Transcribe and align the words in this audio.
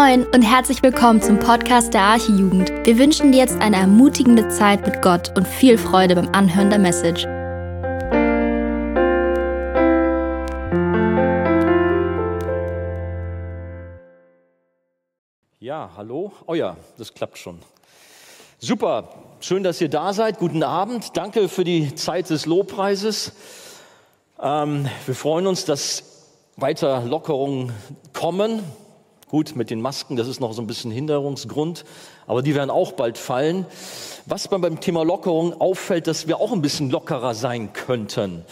Moin 0.00 0.24
und 0.26 0.42
herzlich 0.42 0.80
willkommen 0.84 1.20
zum 1.20 1.40
Podcast 1.40 1.92
der 1.92 2.02
Archijugend. 2.02 2.70
Wir 2.86 2.98
wünschen 2.98 3.32
dir 3.32 3.38
jetzt 3.38 3.60
eine 3.60 3.78
ermutigende 3.78 4.48
Zeit 4.48 4.86
mit 4.86 5.02
Gott 5.02 5.36
und 5.36 5.44
viel 5.44 5.76
Freude 5.76 6.14
beim 6.14 6.28
Anhören 6.28 6.70
der 6.70 6.78
Message. 6.78 7.24
Ja, 15.58 15.90
hallo. 15.96 16.30
Oh 16.46 16.54
ja, 16.54 16.76
das 16.96 17.12
klappt 17.12 17.38
schon. 17.38 17.58
Super, 18.60 19.08
schön, 19.40 19.64
dass 19.64 19.80
ihr 19.80 19.88
da 19.88 20.12
seid. 20.12 20.38
Guten 20.38 20.62
Abend. 20.62 21.16
Danke 21.16 21.48
für 21.48 21.64
die 21.64 21.92
Zeit 21.96 22.30
des 22.30 22.46
Lobpreises. 22.46 23.32
Ähm, 24.40 24.88
wir 25.06 25.14
freuen 25.16 25.48
uns, 25.48 25.64
dass 25.64 26.04
weiter 26.56 27.02
Lockerungen 27.02 27.72
kommen. 28.12 28.62
Gut, 29.28 29.56
mit 29.56 29.68
den 29.68 29.82
Masken, 29.82 30.16
das 30.16 30.26
ist 30.26 30.40
noch 30.40 30.54
so 30.54 30.62
ein 30.62 30.66
bisschen 30.66 30.90
Hinderungsgrund, 30.90 31.84
aber 32.26 32.40
die 32.40 32.54
werden 32.54 32.70
auch 32.70 32.92
bald 32.92 33.18
fallen. 33.18 33.66
Was 34.24 34.48
beim 34.48 34.80
Thema 34.80 35.04
Lockerung 35.04 35.60
auffällt, 35.60 36.06
dass 36.06 36.26
wir 36.26 36.40
auch 36.40 36.50
ein 36.50 36.62
bisschen 36.62 36.88
lockerer 36.88 37.34
sein 37.34 37.74
könnten. 37.74 38.46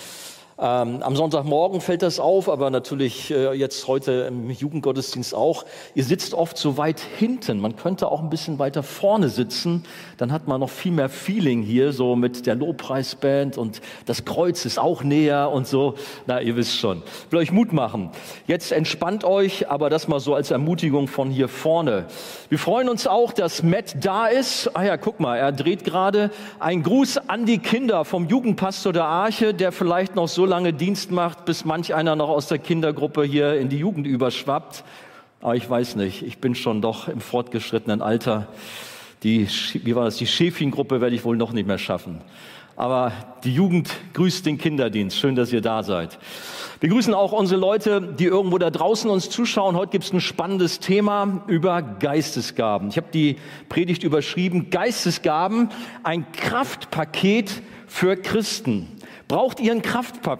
Ähm, 0.59 1.02
am 1.02 1.15
Sonntagmorgen 1.16 1.83
fällt 1.83 2.01
das 2.01 2.19
auf, 2.19 2.48
aber 2.48 2.70
natürlich 2.70 3.30
äh, 3.30 3.52
jetzt 3.52 3.87
heute 3.88 4.27
im 4.28 4.51
Jugendgottesdienst 4.51 5.34
auch. 5.34 5.66
Ihr 5.95 6.05
sitzt 6.05 6.33
oft 6.33 6.56
so 6.56 6.78
weit 6.78 6.98
hinten. 7.19 7.60
Man 7.60 7.77
könnte 7.77 8.10
auch 8.10 8.23
ein 8.23 8.30
bisschen 8.30 8.59
weiter 8.59 8.83
vorne 8.83 9.28
sitzen. 9.28 9.84
Dann 10.16 10.33
hat 10.33 10.48
man 10.48 10.61
noch 10.61 10.70
viel 10.70 10.92
mehr 10.92 11.11
Feeling 11.11 11.62
hier, 11.62 11.92
so 11.92 12.16
mit 12.16 12.47
der 12.47 12.55
Lobpreisband 12.55 13.59
und 13.59 13.83
das 14.06 14.24
Kreuz 14.24 14.64
ist 14.64 14.78
auch 14.78 15.02
näher 15.02 15.50
und 15.50 15.66
so. 15.66 15.95
Na, 16.27 16.41
ihr 16.41 16.56
wisst 16.56 16.78
schon. 16.78 17.02
Ich 17.27 17.33
will 17.33 17.41
euch 17.41 17.52
Mut 17.52 17.75
machen. 17.75 18.11
Jetzt 18.47 18.73
entspannt 18.73 19.25
euch, 19.25 19.69
aber 19.69 19.91
das 19.91 20.08
mal 20.08 20.20
so 20.20 20.34
als 20.34 20.50
Ermutigung 20.50 21.06
von 21.06 21.28
hier 21.28 21.48
vorne. 21.48 22.06
Wir 22.48 22.58
freuen 22.58 22.89
uns 22.89 23.06
auch, 23.06 23.34
dass 23.34 23.62
Matt 23.62 23.97
da 24.02 24.27
ist. 24.27 24.70
Ah 24.73 24.84
ja, 24.84 24.97
guck 24.97 25.20
mal, 25.20 25.36
er 25.36 25.52
dreht 25.52 25.84
gerade. 25.84 26.30
Ein 26.61 26.83
Gruß 26.83 27.28
an 27.28 27.45
die 27.45 27.58
Kinder 27.58 28.06
vom 28.06 28.27
Jugendpastor 28.27 28.95
der 28.95 29.05
Arche, 29.05 29.52
der 29.52 29.70
vielleicht 29.70 30.14
noch 30.14 30.28
so 30.28 30.45
lange 30.47 30.72
Dienst 30.72 31.11
macht, 31.11 31.44
bis 31.44 31.64
manch 31.64 31.94
einer 31.94 32.16
noch 32.16 32.28
aus 32.28 32.48
der 32.48 32.58
Kindergruppe 32.58 33.25
hier 33.25 33.58
in 33.58 33.69
die 33.69 33.78
Jugend 33.78 34.06
überschwappt. 34.06 34.84
Aber 35.41 35.55
ich 35.55 35.69
weiß 35.69 35.97
nicht, 35.97 36.22
ich 36.22 36.39
bin 36.39 36.55
schon 36.55 36.80
doch 36.80 37.08
im 37.08 37.20
fortgeschrittenen 37.20 38.00
Alter. 38.00 38.48
Die, 39.22 39.47
wie 39.74 39.94
war 39.94 40.05
das, 40.05 40.17
die 40.17 40.27
Schäfchen-Gruppe 40.27 41.00
werde 41.00 41.14
ich 41.14 41.24
wohl 41.24 41.36
noch 41.36 41.52
nicht 41.52 41.67
mehr 41.67 41.78
schaffen. 41.78 42.20
Aber 42.77 43.12
die 43.42 43.55
Jugend 43.55 43.91
grüßt 44.12 44.44
den 44.44 44.58
Kinderdienst. 44.58 45.19
Schön, 45.19 45.34
dass 45.34 45.52
ihr 45.52 45.62
da 45.62 45.83
seid. 45.83 46.19
Wir 46.80 46.91
grüßen 46.91 47.14
auch 47.14 47.33
unsere 47.33 47.58
Leute, 47.58 48.02
die 48.02 48.27
irgendwo 48.27 48.58
da 48.58 48.70
draußen 48.70 49.08
uns 49.08 49.30
zuschauen. 49.30 49.77
Heute 49.77 49.92
gibt 49.92 50.05
es 50.05 50.12
ein 50.12 50.20
spannendes 50.20 50.78
Thema 50.78 51.42
über 51.47 51.80
Geistesgaben. 51.80 52.89
Ich 52.91 52.98
habe 52.98 53.06
die 53.14 53.36
Predigt 53.70 54.02
überschrieben, 54.02 54.69
Geistesgaben, 54.69 55.70
ein 56.02 56.30
Kraftpaket 56.33 57.62
für 57.86 58.17
Christen. 58.17 58.89
Braucht 59.28 59.58
ihr 59.58 59.72
ein 59.72 59.82
Kraftpa 59.82 60.38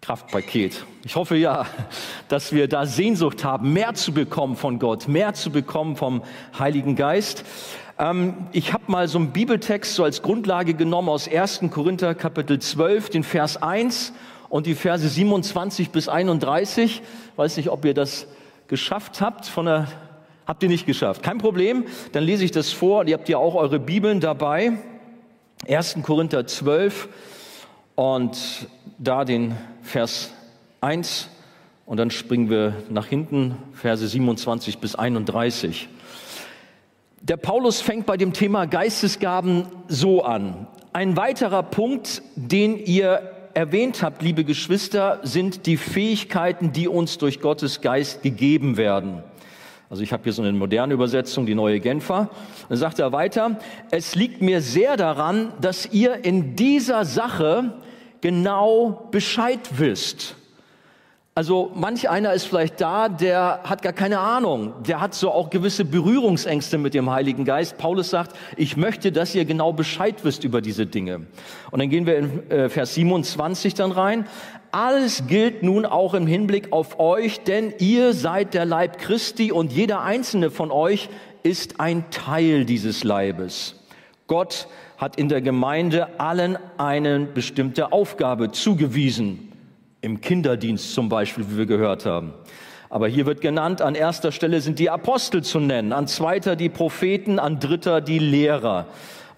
Kraftpaket? 0.00 0.84
Ich 1.04 1.16
hoffe 1.16 1.36
ja, 1.36 1.66
dass 2.28 2.52
wir 2.52 2.68
da 2.68 2.86
Sehnsucht 2.86 3.44
haben, 3.44 3.72
mehr 3.72 3.94
zu 3.94 4.12
bekommen 4.12 4.56
von 4.56 4.78
Gott, 4.78 5.08
mehr 5.08 5.34
zu 5.34 5.50
bekommen 5.50 5.96
vom 5.96 6.22
Heiligen 6.58 6.94
Geist. 6.94 7.44
Ähm, 7.98 8.34
ich 8.52 8.72
habe 8.72 8.84
mal 8.86 9.08
so 9.08 9.18
einen 9.18 9.32
Bibeltext 9.32 9.94
so 9.94 10.04
als 10.04 10.22
Grundlage 10.22 10.74
genommen 10.74 11.08
aus 11.08 11.28
1. 11.28 11.62
Korinther 11.70 12.14
Kapitel 12.14 12.60
12, 12.60 13.10
den 13.10 13.24
Vers 13.24 13.60
1 13.60 14.12
und 14.48 14.66
die 14.66 14.74
Verse 14.74 15.08
27 15.08 15.90
bis 15.90 16.08
31. 16.08 17.02
Weiß 17.34 17.56
nicht, 17.56 17.68
ob 17.68 17.84
ihr 17.84 17.94
das 17.94 18.28
geschafft 18.68 19.20
habt 19.20 19.46
von 19.46 19.66
der 19.66 19.88
Habt 20.44 20.62
ihr 20.64 20.68
nicht 20.68 20.86
geschafft? 20.86 21.22
Kein 21.22 21.38
Problem, 21.38 21.84
dann 22.10 22.24
lese 22.24 22.44
ich 22.44 22.50
das 22.50 22.72
vor. 22.72 23.06
Ihr 23.06 23.14
habt 23.14 23.28
ja 23.28 23.38
auch 23.38 23.54
eure 23.54 23.78
Bibeln 23.78 24.18
dabei. 24.18 24.72
1. 25.68 25.98
Korinther 26.02 26.48
12, 26.48 27.08
und 28.02 28.66
da 28.98 29.24
den 29.24 29.54
Vers 29.82 30.32
1 30.80 31.28
und 31.86 31.98
dann 31.98 32.10
springen 32.10 32.50
wir 32.50 32.74
nach 32.90 33.06
hinten, 33.06 33.56
Verse 33.74 34.04
27 34.04 34.78
bis 34.78 34.96
31. 34.96 35.88
Der 37.20 37.36
Paulus 37.36 37.80
fängt 37.80 38.04
bei 38.06 38.16
dem 38.16 38.32
Thema 38.32 38.66
Geistesgaben 38.66 39.66
so 39.86 40.24
an. 40.24 40.66
Ein 40.92 41.16
weiterer 41.16 41.62
Punkt, 41.62 42.22
den 42.34 42.76
ihr 42.76 43.22
erwähnt 43.54 44.02
habt, 44.02 44.20
liebe 44.20 44.42
Geschwister, 44.42 45.20
sind 45.22 45.66
die 45.66 45.76
Fähigkeiten, 45.76 46.72
die 46.72 46.88
uns 46.88 47.18
durch 47.18 47.40
Gottes 47.40 47.82
Geist 47.82 48.24
gegeben 48.24 48.76
werden. 48.76 49.22
Also 49.90 50.02
ich 50.02 50.12
habe 50.12 50.24
hier 50.24 50.32
so 50.32 50.42
eine 50.42 50.50
moderne 50.52 50.94
Übersetzung, 50.94 51.46
die 51.46 51.54
neue 51.54 51.78
Genfer. 51.78 52.30
Dann 52.68 52.78
sagt 52.78 52.98
er 52.98 53.12
weiter, 53.12 53.60
es 53.92 54.16
liegt 54.16 54.42
mir 54.42 54.60
sehr 54.60 54.96
daran, 54.96 55.52
dass 55.60 55.86
ihr 55.92 56.24
in 56.24 56.56
dieser 56.56 57.04
Sache 57.04 57.74
genau 58.22 59.08
Bescheid 59.10 59.60
wisst. 59.76 60.36
Also 61.34 61.70
manch 61.74 62.10
einer 62.10 62.34
ist 62.34 62.44
vielleicht 62.44 62.78
da, 62.82 63.08
der 63.08 63.60
hat 63.64 63.80
gar 63.80 63.94
keine 63.94 64.18
Ahnung, 64.18 64.74
der 64.86 65.00
hat 65.00 65.14
so 65.14 65.30
auch 65.30 65.48
gewisse 65.48 65.86
Berührungsängste 65.86 66.76
mit 66.76 66.92
dem 66.92 67.10
Heiligen 67.10 67.46
Geist. 67.46 67.78
Paulus 67.78 68.10
sagt, 68.10 68.36
ich 68.58 68.76
möchte, 68.76 69.12
dass 69.12 69.34
ihr 69.34 69.46
genau 69.46 69.72
Bescheid 69.72 70.24
wisst 70.24 70.44
über 70.44 70.60
diese 70.60 70.84
Dinge. 70.84 71.26
Und 71.70 71.80
dann 71.80 71.88
gehen 71.88 72.04
wir 72.04 72.18
in 72.18 72.50
äh, 72.50 72.68
Vers 72.68 72.94
27 72.94 73.72
dann 73.72 73.92
rein. 73.92 74.26
Alles 74.72 75.26
gilt 75.26 75.62
nun 75.62 75.86
auch 75.86 76.12
im 76.12 76.26
Hinblick 76.26 76.70
auf 76.70 77.00
euch, 77.00 77.40
denn 77.40 77.72
ihr 77.78 78.12
seid 78.12 78.52
der 78.52 78.66
Leib 78.66 78.98
Christi 78.98 79.52
und 79.52 79.72
jeder 79.72 80.02
einzelne 80.02 80.50
von 80.50 80.70
euch 80.70 81.08
ist 81.42 81.80
ein 81.80 82.10
Teil 82.10 82.66
dieses 82.66 83.04
Leibes. 83.04 83.76
Gott 84.26 84.68
hat 85.02 85.16
in 85.16 85.28
der 85.28 85.40
Gemeinde 85.40 86.20
allen 86.20 86.56
eine 86.78 87.18
bestimmte 87.18 87.90
Aufgabe 87.90 88.52
zugewiesen. 88.52 89.52
Im 90.00 90.20
Kinderdienst 90.20 90.94
zum 90.94 91.08
Beispiel, 91.08 91.44
wie 91.50 91.58
wir 91.58 91.66
gehört 91.66 92.06
haben. 92.06 92.32
Aber 92.88 93.08
hier 93.08 93.26
wird 93.26 93.40
genannt, 93.40 93.82
an 93.82 93.96
erster 93.96 94.30
Stelle 94.30 94.60
sind 94.60 94.78
die 94.78 94.90
Apostel 94.90 95.42
zu 95.42 95.58
nennen, 95.58 95.92
an 95.92 96.06
zweiter 96.06 96.54
die 96.54 96.68
Propheten, 96.68 97.40
an 97.40 97.58
dritter 97.58 98.00
die 98.00 98.20
Lehrer. 98.20 98.86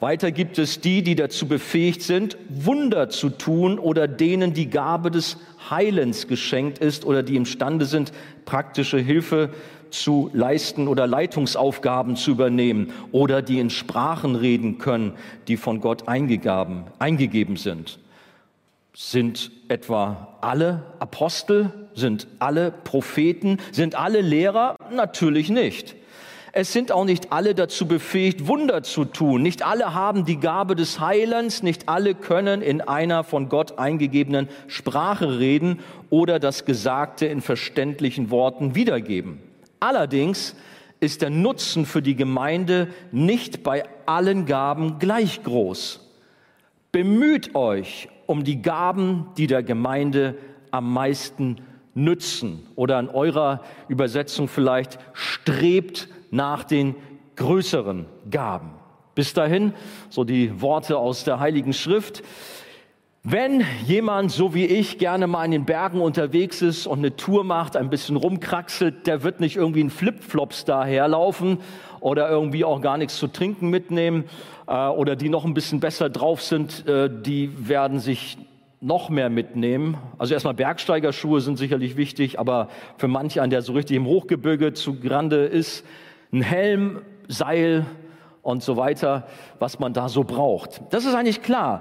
Weiter 0.01 0.33
gibt 0.33 0.59
es 0.59 0.83
die, 0.83 1.03
die 1.03 1.15
dazu 1.15 1.49
befähigt 1.49 2.03
sind, 2.03 2.37
Wunder 2.51 3.09
zu 3.09 3.31
tun 3.31 3.79
oder 3.79 4.07
denen 4.07 4.53
die 4.53 4.69
Gabe 4.69 5.11
des 5.11 5.39
Heilens 5.71 6.29
geschenkt 6.29 6.77
ist 6.77 7.07
oder 7.07 7.23
die 7.23 7.37
imstande 7.37 7.87
sind, 7.87 8.13
praktische 8.45 8.99
Hilfe 8.99 9.49
zu 9.95 10.31
leisten 10.33 10.89
oder 10.89 11.07
Leitungsaufgaben 11.07 12.17
zu 12.17 12.33
übernehmen 12.33 12.93
oder 13.13 13.43
die 13.43 13.61
in 13.61 13.71
Sprachen 13.71 14.35
reden 14.35 14.79
können, 14.79 15.13
die 15.49 15.57
von 15.57 15.81
Gott 15.81 16.09
eingegeben, 16.09 16.85
eingegeben 16.99 17.57
sind. 17.57 17.99
Sind 18.93 19.51
etwa 19.69 20.37
alle 20.41 20.83
Apostel? 20.99 21.71
Sind 21.95 22.27
alle 22.39 22.71
Propheten? 22.71 23.59
Sind 23.73 23.95
alle 23.95 24.21
Lehrer? 24.21 24.77
Natürlich 24.93 25.49
nicht. 25.49 25.97
Es 26.53 26.73
sind 26.73 26.93
auch 26.93 27.05
nicht 27.05 27.33
alle 27.33 27.57
dazu 27.57 27.89
befähigt, 27.89 28.47
Wunder 28.47 28.85
zu 28.85 29.05
tun. 29.05 29.43
Nicht 29.43 29.67
alle 29.67 29.93
haben 29.93 30.25
die 30.25 30.39
Gabe 30.39 30.77
des 30.77 31.01
Heilens. 31.01 31.65
Nicht 31.65 31.89
alle 31.89 32.15
können 32.15 32.63
in 32.63 32.81
einer 32.81 33.25
von 33.25 33.49
Gott 33.49 33.81
eingegebenen 33.81 34.49
Sprache 34.69 35.41
reden 35.41 35.81
oder 36.11 36.39
das 36.39 36.65
Gesagte 36.65 37.27
in 37.27 37.41
verständlichen 37.41 38.31
Worten 38.31 38.77
wiedergeben. 38.77 39.41
Allerdings 39.85 40.57
ist 40.99 41.21
der 41.21 41.29
Nutzen 41.29 41.85
für 41.85 42.01
die 42.01 42.17
Gemeinde 42.17 42.89
nicht 43.13 43.63
bei 43.63 43.85
allen 44.07 44.47
Gaben 44.47 44.99
gleich 44.99 45.43
groß. 45.43 46.01
Bemüht 46.91 47.55
euch 47.55 48.09
um 48.25 48.45
die 48.45 48.63
Gaben, 48.63 49.27
die 49.37 49.47
der 49.47 49.63
Gemeinde 49.63 50.39
am 50.71 50.91
meisten 50.91 51.59
nützen. 51.93 52.67
Oder 52.77 52.99
in 52.99 53.11
eurer 53.11 53.61
Übersetzung 53.89 54.49
vielleicht 54.49 54.99
strebt 55.13 56.09
nach 56.31 56.65
den 56.65 56.95
größeren 57.37 58.07
Gaben. 58.31 58.71
Bis 59.15 59.35
dahin, 59.35 59.75
so 60.09 60.25
die 60.25 60.63
Worte 60.63 60.97
aus 60.97 61.25
der 61.25 61.41
Heiligen 61.41 61.75
Schrift. 61.75 62.23
Wenn 63.27 63.65
jemand, 63.87 64.33
so 64.33 64.53
wie 64.53 64.67
ich, 64.67 64.99
gerne 64.99 65.27
mal 65.27 65.47
in 65.47 65.51
den 65.51 65.65
Bergen 65.65 66.03
unterwegs 66.03 66.61
ist 66.61 66.87
und 66.87 66.99
eine 66.99 67.17
Tour 67.17 67.43
macht, 67.43 67.75
ein 67.75 67.89
bisschen 67.89 68.17
rumkraxelt, 68.17 69.07
der 69.07 69.23
wird 69.23 69.41
nicht 69.41 69.57
irgendwie 69.57 69.81
in 69.81 69.89
Flipflops 69.89 70.67
daherlaufen 70.67 71.57
oder 72.01 72.29
irgendwie 72.29 72.67
auch 72.67 72.83
gar 72.83 72.99
nichts 72.99 73.17
zu 73.17 73.27
trinken 73.27 73.71
mitnehmen 73.71 74.25
äh, 74.67 74.89
oder 74.89 75.17
die 75.17 75.31
noch 75.31 75.47
ein 75.47 75.55
bisschen 75.55 75.81
besser 75.81 76.11
drauf 76.11 76.43
sind, 76.43 76.87
äh, 76.87 77.09
die 77.11 77.51
werden 77.67 77.99
sich 77.99 78.37
noch 78.83 79.09
mehr 79.09 79.31
mitnehmen. 79.31 79.97
Also 80.19 80.35
erstmal 80.35 80.53
Bergsteigerschuhe 80.53 81.41
sind 81.41 81.57
sicherlich 81.57 81.97
wichtig, 81.97 82.39
aber 82.39 82.69
für 82.99 83.09
manch 83.09 83.41
einen, 83.41 83.49
der 83.49 83.63
so 83.63 83.73
richtig 83.73 83.97
im 83.97 84.05
Hochgebirge 84.05 84.75
zu 84.75 85.01
Grande 85.01 85.47
ist, 85.47 85.87
ein 86.31 86.43
Helm, 86.43 87.01
Seil 87.27 87.87
und 88.43 88.63
so 88.63 88.77
weiter, 88.77 89.27
was 89.59 89.79
man 89.79 89.95
da 89.95 90.11
so 90.11 90.25
braucht. 90.25 90.83
Das 90.91 91.07
ist 91.07 91.15
eigentlich 91.15 91.41
klar. 91.41 91.81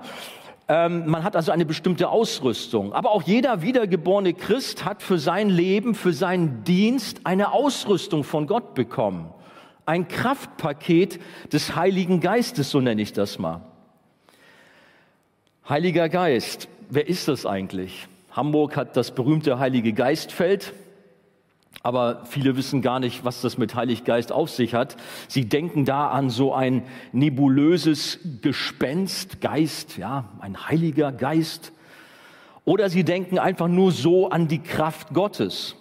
Ähm, 0.73 1.05
man 1.05 1.23
hat 1.23 1.35
also 1.35 1.51
eine 1.51 1.65
bestimmte 1.65 2.09
Ausrüstung. 2.09 2.93
Aber 2.93 3.11
auch 3.11 3.21
jeder 3.21 3.61
wiedergeborene 3.61 4.33
Christ 4.33 4.85
hat 4.85 5.03
für 5.03 5.19
sein 5.19 5.51
Leben, 5.51 5.93
für 5.93 6.13
seinen 6.13 6.63
Dienst 6.63 7.21
eine 7.25 7.51
Ausrüstung 7.51 8.23
von 8.23 8.47
Gott 8.47 8.73
bekommen. 8.73 9.31
Ein 9.85 10.07
Kraftpaket 10.07 11.19
des 11.51 11.75
Heiligen 11.75 12.21
Geistes, 12.21 12.71
so 12.71 12.81
nenne 12.81 13.03
ich 13.03 13.13
das 13.13 13.37
mal. 13.37 13.61
Heiliger 15.69 16.09
Geist, 16.09 16.67
wer 16.89 17.07
ist 17.07 17.27
das 17.27 17.45
eigentlich? 17.45 18.07
Hamburg 18.31 18.75
hat 18.75 18.97
das 18.97 19.11
berühmte 19.11 19.59
Heilige 19.59 19.93
Geistfeld. 19.93 20.73
Aber 21.85 22.21
viele 22.23 22.55
wissen 22.55 22.81
gar 22.81 23.01
nicht, 23.01 23.25
was 23.25 23.41
das 23.41 23.57
mit 23.57 23.75
Heiliggeist 23.75 24.31
auf 24.31 24.49
sich 24.49 24.73
hat. 24.73 24.95
Sie 25.27 25.49
denken 25.49 25.83
da 25.83 26.07
an 26.07 26.29
so 26.29 26.53
ein 26.53 26.83
nebulöses 27.11 28.19
Gespenst, 28.41 29.41
Geist, 29.41 29.97
ja, 29.97 30.29
ein 30.39 30.69
heiliger 30.69 31.11
Geist. 31.11 31.73
Oder 32.63 32.89
sie 32.89 33.03
denken 33.03 33.37
einfach 33.37 33.67
nur 33.67 33.91
so 33.91 34.29
an 34.29 34.47
die 34.47 34.59
Kraft 34.63 35.13
Gottes. 35.13 35.75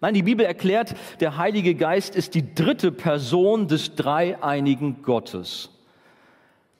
Nein, 0.00 0.14
die 0.14 0.24
Bibel 0.24 0.44
erklärt, 0.44 0.96
der 1.20 1.36
Heilige 1.36 1.76
Geist 1.76 2.16
ist 2.16 2.34
die 2.34 2.56
dritte 2.56 2.90
Person 2.90 3.68
des 3.68 3.94
dreieinigen 3.94 5.02
Gottes. 5.02 5.70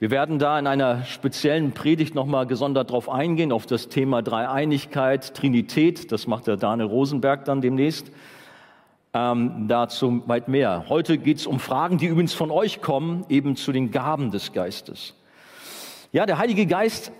Wir 0.00 0.10
werden 0.10 0.40
da 0.40 0.58
in 0.58 0.66
einer 0.66 1.04
speziellen 1.04 1.72
Predigt 1.72 2.16
nochmal 2.16 2.48
gesondert 2.48 2.90
drauf 2.90 3.08
eingehen, 3.08 3.52
auf 3.52 3.66
das 3.66 3.88
Thema 3.88 4.20
Dreieinigkeit, 4.20 5.32
Trinität. 5.34 6.10
Das 6.10 6.26
macht 6.26 6.48
der 6.48 6.56
Daniel 6.56 6.88
Rosenberg 6.88 7.44
dann 7.44 7.60
demnächst 7.60 8.10
ähm, 9.14 9.68
dazu 9.68 10.22
weit 10.26 10.48
mehr. 10.48 10.86
Heute 10.88 11.16
geht 11.18 11.38
es 11.38 11.46
um 11.46 11.60
Fragen, 11.60 11.98
die 11.98 12.06
übrigens 12.06 12.34
von 12.34 12.50
euch 12.50 12.82
kommen, 12.82 13.24
eben 13.28 13.56
zu 13.56 13.70
den 13.70 13.92
Gaben 13.92 14.32
des 14.32 14.52
Geistes. 14.52 15.14
Ja, 16.12 16.26
der 16.26 16.38
Heilige 16.38 16.66
Geist 16.66 17.12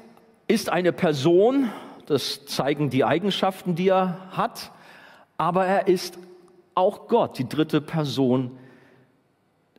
ist 0.49 0.69
eine 0.69 0.93
Person, 0.93 1.71
das 2.07 2.45
zeigen 2.47 2.91
die 2.91 3.05
Eigenschaften, 3.05 3.77
die 3.77 3.89
er 3.89 4.19
hat, 4.33 4.73
aber 5.39 5.65
er 5.67 5.87
ist 5.87 6.19
auch 6.75 7.07
Gott, 7.07 7.39
die 7.39 7.49
dritte 7.49 7.81
Person 7.81 8.51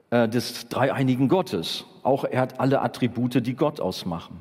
äh, 0.09 0.29
des 0.29 0.69
dreieinigen 0.69 1.27
Gottes. 1.27 1.85
Auch 2.03 2.23
er 2.23 2.41
hat 2.41 2.59
alle 2.59 2.81
Attribute, 2.81 3.45
die 3.45 3.55
Gott 3.55 3.81
ausmachen. 3.81 4.39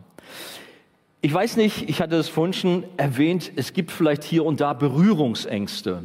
Ich 1.20 1.32
weiß 1.32 1.56
nicht, 1.56 1.88
ich 1.88 2.00
hatte 2.00 2.16
es 2.16 2.28
vorhin 2.28 2.52
schon 2.52 2.84
erwähnt, 2.96 3.50
es 3.56 3.72
gibt 3.72 3.90
vielleicht 3.90 4.22
hier 4.22 4.44
und 4.44 4.60
da 4.60 4.74
Berührungsängste 4.74 6.04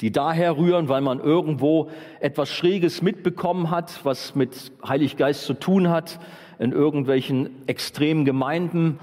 die 0.00 0.10
daher 0.10 0.56
rühren, 0.56 0.88
weil 0.88 1.00
man 1.00 1.20
irgendwo 1.20 1.90
etwas 2.20 2.48
Schräges 2.50 3.02
mitbekommen 3.02 3.70
hat, 3.70 4.00
was 4.04 4.34
mit 4.34 4.72
Heiliggeist 4.86 5.44
zu 5.44 5.54
tun 5.54 5.88
hat, 5.88 6.18
in 6.58 6.72
irgendwelchen 6.72 7.66
extremen 7.66 8.24
Gemeinden, 8.24 8.98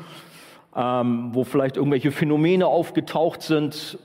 ähm, 0.75 1.29
wo 1.33 1.43
vielleicht 1.43 1.77
irgendwelche 1.77 2.11
Phänomene 2.11 2.67
aufgetaucht 2.67 3.41
sind, 3.41 3.97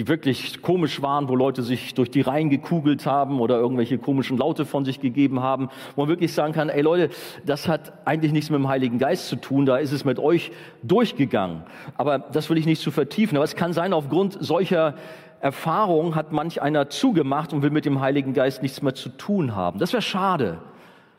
die 0.00 0.08
wirklich 0.08 0.62
komisch 0.62 1.02
waren, 1.02 1.28
wo 1.28 1.36
Leute 1.36 1.62
sich 1.62 1.92
durch 1.92 2.10
die 2.10 2.22
Reihen 2.22 2.48
gekugelt 2.48 3.04
haben 3.04 3.38
oder 3.38 3.58
irgendwelche 3.58 3.98
komischen 3.98 4.38
Laute 4.38 4.64
von 4.64 4.86
sich 4.86 4.98
gegeben 4.98 5.40
haben, 5.40 5.68
wo 5.94 6.00
man 6.00 6.08
wirklich 6.08 6.32
sagen 6.32 6.54
kann, 6.54 6.70
ey 6.70 6.80
Leute, 6.80 7.10
das 7.44 7.68
hat 7.68 7.92
eigentlich 8.06 8.32
nichts 8.32 8.48
mit 8.48 8.58
dem 8.58 8.68
Heiligen 8.68 8.98
Geist 8.98 9.28
zu 9.28 9.36
tun, 9.36 9.66
da 9.66 9.76
ist 9.76 9.92
es 9.92 10.06
mit 10.06 10.18
euch 10.18 10.52
durchgegangen. 10.82 11.64
Aber 11.98 12.18
das 12.18 12.48
will 12.48 12.56
ich 12.56 12.64
nicht 12.64 12.80
zu 12.80 12.90
vertiefen. 12.90 13.36
Aber 13.36 13.44
es 13.44 13.56
kann 13.56 13.74
sein, 13.74 13.92
aufgrund 13.92 14.38
solcher 14.40 14.94
Erfahrung 15.42 16.14
hat 16.14 16.32
manch 16.32 16.62
einer 16.62 16.88
zugemacht 16.88 17.52
und 17.52 17.60
will 17.60 17.70
mit 17.70 17.84
dem 17.84 18.00
Heiligen 18.00 18.32
Geist 18.32 18.62
nichts 18.62 18.80
mehr 18.80 18.94
zu 18.94 19.10
tun 19.10 19.54
haben. 19.54 19.78
Das 19.78 19.92
wäre 19.92 20.00
schade. 20.00 20.62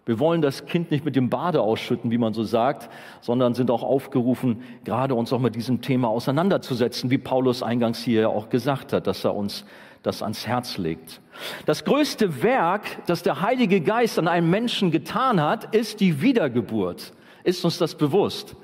Wir 0.06 0.18
wollen 0.18 0.42
das 0.42 0.66
Kind 0.66 0.90
nicht 0.90 1.06
mit 1.06 1.16
dem 1.16 1.30
Bade 1.30 1.62
ausschütten, 1.62 2.10
wie 2.10 2.18
man 2.18 2.34
so 2.34 2.44
sagt, 2.44 2.90
sondern 3.22 3.54
sind 3.54 3.70
auch 3.70 3.84
aufgerufen, 3.84 4.64
gerade 4.84 5.14
uns 5.14 5.32
auch 5.32 5.40
mit 5.40 5.56
diesem 5.56 5.82
Thema 5.82 6.08
auseinanderzusetzen, 6.08 7.12
wie 7.12 7.20
Paulus 7.20 7.62
eingangs 7.62 8.04
hier 8.04 8.30
auch 8.30 8.50
gesagt 8.50 8.94
hat, 8.94 9.06
dass 9.06 9.24
er 9.24 9.36
uns 9.36 9.64
das 10.02 10.24
ans 10.24 10.48
Herz 10.48 10.80
legt. 10.80 11.22
Das 11.68 11.86
größte 11.86 12.42
Werk, 12.42 12.82
das 13.06 13.22
der 13.22 13.42
Heilige 13.42 13.82
Geist 13.82 14.18
an 14.18 14.28
einem 14.28 14.50
Menschen 14.50 14.90
getan 14.90 15.40
hat, 15.40 15.76
ist 15.76 16.00
die 16.00 16.22
Wiedergeburt. 16.22 17.14
Ist 17.44 17.64
uns 17.64 17.78
das 17.78 17.96
bewusst? 17.96 18.56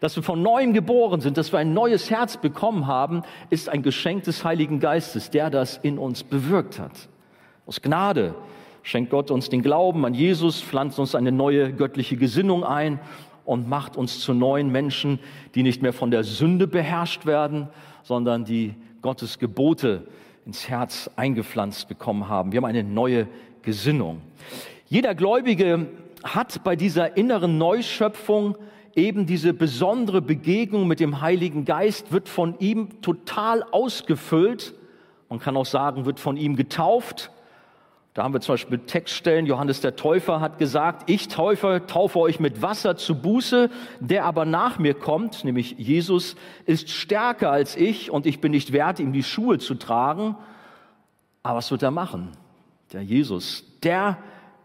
dass 0.00 0.16
wir 0.16 0.22
von 0.22 0.42
neuem 0.42 0.72
geboren 0.72 1.20
sind, 1.20 1.36
dass 1.36 1.52
wir 1.52 1.58
ein 1.58 1.74
neues 1.74 2.10
Herz 2.10 2.38
bekommen 2.38 2.86
haben, 2.86 3.22
ist 3.50 3.68
ein 3.68 3.82
Geschenk 3.82 4.24
des 4.24 4.44
Heiligen 4.44 4.80
Geistes, 4.80 5.30
der 5.30 5.50
das 5.50 5.76
in 5.76 5.98
uns 5.98 6.24
bewirkt 6.24 6.78
hat. 6.78 6.92
Aus 7.66 7.82
Gnade 7.82 8.34
schenkt 8.82 9.10
Gott 9.10 9.30
uns 9.30 9.48
den 9.48 9.62
Glauben 9.62 10.04
an 10.04 10.14
Jesus, 10.14 10.60
pflanzt 10.60 10.98
uns 10.98 11.14
eine 11.14 11.32
neue 11.32 11.72
göttliche 11.72 12.16
Gesinnung 12.16 12.64
ein 12.64 12.98
und 13.44 13.68
macht 13.68 13.96
uns 13.96 14.20
zu 14.20 14.34
neuen 14.34 14.70
Menschen, 14.70 15.18
die 15.54 15.62
nicht 15.62 15.82
mehr 15.82 15.92
von 15.92 16.10
der 16.10 16.24
Sünde 16.24 16.66
beherrscht 16.66 17.26
werden, 17.26 17.68
sondern 18.02 18.44
die 18.44 18.74
Gottes 19.02 19.38
Gebote 19.38 20.06
ins 20.46 20.68
Herz 20.68 21.10
eingepflanzt 21.16 21.88
bekommen 21.88 22.28
haben. 22.28 22.52
Wir 22.52 22.58
haben 22.58 22.64
eine 22.66 22.84
neue 22.84 23.28
Gesinnung. 23.62 24.20
Jeder 24.86 25.14
Gläubige 25.14 25.86
hat 26.24 26.62
bei 26.64 26.76
dieser 26.76 27.16
inneren 27.16 27.58
Neuschöpfung 27.58 28.56
eben 28.94 29.26
diese 29.26 29.54
besondere 29.54 30.20
Begegnung 30.20 30.86
mit 30.86 31.00
dem 31.00 31.20
Heiligen 31.20 31.64
Geist 31.64 32.12
wird 32.12 32.28
von 32.28 32.58
ihm 32.58 33.00
total 33.02 33.62
ausgefüllt. 33.62 34.74
Man 35.28 35.38
kann 35.38 35.56
auch 35.56 35.66
sagen, 35.66 36.06
wird 36.06 36.20
von 36.20 36.36
ihm 36.36 36.56
getauft. 36.56 37.30
Da 38.14 38.24
haben 38.24 38.34
wir 38.34 38.40
zum 38.40 38.54
Beispiel 38.54 38.78
Textstellen, 38.78 39.46
Johannes 39.46 39.80
der 39.80 39.94
Täufer 39.94 40.40
hat 40.40 40.58
gesagt, 40.58 41.08
ich 41.08 41.28
Täufer 41.28 41.86
taufe 41.86 42.18
euch 42.18 42.40
mit 42.40 42.60
Wasser 42.60 42.96
zu 42.96 43.14
Buße, 43.14 43.70
der 44.00 44.24
aber 44.24 44.44
nach 44.44 44.80
mir 44.80 44.94
kommt, 44.94 45.44
nämlich 45.44 45.76
Jesus, 45.78 46.34
ist 46.66 46.90
stärker 46.90 47.52
als 47.52 47.76
ich 47.76 48.10
und 48.10 48.26
ich 48.26 48.40
bin 48.40 48.50
nicht 48.50 48.72
wert, 48.72 48.98
ihm 48.98 49.12
die 49.12 49.22
Schuhe 49.22 49.58
zu 49.58 49.76
tragen. 49.76 50.34
Aber 51.44 51.58
was 51.58 51.70
wird 51.70 51.84
er 51.84 51.92
machen? 51.92 52.32
Der 52.92 53.02
Jesus, 53.02 53.62
der 53.84 54.18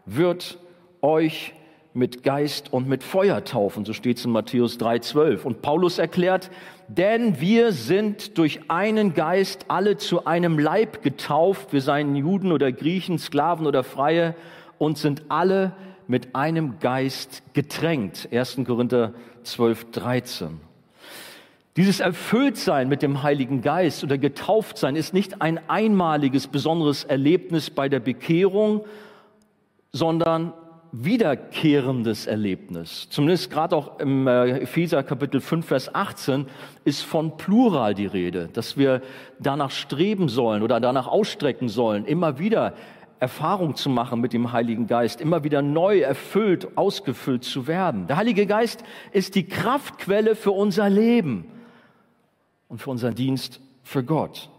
wird 0.06 0.58
euch 1.00 1.54
mit 1.94 2.24
Geist 2.24 2.72
und 2.72 2.88
mit 2.88 3.02
Feuer 3.04 3.44
taufen. 3.44 3.84
So 3.84 3.92
steht 3.92 4.18
es 4.18 4.24
in 4.24 4.32
Matthäus 4.32 4.78
3,12. 4.78 5.44
Und 5.44 5.62
Paulus 5.62 5.98
erklärt, 5.98 6.50
denn 6.88 7.40
wir 7.40 7.72
sind 7.72 8.38
durch 8.38 8.60
einen 8.68 9.14
Geist 9.14 9.66
alle 9.68 9.96
zu 9.96 10.24
einem 10.26 10.58
Leib 10.58 11.02
getauft. 11.02 11.72
Wir 11.72 11.80
seien 11.80 12.14
Juden 12.14 12.52
oder 12.52 12.72
Griechen, 12.72 13.18
Sklaven 13.18 13.66
oder 13.66 13.82
Freie 13.84 14.34
und 14.78 14.98
sind 14.98 15.24
alle 15.28 15.72
mit 16.06 16.34
einem 16.34 16.78
Geist 16.78 17.42
getränkt. 17.52 18.28
1. 18.32 18.60
Korinther 18.64 19.12
12, 19.42 19.90
13. 19.90 20.60
Dieses 21.76 22.00
Erfülltsein 22.00 22.88
mit 22.88 23.02
dem 23.02 23.22
Heiligen 23.22 23.60
Geist 23.60 24.02
oder 24.02 24.16
Getauftsein 24.16 24.96
ist 24.96 25.12
nicht 25.12 25.42
ein 25.42 25.60
einmaliges, 25.68 26.46
besonderes 26.46 27.04
Erlebnis 27.04 27.68
bei 27.68 27.88
der 27.88 28.00
Bekehrung, 28.00 28.84
sondern 29.92 30.54
wiederkehrendes 30.92 32.26
Erlebnis. 32.26 33.08
Zumindest 33.10 33.50
gerade 33.50 33.76
auch 33.76 33.98
im 33.98 34.26
äh, 34.26 34.60
Epheser 34.60 35.02
Kapitel 35.02 35.40
5, 35.40 35.66
Vers 35.66 35.94
18 35.94 36.46
ist 36.84 37.02
von 37.02 37.36
Plural 37.36 37.94
die 37.94 38.06
Rede, 38.06 38.48
dass 38.52 38.76
wir 38.76 39.02
danach 39.38 39.70
streben 39.70 40.28
sollen 40.28 40.62
oder 40.62 40.80
danach 40.80 41.06
ausstrecken 41.06 41.68
sollen, 41.68 42.04
immer 42.04 42.38
wieder 42.38 42.74
Erfahrung 43.18 43.76
zu 43.76 43.88
machen 43.88 44.20
mit 44.20 44.32
dem 44.32 44.52
Heiligen 44.52 44.86
Geist, 44.86 45.20
immer 45.20 45.42
wieder 45.42 45.62
neu 45.62 46.00
erfüllt, 46.00 46.76
ausgefüllt 46.76 47.44
zu 47.44 47.66
werden. 47.66 48.06
Der 48.06 48.16
Heilige 48.16 48.46
Geist 48.46 48.84
ist 49.12 49.34
die 49.34 49.46
Kraftquelle 49.46 50.34
für 50.36 50.50
unser 50.50 50.90
Leben 50.90 51.46
und 52.68 52.82
für 52.82 52.90
unseren 52.90 53.14
Dienst 53.14 53.60
für 53.82 54.04
Gott. 54.04 54.50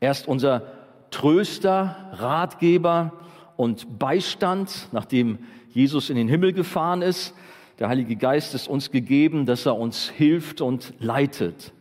Er 0.00 0.10
ist 0.10 0.28
unser 0.28 0.62
Tröster, 1.10 1.96
Ratgeber 2.12 3.12
und 3.56 3.98
Beistand, 3.98 4.88
nachdem 4.92 5.38
Jesus 5.76 6.08
in 6.08 6.16
den 6.16 6.26
Himmel 6.26 6.54
gefahren 6.54 7.02
ist. 7.02 7.34
Der 7.78 7.90
Heilige 7.90 8.16
Geist 8.16 8.54
ist 8.54 8.66
uns 8.66 8.90
gegeben, 8.90 9.44
dass 9.44 9.66
er 9.66 9.76
uns 9.76 10.08
hilft 10.08 10.62
und 10.62 10.94
leitet. 11.00 11.74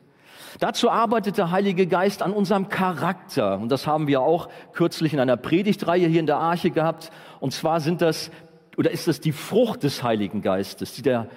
Dazu 0.60 0.90
arbeitet 0.90 1.38
der 1.38 1.50
Heilige 1.52 1.88
Geist 1.88 2.22
an 2.22 2.34
unserem 2.34 2.68
Charakter. 2.68 3.58
Und 3.58 3.70
das 3.70 3.88
haben 3.88 4.08
wir 4.08 4.20
auch 4.20 4.50
kürzlich 4.74 5.14
in 5.14 5.22
einer 5.22 5.38
Predigtreihe 5.38 6.10
hier 6.10 6.20
in 6.20 6.26
der 6.26 6.40
Arche 6.40 6.72
gehabt. 6.72 7.10
Und 7.40 7.54
zwar 7.54 7.80
sind 7.80 8.02
das, 8.02 8.32
oder 8.76 8.92
ist 8.92 9.08
das 9.08 9.22
die 9.22 9.32
Frucht 9.32 9.84
des 9.84 10.04
Heiligen 10.04 10.42
Geistes, 10.42 10.92
die 10.94 11.02
der 11.02 11.30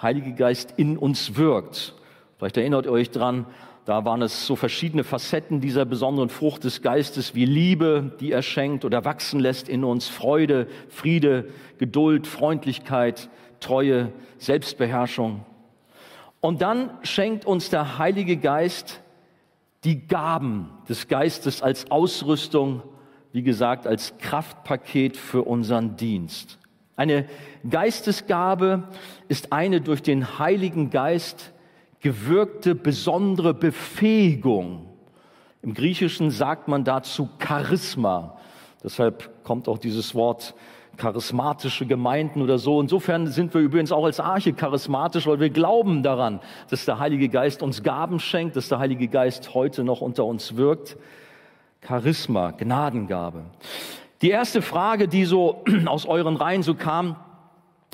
Heilige 0.00 0.34
Geist 0.34 0.74
in 0.76 0.98
uns 0.98 1.34
wirkt. 1.34 1.96
Vielleicht 2.36 2.58
erinnert 2.58 2.86
ihr 2.86 2.92
euch 2.92 3.10
dran, 3.10 3.44
da 3.88 4.04
waren 4.04 4.20
es 4.20 4.46
so 4.46 4.54
verschiedene 4.54 5.02
Facetten 5.02 5.62
dieser 5.62 5.86
besonderen 5.86 6.28
Frucht 6.28 6.64
des 6.64 6.82
Geistes 6.82 7.34
wie 7.34 7.46
Liebe, 7.46 8.12
die 8.20 8.32
er 8.32 8.42
schenkt 8.42 8.84
oder 8.84 9.06
wachsen 9.06 9.40
lässt 9.40 9.66
in 9.66 9.82
uns, 9.82 10.08
Freude, 10.08 10.66
Friede, 10.90 11.48
Geduld, 11.78 12.26
Freundlichkeit, 12.26 13.30
Treue, 13.60 14.12
Selbstbeherrschung. 14.36 15.42
Und 16.42 16.60
dann 16.60 16.90
schenkt 17.02 17.46
uns 17.46 17.70
der 17.70 17.96
Heilige 17.96 18.36
Geist 18.36 19.00
die 19.84 20.06
Gaben 20.06 20.68
des 20.86 21.08
Geistes 21.08 21.62
als 21.62 21.90
Ausrüstung, 21.90 22.82
wie 23.32 23.42
gesagt, 23.42 23.86
als 23.86 24.18
Kraftpaket 24.18 25.16
für 25.16 25.44
unseren 25.44 25.96
Dienst. 25.96 26.58
Eine 26.94 27.24
Geistesgabe 27.66 28.82
ist 29.28 29.50
eine 29.50 29.80
durch 29.80 30.02
den 30.02 30.38
Heiligen 30.38 30.90
Geist 30.90 31.54
gewirkte 32.00 32.74
besondere 32.74 33.54
Befähigung. 33.54 34.86
Im 35.62 35.74
Griechischen 35.74 36.30
sagt 36.30 36.68
man 36.68 36.84
dazu 36.84 37.28
Charisma. 37.38 38.38
Deshalb 38.82 39.44
kommt 39.44 39.68
auch 39.68 39.78
dieses 39.78 40.14
Wort 40.14 40.54
charismatische 40.96 41.86
Gemeinden 41.86 42.42
oder 42.42 42.58
so. 42.58 42.80
Insofern 42.80 43.28
sind 43.28 43.54
wir 43.54 43.60
übrigens 43.60 43.92
auch 43.92 44.04
als 44.04 44.20
Arche 44.20 44.52
charismatisch, 44.52 45.26
weil 45.26 45.40
wir 45.40 45.50
glauben 45.50 46.02
daran, 46.02 46.40
dass 46.70 46.84
der 46.84 46.98
Heilige 46.98 47.28
Geist 47.28 47.62
uns 47.62 47.82
Gaben 47.82 48.20
schenkt, 48.20 48.56
dass 48.56 48.68
der 48.68 48.78
Heilige 48.78 49.08
Geist 49.08 49.54
heute 49.54 49.84
noch 49.84 50.00
unter 50.00 50.24
uns 50.24 50.56
wirkt. 50.56 50.96
Charisma, 51.86 52.50
Gnadengabe. 52.50 53.44
Die 54.22 54.30
erste 54.30 54.62
Frage, 54.62 55.06
die 55.06 55.24
so 55.24 55.64
aus 55.86 56.06
euren 56.06 56.36
Reihen 56.36 56.62
so 56.62 56.74
kam, 56.74 57.16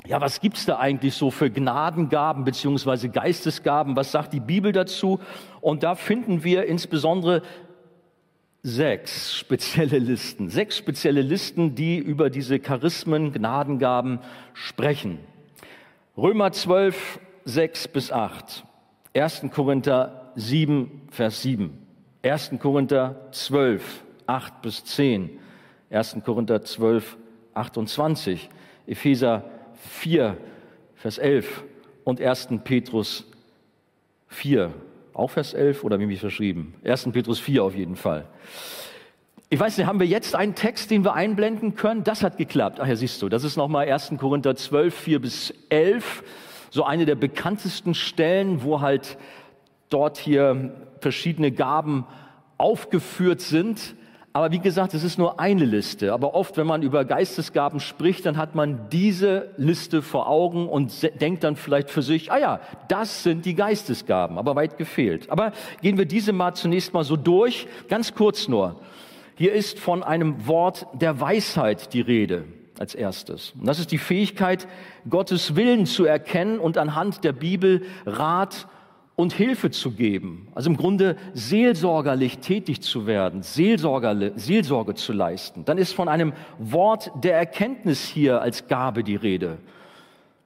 ja, 0.07 0.21
was 0.21 0.39
gibt's 0.39 0.65
da 0.65 0.77
eigentlich 0.77 1.15
so 1.15 1.31
für 1.31 1.49
Gnadengaben 1.49 2.43
beziehungsweise 2.43 3.09
Geistesgaben? 3.09 3.95
Was 3.95 4.11
sagt 4.11 4.33
die 4.33 4.39
Bibel 4.39 4.71
dazu? 4.71 5.19
Und 5.61 5.83
da 5.83 5.95
finden 5.95 6.43
wir 6.43 6.65
insbesondere 6.65 7.41
sechs 8.61 9.35
spezielle 9.35 9.99
Listen, 9.99 10.49
sechs 10.49 10.77
spezielle 10.77 11.21
Listen, 11.21 11.75
die 11.75 11.97
über 11.97 12.29
diese 12.29 12.59
Charismen, 12.59 13.31
Gnadengaben 13.31 14.19
sprechen. 14.53 15.19
Römer 16.17 16.51
12, 16.51 17.19
6 17.45 17.87
bis 17.89 18.11
8. 18.11 18.65
1. 19.13 19.45
Korinther 19.51 20.31
7, 20.35 21.01
Vers 21.11 21.41
7. 21.41 21.77
1. 22.23 22.53
Korinther 22.59 23.27
12, 23.31 24.03
8 24.25 24.61
bis 24.61 24.83
10. 24.85 25.29
1. 25.89 26.17
Korinther 26.25 26.63
12, 26.63 27.17
28. 27.53 28.49
Epheser 28.87 29.43
4, 29.89 30.37
Vers 30.95 31.17
11 31.17 31.63
und 32.03 32.21
1. 32.21 32.49
Petrus 32.63 33.25
4, 34.27 34.73
auch 35.13 35.31
Vers 35.31 35.53
11 35.53 35.83
oder 35.83 35.99
wie 35.99 36.05
mich 36.05 36.19
verschrieben? 36.19 36.75
1. 36.83 37.09
Petrus 37.11 37.39
4 37.39 37.63
auf 37.63 37.75
jeden 37.75 37.95
Fall. 37.95 38.27
Ich 39.49 39.59
weiß 39.59 39.77
nicht, 39.77 39.87
haben 39.87 39.99
wir 39.99 40.07
jetzt 40.07 40.35
einen 40.35 40.55
Text, 40.55 40.89
den 40.89 41.03
wir 41.03 41.13
einblenden 41.13 41.75
können? 41.75 42.03
Das 42.03 42.23
hat 42.23 42.37
geklappt. 42.37 42.79
Ach 42.81 42.87
ja, 42.87 42.95
siehst 42.95 43.21
du, 43.21 43.29
das 43.29 43.43
ist 43.43 43.57
nochmal 43.57 43.87
1. 43.87 44.13
Korinther 44.17 44.55
12, 44.55 44.93
4 44.93 45.21
bis 45.21 45.53
11. 45.69 46.23
So 46.71 46.83
eine 46.83 47.05
der 47.05 47.15
bekanntesten 47.15 47.93
Stellen, 47.93 48.63
wo 48.63 48.81
halt 48.81 49.17
dort 49.89 50.17
hier 50.17 50.73
verschiedene 50.99 51.51
Gaben 51.51 52.05
aufgeführt 52.57 53.39
sind. 53.41 53.95
Aber 54.35 54.51
wie 54.51 54.59
gesagt, 54.59 54.93
es 54.93 55.05
ist 55.05 55.17
nur 55.17 55.39
eine 55.39 55.63
Liste. 55.63 56.11
Aber 56.11 56.35
oft, 56.35 56.57
wenn 56.57 56.67
man 56.67 56.81
über 56.81 57.05
Geistesgaben 57.05 57.79
spricht, 57.79 58.25
dann 58.25 58.35
hat 58.35 58.53
man 58.53 58.89
diese 58.89 59.51
Liste 59.55 60.01
vor 60.01 60.27
Augen 60.27 60.67
und 60.67 60.91
denkt 61.21 61.45
dann 61.45 61.55
vielleicht 61.55 61.89
für 61.89 62.01
sich, 62.01 62.33
ah 62.33 62.37
ja, 62.37 62.59
das 62.89 63.23
sind 63.23 63.45
die 63.45 63.55
Geistesgaben, 63.55 64.37
aber 64.37 64.57
weit 64.57 64.77
gefehlt. 64.77 65.29
Aber 65.29 65.53
gehen 65.81 65.97
wir 65.97 66.03
diese 66.03 66.33
mal 66.33 66.53
zunächst 66.53 66.93
mal 66.93 67.05
so 67.05 67.15
durch, 67.15 67.65
ganz 67.87 68.13
kurz 68.13 68.49
nur. 68.49 68.81
Hier 69.35 69.53
ist 69.53 69.79
von 69.79 70.03
einem 70.03 70.45
Wort 70.45 70.85
der 70.91 71.21
Weisheit 71.21 71.93
die 71.93 72.01
Rede 72.01 72.43
als 72.77 72.93
erstes. 72.93 73.53
Und 73.57 73.65
das 73.65 73.79
ist 73.79 73.93
die 73.93 73.97
Fähigkeit, 73.97 74.67
Gottes 75.09 75.55
Willen 75.55 75.85
zu 75.85 76.03
erkennen 76.03 76.59
und 76.59 76.77
anhand 76.77 77.23
der 77.23 77.31
Bibel 77.31 77.83
Rat 78.05 78.67
und 79.15 79.33
Hilfe 79.33 79.71
zu 79.71 79.91
geben. 79.91 80.47
Also 80.55 80.69
im 80.69 80.77
Grunde 80.77 81.15
seelsorgerlich 81.33 82.39
tätig 82.39 82.81
zu 82.81 83.07
werden, 83.07 83.43
Seelsorge 83.43 84.95
zu 84.95 85.13
leisten. 85.13 85.63
Dann 85.65 85.77
ist 85.77 85.93
von 85.93 86.09
einem 86.09 86.33
Wort 86.59 87.11
der 87.23 87.37
Erkenntnis 87.37 88.05
hier 88.05 88.41
als 88.41 88.67
Gabe 88.67 89.03
die 89.03 89.15
Rede. 89.15 89.57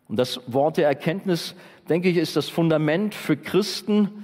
Und 0.08 0.18
das 0.18 0.42
Wort 0.48 0.78
der 0.78 0.88
Erkenntnis, 0.88 1.56
denke 1.88 2.10
ich, 2.10 2.18
ist 2.18 2.36
das 2.36 2.50
Fundament 2.50 3.16
für 3.16 3.38
Christen, 3.38 4.24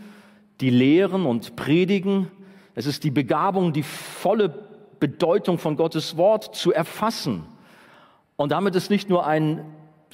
die 0.62 0.70
lehren 0.70 1.25
und 1.25 1.56
predigen. 1.56 2.28
Es 2.75 2.86
ist 2.86 3.04
die 3.04 3.12
Begabung, 3.12 3.74
die 3.74 3.84
volle 3.84 4.54
Bedeutung 5.00 5.58
von 5.58 5.75
Gottes 5.75 6.18
Wort 6.18 6.56
zu 6.56 6.72
erfassen. 6.72 7.46
Und 8.36 8.52
damit 8.52 8.75
ist 8.75 8.90
nicht 8.90 9.10
nur 9.10 9.25
ein 9.25 9.64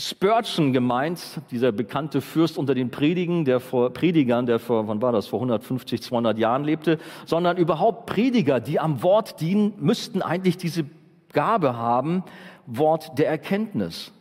Spurgeon 0.02 0.74
gemeint, 0.74 1.22
dieser 1.52 1.72
bekannte 1.72 2.22
Fürst 2.22 2.58
unter 2.58 2.74
den 2.74 2.90
Predigen, 2.90 3.46
der 3.46 3.60
vor, 3.60 3.92
Predigern, 3.92 4.48
der 4.48 4.58
vor, 4.58 4.88
wann 4.88 5.02
war 5.02 5.12
das, 5.12 5.28
vor 5.28 5.38
150, 5.40 6.02
200 6.02 6.40
Jahren 6.40 6.64
lebte, 6.64 6.98
sondern 7.26 7.58
überhaupt 7.58 8.08
Prediger, 8.08 8.60
die 8.60 8.80
am 8.80 9.04
Wort 9.04 9.40
dienen, 9.40 9.74
müssten 9.78 10.24
eigentlich 10.24 10.58
diese 10.58 10.86
Gabe 11.34 11.78
haben, 11.78 12.24
Wort 12.66 13.18
der 13.20 13.28
Erkenntnis. 13.28 14.12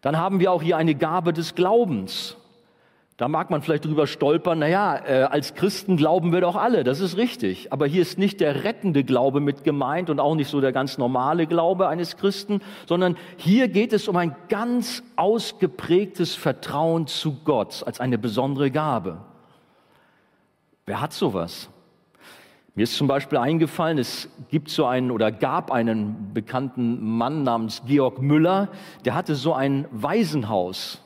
Dann 0.00 0.16
haben 0.16 0.40
wir 0.40 0.50
auch 0.50 0.62
hier 0.62 0.78
eine 0.78 0.94
Gabe 0.94 1.32
des 1.32 1.54
Glaubens. 1.54 2.36
Da 3.16 3.28
mag 3.28 3.48
man 3.48 3.62
vielleicht 3.62 3.86
drüber 3.86 4.06
stolpern, 4.06 4.58
naja, 4.58 5.00
äh, 5.06 5.22
als 5.22 5.54
Christen 5.54 5.96
glauben 5.96 6.32
wir 6.32 6.42
doch 6.42 6.54
alle, 6.54 6.84
das 6.84 7.00
ist 7.00 7.16
richtig. 7.16 7.72
Aber 7.72 7.86
hier 7.86 8.02
ist 8.02 8.18
nicht 8.18 8.40
der 8.40 8.62
rettende 8.62 9.04
Glaube 9.04 9.40
mit 9.40 9.64
gemeint 9.64 10.10
und 10.10 10.20
auch 10.20 10.34
nicht 10.34 10.50
so 10.50 10.60
der 10.60 10.72
ganz 10.72 10.98
normale 10.98 11.46
Glaube 11.46 11.88
eines 11.88 12.18
Christen, 12.18 12.60
sondern 12.86 13.16
hier 13.38 13.68
geht 13.68 13.94
es 13.94 14.06
um 14.08 14.16
ein 14.16 14.36
ganz 14.50 15.02
ausgeprägtes 15.16 16.34
Vertrauen 16.34 17.06
zu 17.06 17.38
Gott 17.42 17.82
als 17.86 18.00
eine 18.00 18.18
besondere 18.18 18.70
Gabe. 18.70 19.16
Wer 20.84 21.00
hat 21.00 21.14
sowas? 21.14 21.70
Mir 22.74 22.82
ist 22.82 22.96
zum 22.98 23.08
Beispiel 23.08 23.38
eingefallen, 23.38 23.96
es 23.96 24.28
gibt 24.50 24.68
so 24.68 24.84
einen 24.84 25.10
oder 25.10 25.32
gab 25.32 25.70
einen 25.72 26.34
bekannten 26.34 27.16
Mann 27.16 27.44
namens 27.44 27.82
Georg 27.86 28.20
Müller, 28.20 28.68
der 29.06 29.14
hatte 29.14 29.34
so 29.34 29.54
ein 29.54 29.86
Waisenhaus 29.90 31.00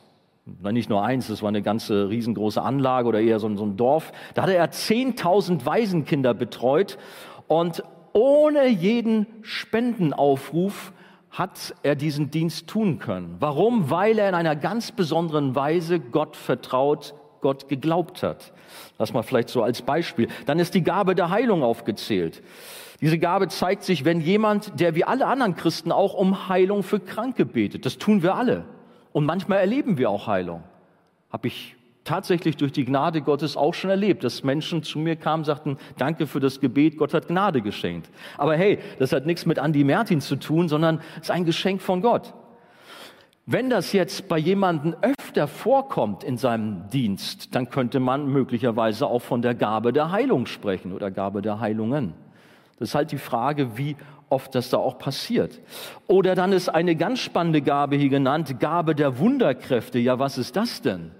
nicht 0.72 0.90
nur 0.90 1.02
eins, 1.04 1.28
das 1.28 1.42
war 1.42 1.48
eine 1.48 1.62
ganze 1.62 2.08
riesengroße 2.08 2.62
Anlage 2.62 3.08
oder 3.08 3.20
eher 3.20 3.38
so 3.38 3.54
so 3.56 3.64
ein 3.64 3.76
Dorf. 3.76 4.12
Da 4.34 4.42
hatte 4.42 4.54
er 4.54 4.70
10.000 4.70 5.66
Waisenkinder 5.66 6.34
betreut 6.34 6.98
und 7.48 7.82
ohne 8.12 8.68
jeden 8.68 9.26
Spendenaufruf 9.42 10.92
hat 11.30 11.74
er 11.82 11.94
diesen 11.94 12.30
Dienst 12.30 12.66
tun 12.66 12.98
können. 12.98 13.36
Warum? 13.38 13.90
Weil 13.90 14.18
er 14.18 14.28
in 14.28 14.34
einer 14.34 14.56
ganz 14.56 14.92
besonderen 14.92 15.54
Weise 15.54 16.00
Gott 16.00 16.36
vertraut, 16.36 17.14
Gott 17.40 17.68
geglaubt 17.68 18.22
hat. 18.22 18.52
Das 18.98 19.12
mal 19.12 19.22
vielleicht 19.22 19.48
so 19.48 19.62
als 19.62 19.82
Beispiel. 19.82 20.28
Dann 20.46 20.58
ist 20.58 20.74
die 20.74 20.82
Gabe 20.82 21.14
der 21.14 21.30
Heilung 21.30 21.62
aufgezählt. 21.62 22.42
Diese 23.00 23.18
Gabe 23.18 23.48
zeigt 23.48 23.84
sich, 23.84 24.04
wenn 24.04 24.20
jemand, 24.20 24.78
der 24.78 24.94
wie 24.94 25.04
alle 25.04 25.26
anderen 25.26 25.54
Christen 25.54 25.92
auch 25.92 26.12
um 26.12 26.48
Heilung 26.48 26.82
für 26.82 27.00
Kranke 27.00 27.46
betet. 27.46 27.86
Das 27.86 27.96
tun 27.96 28.22
wir 28.22 28.34
alle. 28.34 28.64
Und 29.12 29.24
manchmal 29.26 29.58
erleben 29.58 29.98
wir 29.98 30.10
auch 30.10 30.26
Heilung. 30.26 30.62
Habe 31.30 31.48
ich 31.48 31.76
tatsächlich 32.04 32.56
durch 32.56 32.72
die 32.72 32.84
Gnade 32.84 33.22
Gottes 33.22 33.56
auch 33.56 33.74
schon 33.74 33.90
erlebt, 33.90 34.24
dass 34.24 34.42
Menschen 34.42 34.82
zu 34.82 34.98
mir 34.98 35.16
kamen, 35.16 35.44
sagten, 35.44 35.76
danke 35.98 36.26
für 36.26 36.40
das 36.40 36.60
Gebet, 36.60 36.96
Gott 36.96 37.14
hat 37.14 37.28
Gnade 37.28 37.60
geschenkt. 37.60 38.10
Aber 38.36 38.56
hey, 38.56 38.78
das 38.98 39.12
hat 39.12 39.26
nichts 39.26 39.46
mit 39.46 39.58
Andy 39.58 39.84
Mertin 39.84 40.20
zu 40.20 40.36
tun, 40.36 40.68
sondern 40.68 41.00
es 41.16 41.22
ist 41.22 41.30
ein 41.30 41.44
Geschenk 41.44 41.80
von 41.80 42.00
Gott. 42.00 42.34
Wenn 43.46 43.70
das 43.70 43.92
jetzt 43.92 44.28
bei 44.28 44.38
jemandem 44.38 44.94
öfter 45.02 45.48
vorkommt 45.48 46.24
in 46.24 46.36
seinem 46.36 46.88
Dienst, 46.90 47.54
dann 47.54 47.68
könnte 47.68 47.98
man 47.98 48.26
möglicherweise 48.28 49.06
auch 49.06 49.22
von 49.22 49.42
der 49.42 49.54
Gabe 49.54 49.92
der 49.92 50.12
Heilung 50.12 50.46
sprechen 50.46 50.92
oder 50.92 51.10
Gabe 51.10 51.42
der 51.42 51.58
Heilungen. 51.58 52.14
Das 52.78 52.90
ist 52.90 52.94
halt 52.94 53.12
die 53.12 53.18
Frage, 53.18 53.76
wie 53.76 53.96
oft 54.30 54.54
das 54.54 54.70
da 54.70 54.78
auch 54.78 54.98
passiert. 54.98 55.60
Oder 56.06 56.34
dann 56.34 56.52
ist 56.52 56.68
eine 56.68 56.96
ganz 56.96 57.18
spannende 57.18 57.60
Gabe 57.60 57.96
hier 57.96 58.08
genannt, 58.08 58.58
Gabe 58.58 58.94
der 58.94 59.18
Wunderkräfte. 59.18 59.98
Ja, 59.98 60.18
was 60.18 60.38
ist 60.38 60.56
das 60.56 60.80
denn? 60.80 61.10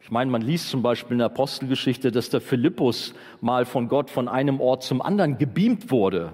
Ich 0.00 0.10
meine, 0.10 0.30
man 0.30 0.40
liest 0.40 0.70
zum 0.70 0.80
Beispiel 0.80 1.12
in 1.12 1.18
der 1.18 1.26
Apostelgeschichte, 1.26 2.10
dass 2.10 2.30
der 2.30 2.40
Philippus 2.40 3.12
mal 3.42 3.66
von 3.66 3.88
Gott 3.88 4.08
von 4.08 4.26
einem 4.26 4.58
Ort 4.58 4.82
zum 4.82 5.02
anderen 5.02 5.36
gebeamt 5.36 5.90
wurde. 5.90 6.32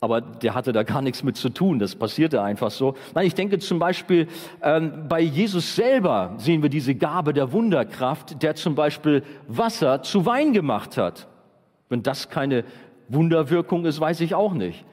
Aber 0.00 0.20
der 0.20 0.54
hatte 0.54 0.72
da 0.72 0.84
gar 0.84 1.02
nichts 1.02 1.22
mit 1.22 1.36
zu 1.36 1.50
tun. 1.50 1.78
Das 1.78 1.96
passierte 1.96 2.42
einfach 2.42 2.70
so. 2.70 2.94
Nein, 3.14 3.26
ich 3.26 3.34
denke 3.34 3.58
zum 3.58 3.78
Beispiel, 3.78 4.28
ähm, 4.62 5.06
bei 5.08 5.20
Jesus 5.20 5.76
selber 5.76 6.34
sehen 6.38 6.62
wir 6.62 6.70
diese 6.70 6.94
Gabe 6.94 7.32
der 7.34 7.52
Wunderkraft, 7.52 8.42
der 8.42 8.54
zum 8.54 8.74
Beispiel 8.74 9.22
Wasser 9.48 10.02
zu 10.02 10.24
Wein 10.24 10.52
gemacht 10.52 10.96
hat. 10.96 11.26
Wenn 11.88 12.02
das 12.02 12.28
keine 12.28 12.64
Wunderwirkung 13.08 13.84
ist, 13.84 14.00
weiß 14.00 14.20
ich 14.20 14.34
auch 14.34 14.54
nicht. 14.54 14.84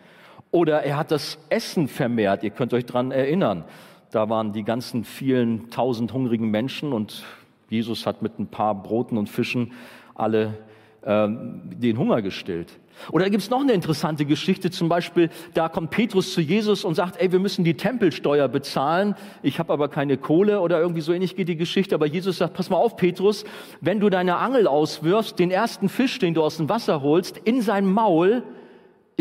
Oder 0.52 0.84
er 0.84 0.98
hat 0.98 1.12
das 1.12 1.40
Essen 1.50 1.88
vermehrt. 1.88 2.44
Ihr 2.44 2.50
könnt 2.50 2.74
euch 2.74 2.86
dran 2.86 3.12
erinnern. 3.12 3.64
Da 4.12 4.30
waren 4.30 4.52
die 4.52 4.64
ganzen 4.64 5.06
vielen 5.06 5.70
tausend 5.70 6.12
hungrigen 6.12 6.52
Menschen 6.52 6.92
und 6.92 7.24
Jesus 7.70 8.06
hat 8.06 8.22
mit 8.22 8.38
ein 8.38 8.48
paar 8.48 8.76
Broten 8.76 9.18
und 9.18 9.30
Fischen 9.30 9.72
alle 10.14 10.58
ähm, 11.06 11.62
den 11.66 11.98
Hunger 11.98 12.22
gestillt. 12.22 12.78
Oder 13.12 13.26
da 13.26 13.30
gibt 13.30 13.44
es 13.44 13.50
noch 13.50 13.62
eine 13.62 13.74
interessante 13.74 14.26
Geschichte, 14.26 14.72
zum 14.72 14.90
Beispiel, 14.90 15.30
da 15.54 15.70
kommt 15.70 15.92
Petrus 15.92 16.34
zu 16.34 16.42
Jesus 16.42 16.84
und 16.84 16.96
sagt, 16.96 17.22
ey, 17.22 17.32
wir 17.32 17.40
müssen 17.40 17.64
die 17.64 17.76
Tempelsteuer 17.76 18.48
bezahlen, 18.48 19.16
ich 19.44 19.60
habe 19.60 19.74
aber 19.74 19.90
keine 19.90 20.18
Kohle 20.18 20.62
oder 20.62 20.80
irgendwie 20.80 21.02
so 21.02 21.14
ähnlich 21.14 21.36
geht 21.36 21.48
die 21.48 21.58
Geschichte. 21.58 21.96
Aber 21.96 22.06
Jesus 22.06 22.38
sagt, 22.38 22.54
pass 22.54 22.70
mal 22.70 22.78
auf, 22.78 22.96
Petrus, 22.96 23.44
wenn 23.80 24.00
du 24.00 24.10
deine 24.10 24.38
Angel 24.38 24.68
auswirfst, 24.68 25.38
den 25.38 25.52
ersten 25.52 25.90
Fisch, 25.90 26.20
den 26.20 26.34
du 26.34 26.44
aus 26.44 26.58
dem 26.58 26.70
Wasser 26.70 27.02
holst, 27.02 27.38
in 27.38 27.62
sein 27.62 27.86
Maul 27.86 28.44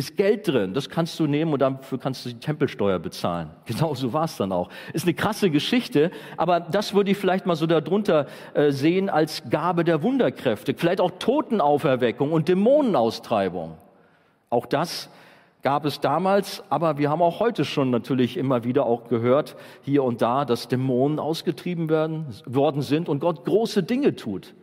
ist 0.00 0.16
Geld 0.16 0.48
drin. 0.48 0.74
Das 0.74 0.88
kannst 0.88 1.20
du 1.20 1.26
nehmen 1.26 1.52
und 1.52 1.60
dafür 1.60 1.98
kannst 1.98 2.24
du 2.24 2.30
die 2.30 2.38
Tempelsteuer 2.38 2.98
bezahlen. 2.98 3.50
Genau 3.66 3.94
so 3.94 4.12
war 4.12 4.24
es 4.24 4.36
dann 4.36 4.50
auch. 4.50 4.68
Ist 4.92 5.04
eine 5.04 5.14
krasse 5.14 5.50
Geschichte, 5.50 6.10
aber 6.36 6.58
das 6.58 6.92
würde 6.92 7.12
ich 7.12 7.16
vielleicht 7.16 7.46
mal 7.46 7.54
so 7.54 7.66
darunter 7.66 8.26
äh, 8.54 8.72
sehen 8.72 9.08
als 9.08 9.48
Gabe 9.48 9.84
der 9.84 10.02
Wunderkräfte. 10.02 10.74
Vielleicht 10.74 11.00
auch 11.00 11.12
Totenauferweckung 11.18 12.32
und 12.32 12.48
Dämonenaustreibung. 12.48 13.76
Auch 14.48 14.66
das 14.66 15.08
gab 15.62 15.84
es 15.84 16.00
damals, 16.00 16.64
aber 16.70 16.98
wir 16.98 17.10
haben 17.10 17.22
auch 17.22 17.38
heute 17.38 17.64
schon 17.64 17.90
natürlich 17.90 18.36
immer 18.36 18.64
wieder 18.64 18.86
auch 18.86 19.08
gehört, 19.08 19.56
hier 19.82 20.02
und 20.02 20.22
da, 20.22 20.44
dass 20.44 20.68
Dämonen 20.68 21.18
ausgetrieben 21.18 21.88
werden, 21.88 22.26
worden 22.46 22.82
sind 22.82 23.08
und 23.08 23.20
Gott 23.20 23.44
große 23.44 23.82
Dinge 23.82 24.16
tut. 24.16 24.54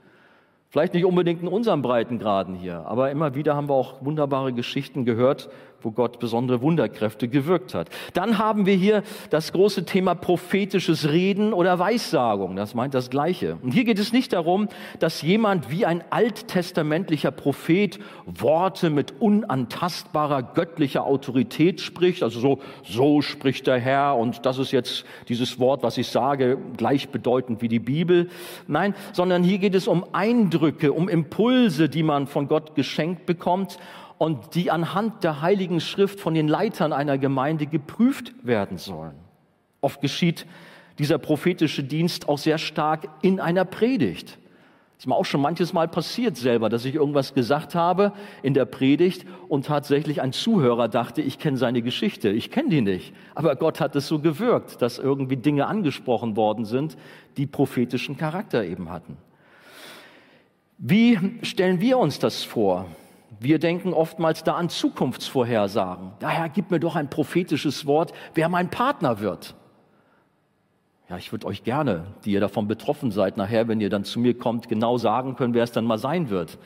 Vielleicht 0.70 0.94
nicht 0.94 1.06
unbedingt 1.06 1.42
in 1.42 1.48
unseren 1.48 1.82
Breitengraden 1.82 2.54
hier, 2.54 2.86
aber 2.86 3.10
immer 3.10 3.36
wieder 3.36 3.56
haben 3.56 3.70
wir 3.70 3.74
auch 3.74 4.04
wunderbare 4.04 4.52
Geschichten 4.52 5.06
gehört, 5.06 5.50
wo 5.82 5.92
Gott 5.92 6.20
besondere 6.20 6.62
Wunderkräfte 6.62 7.28
gewirkt 7.28 7.74
hat. 7.74 7.90
Dann 8.14 8.38
haben 8.38 8.66
wir 8.66 8.76
hier 8.76 9.04
das 9.30 9.52
große 9.54 9.86
Thema 9.86 10.16
prophetisches 10.16 11.10
Reden 11.10 11.54
oder 11.54 11.80
Weissagung. 11.80 12.56
Das 12.56 12.74
meint 12.74 12.94
das 12.94 13.10
Gleiche. 13.10 13.58
Und 13.62 13.72
hier 13.72 13.84
geht 13.84 14.00
es 14.00 14.12
nicht 14.12 14.34
darum, 14.34 14.70
dass 15.00 15.22
jemand 15.22 15.70
wie 15.70 15.86
ein 15.86 16.04
alttestamentlicher 16.10 17.32
Prophet 17.32 18.00
Worte 18.26 18.90
mit 18.90 19.14
unantastbarer 19.20 20.44
göttlicher 20.44 21.06
Autorität 21.06 21.82
spricht. 21.82 22.24
Also 22.24 22.40
so, 22.40 22.60
so 22.84 23.22
spricht 23.22 23.68
der 23.68 23.80
Herr 23.80 24.18
und 24.18 24.46
das 24.46 24.58
ist 24.58 24.72
jetzt 24.72 25.06
dieses 25.30 25.60
Wort, 25.60 25.84
was 25.84 25.98
ich 25.98 26.08
sage, 26.08 26.58
gleichbedeutend 26.76 27.62
wie 27.62 27.68
die 27.68 27.80
Bibel. 27.80 28.30
Nein, 28.68 28.96
sondern 29.14 29.44
hier 29.44 29.60
geht 29.60 29.76
es 29.76 29.88
um 29.88 30.06
Eindrücke, 30.14 30.92
um 30.92 31.08
Impulse, 31.08 31.90
die 31.90 32.04
man 32.04 32.28
von 32.28 32.48
Gott 32.48 32.76
geschenkt 32.76 33.26
bekommt 33.26 33.78
und 34.18 34.56
die 34.56 34.72
anhand 34.72 35.24
der 35.24 35.42
Heiligen 35.42 35.80
Schrift 35.80 36.20
von 36.20 36.34
den 36.34 36.48
Leitern 36.48 36.94
einer 36.94 37.18
Gemeinde 37.18 37.68
geprüft 37.68 38.34
werden 38.44 38.78
sollen. 38.78 39.16
Oft 39.82 40.02
geschieht 40.02 40.46
dieser 40.98 41.18
prophetische 41.18 41.84
Dienst 41.84 42.28
auch 42.28 42.38
sehr 42.38 42.58
stark 42.58 43.08
in 43.22 43.40
einer 43.40 43.66
Predigt. 43.66 44.40
Das 44.98 45.04
ist 45.04 45.08
mir 45.08 45.16
auch 45.16 45.26
schon 45.26 45.42
manches 45.42 45.74
Mal 45.74 45.88
passiert 45.88 46.38
selber, 46.38 46.70
dass 46.70 46.84
ich 46.84 46.96
irgendwas 46.96 47.36
gesagt 47.36 47.76
habe 47.76 48.14
in 48.42 48.56
der 48.56 48.66
Predigt 48.66 49.28
und 49.48 49.68
tatsächlich 49.68 50.24
ein 50.24 50.34
Zuhörer 50.34 50.88
dachte, 50.88 51.22
ich 51.22 51.38
kenne 51.38 51.58
seine 51.58 51.84
Geschichte. 51.84 52.30
Ich 52.30 52.50
kenne 52.50 52.70
die 52.70 52.82
nicht. 52.82 53.14
Aber 53.36 53.56
Gott 53.56 53.80
hat 53.80 53.96
es 53.96 54.08
so 54.08 54.18
gewirkt, 54.18 54.82
dass 54.82 54.98
irgendwie 54.98 55.38
Dinge 55.38 55.68
angesprochen 55.68 56.36
worden 56.36 56.66
sind, 56.66 56.98
die 57.38 57.46
prophetischen 57.46 58.18
Charakter 58.18 58.66
eben 58.66 58.90
hatten. 58.90 59.18
Wie 60.80 61.20
stellen 61.44 61.80
wir 61.80 62.00
uns 62.00 62.18
das 62.18 62.44
vor? 62.44 62.88
Wir 63.40 63.60
denken 63.60 63.94
oftmals 63.94 64.44
da 64.44 64.56
an 64.56 64.70
Zukunftsvorhersagen. 64.70 66.12
Daher 66.20 66.50
gib 66.50 66.72
mir 66.72 66.80
doch 66.80 66.96
ein 66.96 67.10
prophetisches 67.10 67.86
Wort, 67.86 68.14
wer 68.34 68.50
mein 68.50 68.70
Partner 68.70 69.20
wird. 69.20 69.56
Ja, 71.10 71.18
ich 71.18 71.32
würde 71.32 71.48
euch 71.48 71.64
gerne, 71.64 72.06
die 72.26 72.32
ihr 72.32 72.42
davon 72.42 72.68
betroffen 72.68 73.12
seid, 73.12 73.38
nachher, 73.38 73.68
wenn 73.68 73.80
ihr 73.80 73.90
dann 73.90 74.04
zu 74.04 74.20
mir 74.20 74.38
kommt, 74.38 74.68
genau 74.68 74.98
sagen 74.98 75.36
können, 75.36 75.54
wer 75.54 75.64
es 75.64 75.72
dann 75.72 75.86
mal 75.86 75.98
sein 75.98 76.30
wird. 76.30 76.58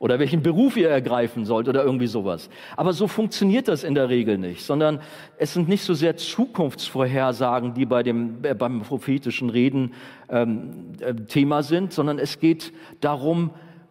Oder 0.00 0.18
welchen 0.18 0.42
Beruf 0.42 0.76
ihr 0.76 0.90
ergreifen 0.90 1.44
sollt 1.44 1.68
oder 1.68 1.84
irgendwie 1.84 2.08
sowas. 2.08 2.50
Aber 2.76 2.92
so 2.92 3.06
funktioniert 3.06 3.68
das 3.68 3.84
in 3.84 3.94
der 3.94 4.08
Regel 4.08 4.38
nicht, 4.38 4.64
sondern 4.64 5.00
es 5.38 5.54
sind 5.54 5.68
nicht 5.68 5.84
so 5.84 5.94
sehr 5.94 6.16
Zukunftsvorhersagen, 6.16 7.74
die 7.74 7.86
bei 7.86 8.02
dem, 8.02 8.44
äh, 8.44 8.54
beim 8.54 8.82
prophetischen 8.82 9.50
Reden 9.50 9.94
ähm, 10.28 10.92
äh, 11.00 11.14
Thema 11.14 11.62
sind, 11.62 11.92
sondern 11.92 12.18
es 12.18 12.40
geht 12.40 12.72
darum, 13.00 13.50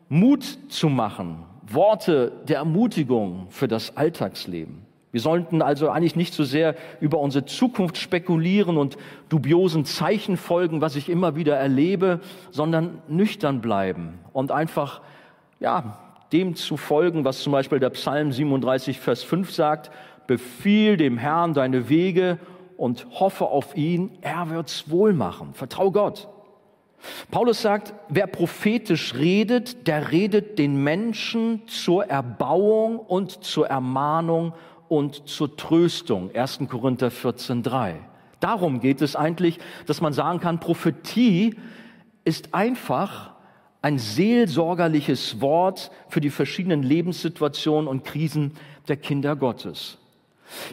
Mut 0.10 0.44
zu 0.68 0.90
machen, 0.90 1.46
Worte 1.68 2.32
der 2.48 2.58
Ermutigung 2.58 3.48
für 3.50 3.68
das 3.68 3.96
Alltagsleben. 3.98 4.86
Wir 5.12 5.22
sollten 5.22 5.62
also 5.62 5.90
eigentlich 5.90 6.16
nicht 6.16 6.34
so 6.34 6.44
sehr 6.44 6.76
über 7.00 7.20
unsere 7.20 7.46
Zukunft 7.46 7.98
spekulieren 7.98 8.78
und 8.78 8.98
dubiosen 9.30 9.86
Zeichen 9.86 10.38
folgen, 10.38 10.82
was 10.82 10.96
ich 10.96 11.08
immer 11.08 11.36
wieder 11.36 11.56
erlebe, 11.56 12.20
sondern 12.50 13.00
nüchtern 13.08 13.62
bleiben 13.62 14.20
und 14.34 14.52
einfach, 14.52 15.02
ja, 15.60 16.00
dem 16.32 16.56
zu 16.56 16.78
folgen, 16.78 17.26
was 17.26 17.42
zum 17.42 17.54
Beispiel 17.54 17.80
der 17.80 17.92
Psalm 17.92 18.32
37, 18.32 19.00
Vers 19.00 19.22
5 19.22 19.52
sagt, 19.52 19.92
befiehl 20.26 20.98
dem 20.98 21.20
Herrn 21.20 21.54
deine 21.54 21.90
Wege 21.90 22.40
und 22.76 23.06
hoffe 23.12 23.46
auf 23.46 23.78
ihn, 23.78 24.18
er 24.22 24.50
wird's 24.50 24.90
wohl 24.90 25.14
machen. 25.14 25.54
Vertrau 25.54 25.92
Gott. 25.92 26.28
Paulus 27.32 27.62
sagt, 27.62 27.94
wer 28.10 28.28
prophetisch 28.28 29.16
redet, 29.16 29.88
der 29.88 30.12
redet 30.12 30.60
den 30.60 30.84
Menschen 30.84 31.68
zur 31.68 32.06
Erbauung 32.06 33.00
und 33.00 33.44
zur 33.44 33.68
Ermahnung 33.68 34.54
und 34.88 35.28
zur 35.28 35.58
Tröstung. 35.58 36.34
1. 36.34 36.60
Korinther 36.70 37.10
14.3. 37.10 37.96
Darum 38.40 38.80
geht 38.80 39.02
es 39.02 39.16
eigentlich, 39.16 39.60
dass 39.86 40.02
man 40.02 40.14
sagen 40.14 40.40
kann, 40.40 40.60
Prophetie 40.60 41.56
ist 42.26 42.54
einfach 42.54 43.34
ein 43.82 44.00
seelsorgerliches 44.00 45.42
Wort 45.42 45.92
für 46.08 46.22
die 46.22 46.30
verschiedenen 46.30 46.84
Lebenssituationen 46.84 47.88
und 47.88 48.06
Krisen 48.06 48.54
der 48.88 48.98
Kinder 48.98 49.36
Gottes. 49.36 49.98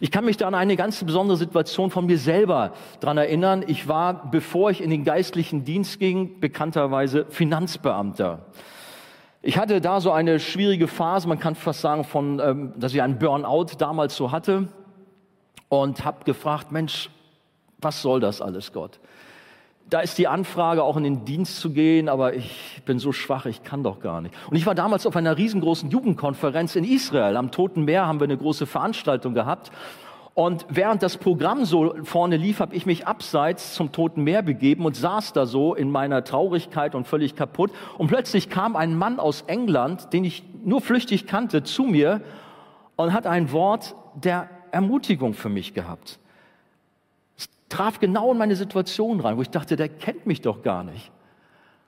Ich 0.00 0.10
kann 0.10 0.24
mich 0.24 0.36
da 0.36 0.46
an 0.46 0.54
eine 0.54 0.76
ganz 0.76 1.02
besondere 1.04 1.36
Situation 1.36 1.90
von 1.90 2.06
mir 2.06 2.18
selber 2.18 2.72
dran 3.00 3.18
erinnern. 3.18 3.64
Ich 3.66 3.88
war, 3.88 4.30
bevor 4.30 4.70
ich 4.70 4.82
in 4.82 4.90
den 4.90 5.04
geistlichen 5.04 5.64
Dienst 5.64 5.98
ging, 5.98 6.40
bekannterweise 6.40 7.26
Finanzbeamter. 7.28 8.46
Ich 9.42 9.56
hatte 9.56 9.80
da 9.80 10.00
so 10.00 10.10
eine 10.12 10.38
schwierige 10.38 10.86
Phase, 10.86 11.26
man 11.26 11.38
kann 11.38 11.54
fast 11.54 11.80
sagen, 11.80 12.04
von, 12.04 12.40
ähm, 12.40 12.72
dass 12.76 12.92
ich 12.92 13.00
einen 13.00 13.18
Burnout 13.18 13.68
damals 13.78 14.14
so 14.14 14.32
hatte 14.32 14.68
und 15.70 16.04
habe 16.04 16.24
gefragt, 16.24 16.72
Mensch, 16.72 17.08
was 17.78 18.02
soll 18.02 18.20
das 18.20 18.42
alles, 18.42 18.72
Gott? 18.72 19.00
Da 19.90 20.00
ist 20.00 20.18
die 20.18 20.28
Anfrage, 20.28 20.84
auch 20.84 20.96
in 20.96 21.02
den 21.02 21.24
Dienst 21.24 21.60
zu 21.60 21.70
gehen, 21.72 22.08
aber 22.08 22.34
ich 22.34 22.80
bin 22.86 23.00
so 23.00 23.12
schwach, 23.12 23.46
ich 23.46 23.64
kann 23.64 23.82
doch 23.82 24.00
gar 24.00 24.20
nicht. 24.20 24.34
Und 24.48 24.56
ich 24.56 24.64
war 24.64 24.76
damals 24.76 25.04
auf 25.04 25.16
einer 25.16 25.36
riesengroßen 25.36 25.90
Jugendkonferenz 25.90 26.76
in 26.76 26.84
Israel. 26.84 27.36
Am 27.36 27.50
Toten 27.50 27.84
Meer 27.84 28.06
haben 28.06 28.20
wir 28.20 28.24
eine 28.24 28.36
große 28.36 28.66
Veranstaltung 28.66 29.34
gehabt. 29.34 29.72
Und 30.34 30.64
während 30.68 31.02
das 31.02 31.16
Programm 31.16 31.64
so 31.64 31.96
vorne 32.04 32.36
lief, 32.36 32.60
habe 32.60 32.74
ich 32.76 32.86
mich 32.86 33.08
abseits 33.08 33.74
zum 33.74 33.90
Toten 33.90 34.22
Meer 34.22 34.42
begeben 34.42 34.86
und 34.86 34.94
saß 34.94 35.32
da 35.32 35.44
so 35.44 35.74
in 35.74 35.90
meiner 35.90 36.22
Traurigkeit 36.22 36.94
und 36.94 37.08
völlig 37.08 37.34
kaputt. 37.34 37.72
Und 37.98 38.06
plötzlich 38.06 38.48
kam 38.48 38.76
ein 38.76 38.96
Mann 38.96 39.18
aus 39.18 39.42
England, 39.48 40.12
den 40.12 40.24
ich 40.24 40.44
nur 40.64 40.80
flüchtig 40.80 41.26
kannte, 41.26 41.64
zu 41.64 41.82
mir 41.82 42.20
und 42.94 43.12
hat 43.12 43.26
ein 43.26 43.50
Wort 43.50 43.96
der 44.14 44.48
Ermutigung 44.70 45.34
für 45.34 45.48
mich 45.48 45.74
gehabt 45.74 46.20
traf 47.70 48.00
genau 48.00 48.32
in 48.32 48.38
meine 48.38 48.56
Situation 48.56 49.20
rein, 49.20 49.38
wo 49.38 49.42
ich 49.42 49.50
dachte, 49.50 49.76
der 49.76 49.88
kennt 49.88 50.26
mich 50.26 50.42
doch 50.42 50.62
gar 50.62 50.84
nicht. 50.84 51.10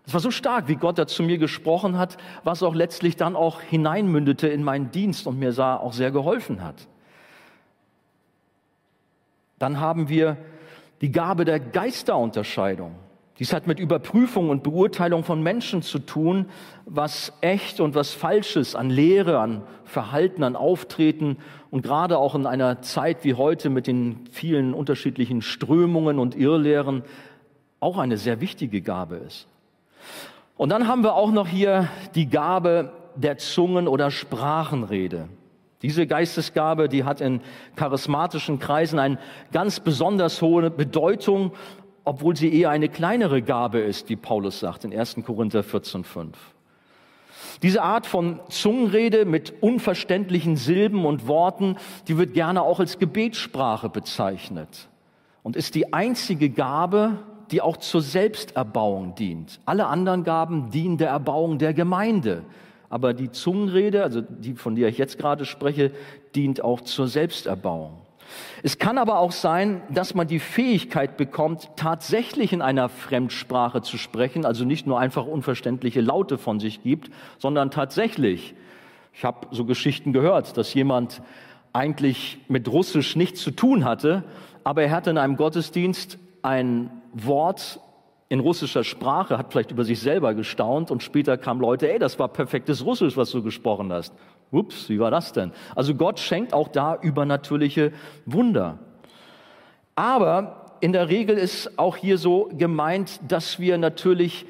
Es 0.06 0.14
war 0.14 0.20
so 0.20 0.30
stark, 0.30 0.68
wie 0.68 0.76
Gott 0.76 0.98
da 0.98 1.06
zu 1.06 1.22
mir 1.22 1.38
gesprochen 1.38 1.98
hat, 1.98 2.16
was 2.42 2.62
auch 2.62 2.74
letztlich 2.74 3.16
dann 3.16 3.36
auch 3.36 3.60
hineinmündete 3.60 4.48
in 4.48 4.64
meinen 4.64 4.90
Dienst 4.90 5.26
und 5.26 5.38
mir 5.38 5.52
sah 5.52 5.76
auch 5.76 5.92
sehr 5.92 6.10
geholfen 6.10 6.64
hat. 6.64 6.88
Dann 9.58 9.78
haben 9.78 10.08
wir 10.08 10.38
die 11.02 11.12
Gabe 11.12 11.44
der 11.44 11.60
Geisterunterscheidung. 11.60 12.96
Dies 13.38 13.52
hat 13.52 13.66
mit 13.66 13.78
Überprüfung 13.78 14.50
und 14.50 14.62
Beurteilung 14.62 15.24
von 15.24 15.42
Menschen 15.42 15.82
zu 15.82 15.98
tun, 16.00 16.46
was 16.84 17.32
echt 17.40 17.80
und 17.80 17.94
was 17.94 18.12
falsches 18.12 18.74
an 18.74 18.90
Lehre, 18.90 19.38
an 19.38 19.62
Verhalten, 19.84 20.42
an 20.42 20.56
Auftreten 20.56 21.38
und 21.72 21.82
gerade 21.82 22.18
auch 22.18 22.34
in 22.34 22.46
einer 22.46 22.82
Zeit 22.82 23.24
wie 23.24 23.34
heute 23.34 23.70
mit 23.70 23.86
den 23.86 24.26
vielen 24.30 24.74
unterschiedlichen 24.74 25.40
Strömungen 25.42 26.20
und 26.20 26.36
Irrlehren 26.36 27.02
auch 27.80 27.96
eine 27.98 28.18
sehr 28.18 28.40
wichtige 28.40 28.82
Gabe 28.82 29.16
ist. 29.16 29.48
Und 30.56 30.68
dann 30.68 30.86
haben 30.86 31.02
wir 31.02 31.14
auch 31.14 31.32
noch 31.32 31.48
hier 31.48 31.88
die 32.14 32.28
Gabe 32.28 32.92
der 33.16 33.38
Zungen- 33.38 33.88
oder 33.88 34.10
Sprachenrede. 34.10 35.28
Diese 35.80 36.06
Geistesgabe, 36.06 36.88
die 36.88 37.04
hat 37.04 37.20
in 37.20 37.40
charismatischen 37.74 38.58
Kreisen 38.60 38.98
eine 38.98 39.18
ganz 39.50 39.80
besonders 39.80 40.42
hohe 40.42 40.70
Bedeutung 40.70 41.52
obwohl 42.04 42.36
sie 42.36 42.52
eher 42.52 42.70
eine 42.70 42.88
kleinere 42.88 43.42
Gabe 43.42 43.78
ist, 43.78 44.08
wie 44.08 44.16
Paulus 44.16 44.60
sagt 44.60 44.84
in 44.84 44.92
1. 44.92 45.16
Korinther 45.24 45.60
14.5. 45.60 46.32
Diese 47.62 47.82
Art 47.82 48.06
von 48.06 48.40
Zungenrede 48.48 49.24
mit 49.24 49.54
unverständlichen 49.60 50.56
Silben 50.56 51.04
und 51.04 51.26
Worten, 51.26 51.76
die 52.08 52.16
wird 52.18 52.34
gerne 52.34 52.62
auch 52.62 52.80
als 52.80 52.98
Gebetssprache 52.98 53.88
bezeichnet 53.88 54.88
und 55.42 55.56
ist 55.56 55.74
die 55.74 55.92
einzige 55.92 56.50
Gabe, 56.50 57.18
die 57.50 57.60
auch 57.60 57.76
zur 57.76 58.00
Selbsterbauung 58.00 59.14
dient. 59.14 59.60
Alle 59.66 59.86
anderen 59.86 60.24
Gaben 60.24 60.70
dienen 60.70 60.96
der 60.96 61.10
Erbauung 61.10 61.58
der 61.58 61.74
Gemeinde. 61.74 62.44
Aber 62.88 63.14
die 63.14 63.30
Zungenrede, 63.30 64.02
also 64.02 64.20
die, 64.20 64.54
von 64.54 64.74
der 64.74 64.88
ich 64.88 64.98
jetzt 64.98 65.18
gerade 65.18 65.44
spreche, 65.44 65.92
dient 66.34 66.62
auch 66.62 66.80
zur 66.82 67.08
Selbsterbauung. 67.08 68.01
Es 68.62 68.78
kann 68.78 68.98
aber 68.98 69.18
auch 69.18 69.32
sein, 69.32 69.82
dass 69.90 70.14
man 70.14 70.26
die 70.26 70.38
Fähigkeit 70.38 71.16
bekommt, 71.16 71.70
tatsächlich 71.76 72.52
in 72.52 72.62
einer 72.62 72.88
Fremdsprache 72.88 73.82
zu 73.82 73.98
sprechen, 73.98 74.44
also 74.44 74.64
nicht 74.64 74.86
nur 74.86 74.98
einfach 74.98 75.26
unverständliche 75.26 76.00
Laute 76.00 76.38
von 76.38 76.60
sich 76.60 76.82
gibt, 76.82 77.10
sondern 77.38 77.70
tatsächlich, 77.70 78.54
ich 79.12 79.24
habe 79.24 79.48
so 79.50 79.64
Geschichten 79.64 80.12
gehört, 80.12 80.56
dass 80.56 80.72
jemand 80.74 81.22
eigentlich 81.72 82.38
mit 82.48 82.68
Russisch 82.68 83.16
nichts 83.16 83.42
zu 83.42 83.50
tun 83.50 83.84
hatte, 83.84 84.24
aber 84.64 84.82
er 84.82 84.90
hatte 84.90 85.10
in 85.10 85.18
einem 85.18 85.36
Gottesdienst 85.36 86.18
ein 86.42 86.90
Wort 87.12 87.80
in 88.32 88.40
russischer 88.40 88.82
Sprache, 88.82 89.36
hat 89.36 89.52
vielleicht 89.52 89.72
über 89.72 89.84
sich 89.84 90.00
selber 90.00 90.32
gestaunt 90.32 90.90
und 90.90 91.02
später 91.02 91.36
kamen 91.36 91.60
Leute, 91.60 91.92
ey, 91.92 91.98
das 91.98 92.18
war 92.18 92.28
perfektes 92.28 92.82
Russisch, 92.82 93.14
was 93.14 93.30
du 93.30 93.42
gesprochen 93.42 93.92
hast. 93.92 94.14
Ups, 94.50 94.88
wie 94.88 94.98
war 94.98 95.10
das 95.10 95.34
denn? 95.34 95.52
Also 95.76 95.94
Gott 95.94 96.18
schenkt 96.18 96.54
auch 96.54 96.68
da 96.68 96.96
übernatürliche 96.98 97.92
Wunder. 98.24 98.78
Aber 99.96 100.78
in 100.80 100.94
der 100.94 101.10
Regel 101.10 101.36
ist 101.36 101.78
auch 101.78 101.94
hier 101.94 102.16
so 102.16 102.48
gemeint, 102.56 103.20
dass 103.28 103.58
wir 103.58 103.76
natürlich 103.76 104.46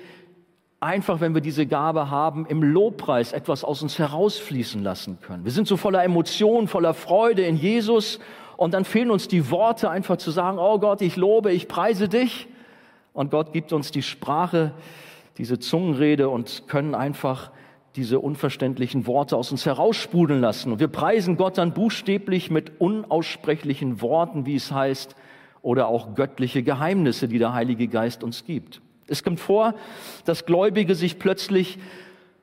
einfach, 0.79 1.21
wenn 1.21 1.35
wir 1.35 1.41
diese 1.41 1.67
Gabe 1.67 2.09
haben, 2.09 2.47
im 2.47 2.63
Lobpreis 2.63 3.33
etwas 3.33 3.65
aus 3.65 3.83
uns 3.83 3.99
herausfließen 3.99 4.81
lassen 4.81 5.19
können. 5.21 5.45
Wir 5.45 5.51
sind 5.51 5.67
so 5.67 5.77
voller 5.77 6.05
Emotionen, 6.05 6.69
voller 6.69 6.95
Freude 6.95 7.43
in 7.43 7.57
Jesus 7.57 8.21
und 8.57 8.75
dann 8.75 8.85
fehlen 8.85 9.11
uns 9.11 9.27
die 9.27 9.51
Worte 9.51 9.91
einfach 9.91 10.19
zu 10.19 10.31
sagen, 10.31 10.61
oh 10.61 10.79
Gott, 10.79 11.03
ich 11.03 11.17
lobe, 11.17 11.51
ich 11.51 11.67
preise 11.67 12.09
dich. 12.09 12.47
Und 13.13 13.31
Gott 13.31 13.53
gibt 13.53 13.73
uns 13.73 13.91
die 13.91 14.03
Sprache, 14.03 14.73
diese 15.39 15.59
Zungenrede 15.59 16.29
und 16.29 16.65
können 16.67 16.95
einfach 16.95 17.51
diese 17.97 18.21
unverständlichen 18.21 19.07
Worte 19.07 19.37
aus 19.37 19.51
uns 19.53 19.67
heraussprudeln 19.67 20.41
lassen. 20.41 20.73
Und 20.73 20.81
wir 20.81 20.89
preisen 20.89 21.37
Gott 21.37 21.59
dann 21.59 21.75
buchstäblich 21.75 22.51
mit 22.51 22.81
unaussprechlichen 22.81 24.01
Worten, 24.01 24.47
wie 24.47 24.57
es 24.57 24.73
heißt, 24.73 25.15
oder 25.61 25.89
auch 25.89 26.15
göttliche 26.15 26.63
Geheimnisse, 26.63 27.29
die 27.29 27.39
der 27.39 27.53
Heilige 27.53 27.89
Geist 27.89 28.25
uns 28.25 28.45
gibt. 28.45 28.81
Es 29.07 29.23
kommt 29.23 29.41
vor, 29.41 29.75
dass 30.25 30.47
Gläubige 30.47 30.95
sich 30.95 31.19
plötzlich 31.19 31.79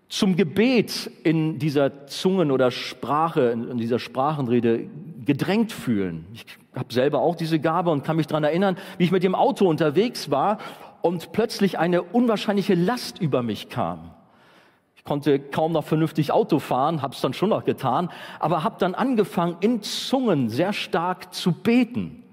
zum 0.08 0.36
Gebet 0.36 1.10
in 1.24 1.60
dieser 1.60 2.08
Zungen- 2.08 2.52
oder 2.52 2.72
Sprache, 2.72 3.50
in 3.50 3.78
dieser 3.78 4.00
Sprachenrede 4.00 4.90
gedrängt 5.26 5.72
fühlen. 5.72 6.26
Ich 6.34 6.46
habe 6.76 6.94
selber 6.94 7.20
auch 7.20 7.36
diese 7.36 7.60
Gabe 7.60 7.90
und 7.90 8.04
kann 8.04 8.16
mich 8.16 8.28
daran 8.28 8.44
erinnern, 8.44 8.78
wie 8.98 9.06
ich 9.06 9.12
mit 9.12 9.24
dem 9.24 9.36
Auto 9.36 9.68
unterwegs 9.68 10.30
war 10.30 10.60
und 11.02 11.32
plötzlich 11.32 11.80
eine 11.80 12.04
unwahrscheinliche 12.04 12.76
Last 12.76 13.20
über 13.20 13.42
mich 13.42 13.70
kam. 13.70 14.12
Ich 14.96 15.04
konnte 15.04 15.40
kaum 15.40 15.72
noch 15.72 15.86
vernünftig 15.86 16.32
Auto 16.32 16.60
fahren, 16.60 17.02
habe 17.02 17.16
es 17.16 17.22
dann 17.22 17.34
schon 17.34 17.50
noch 17.50 17.64
getan, 17.64 18.10
aber 18.40 18.64
habe 18.64 18.76
dann 18.80 18.96
angefangen, 18.96 19.58
in 19.62 19.82
Zungen 19.82 20.50
sehr 20.50 20.74
stark 20.74 21.34
zu 21.34 21.52
beten 21.54 22.24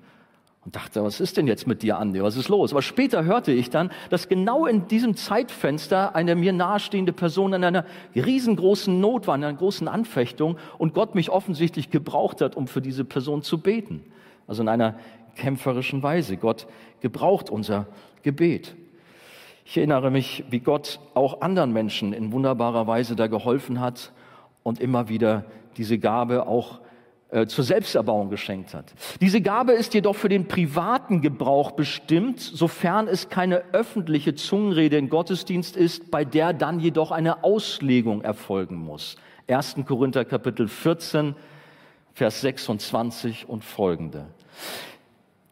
und 0.66 0.74
dachte, 0.74 1.04
was 1.04 1.20
ist 1.20 1.36
denn 1.36 1.46
jetzt 1.46 1.68
mit 1.68 1.82
dir, 1.82 1.96
Andi? 1.96 2.20
Was 2.24 2.36
ist 2.36 2.48
los? 2.48 2.72
Aber 2.72 2.82
später 2.82 3.24
hörte 3.24 3.52
ich 3.52 3.70
dann, 3.70 3.92
dass 4.10 4.28
genau 4.28 4.66
in 4.66 4.88
diesem 4.88 5.14
Zeitfenster 5.14 6.16
eine 6.16 6.34
mir 6.34 6.52
nahestehende 6.52 7.12
Person 7.12 7.52
in 7.52 7.62
einer 7.62 7.84
riesengroßen 8.16 9.00
Not 9.00 9.28
war, 9.28 9.36
in 9.36 9.44
einer 9.44 9.56
großen 9.56 9.86
Anfechtung 9.86 10.58
und 10.76 10.92
Gott 10.92 11.14
mich 11.14 11.30
offensichtlich 11.30 11.90
gebraucht 11.90 12.40
hat, 12.40 12.56
um 12.56 12.66
für 12.66 12.80
diese 12.80 13.04
Person 13.04 13.42
zu 13.42 13.58
beten. 13.58 14.02
Also 14.46 14.62
in 14.62 14.68
einer 14.68 14.96
kämpferischen 15.36 16.02
Weise. 16.02 16.36
Gott 16.36 16.66
gebraucht 17.00 17.50
unser 17.50 17.86
Gebet. 18.22 18.74
Ich 19.64 19.76
erinnere 19.76 20.10
mich, 20.10 20.44
wie 20.50 20.60
Gott 20.60 21.00
auch 21.14 21.40
anderen 21.40 21.72
Menschen 21.72 22.12
in 22.12 22.32
wunderbarer 22.32 22.86
Weise 22.86 23.16
da 23.16 23.26
geholfen 23.26 23.80
hat 23.80 24.12
und 24.62 24.80
immer 24.80 25.08
wieder 25.08 25.44
diese 25.76 25.98
Gabe 25.98 26.46
auch 26.46 26.80
äh, 27.30 27.46
zur 27.46 27.64
Selbsterbauung 27.64 28.30
geschenkt 28.30 28.72
hat. 28.72 28.94
Diese 29.20 29.40
Gabe 29.40 29.72
ist 29.72 29.92
jedoch 29.94 30.14
für 30.14 30.28
den 30.28 30.46
privaten 30.46 31.20
Gebrauch 31.20 31.72
bestimmt, 31.72 32.40
sofern 32.40 33.08
es 33.08 33.28
keine 33.28 33.64
öffentliche 33.72 34.36
Zungenrede 34.36 34.96
in 34.96 35.08
Gottesdienst 35.08 35.76
ist, 35.76 36.12
bei 36.12 36.24
der 36.24 36.52
dann 36.52 36.78
jedoch 36.78 37.10
eine 37.10 37.42
Auslegung 37.42 38.22
erfolgen 38.22 38.76
muss. 38.76 39.16
1. 39.48 39.76
Korinther 39.86 40.24
Kapitel 40.24 40.68
14, 40.68 41.34
Vers 42.14 42.40
26 42.42 43.48
und 43.48 43.64
folgende. 43.64 44.28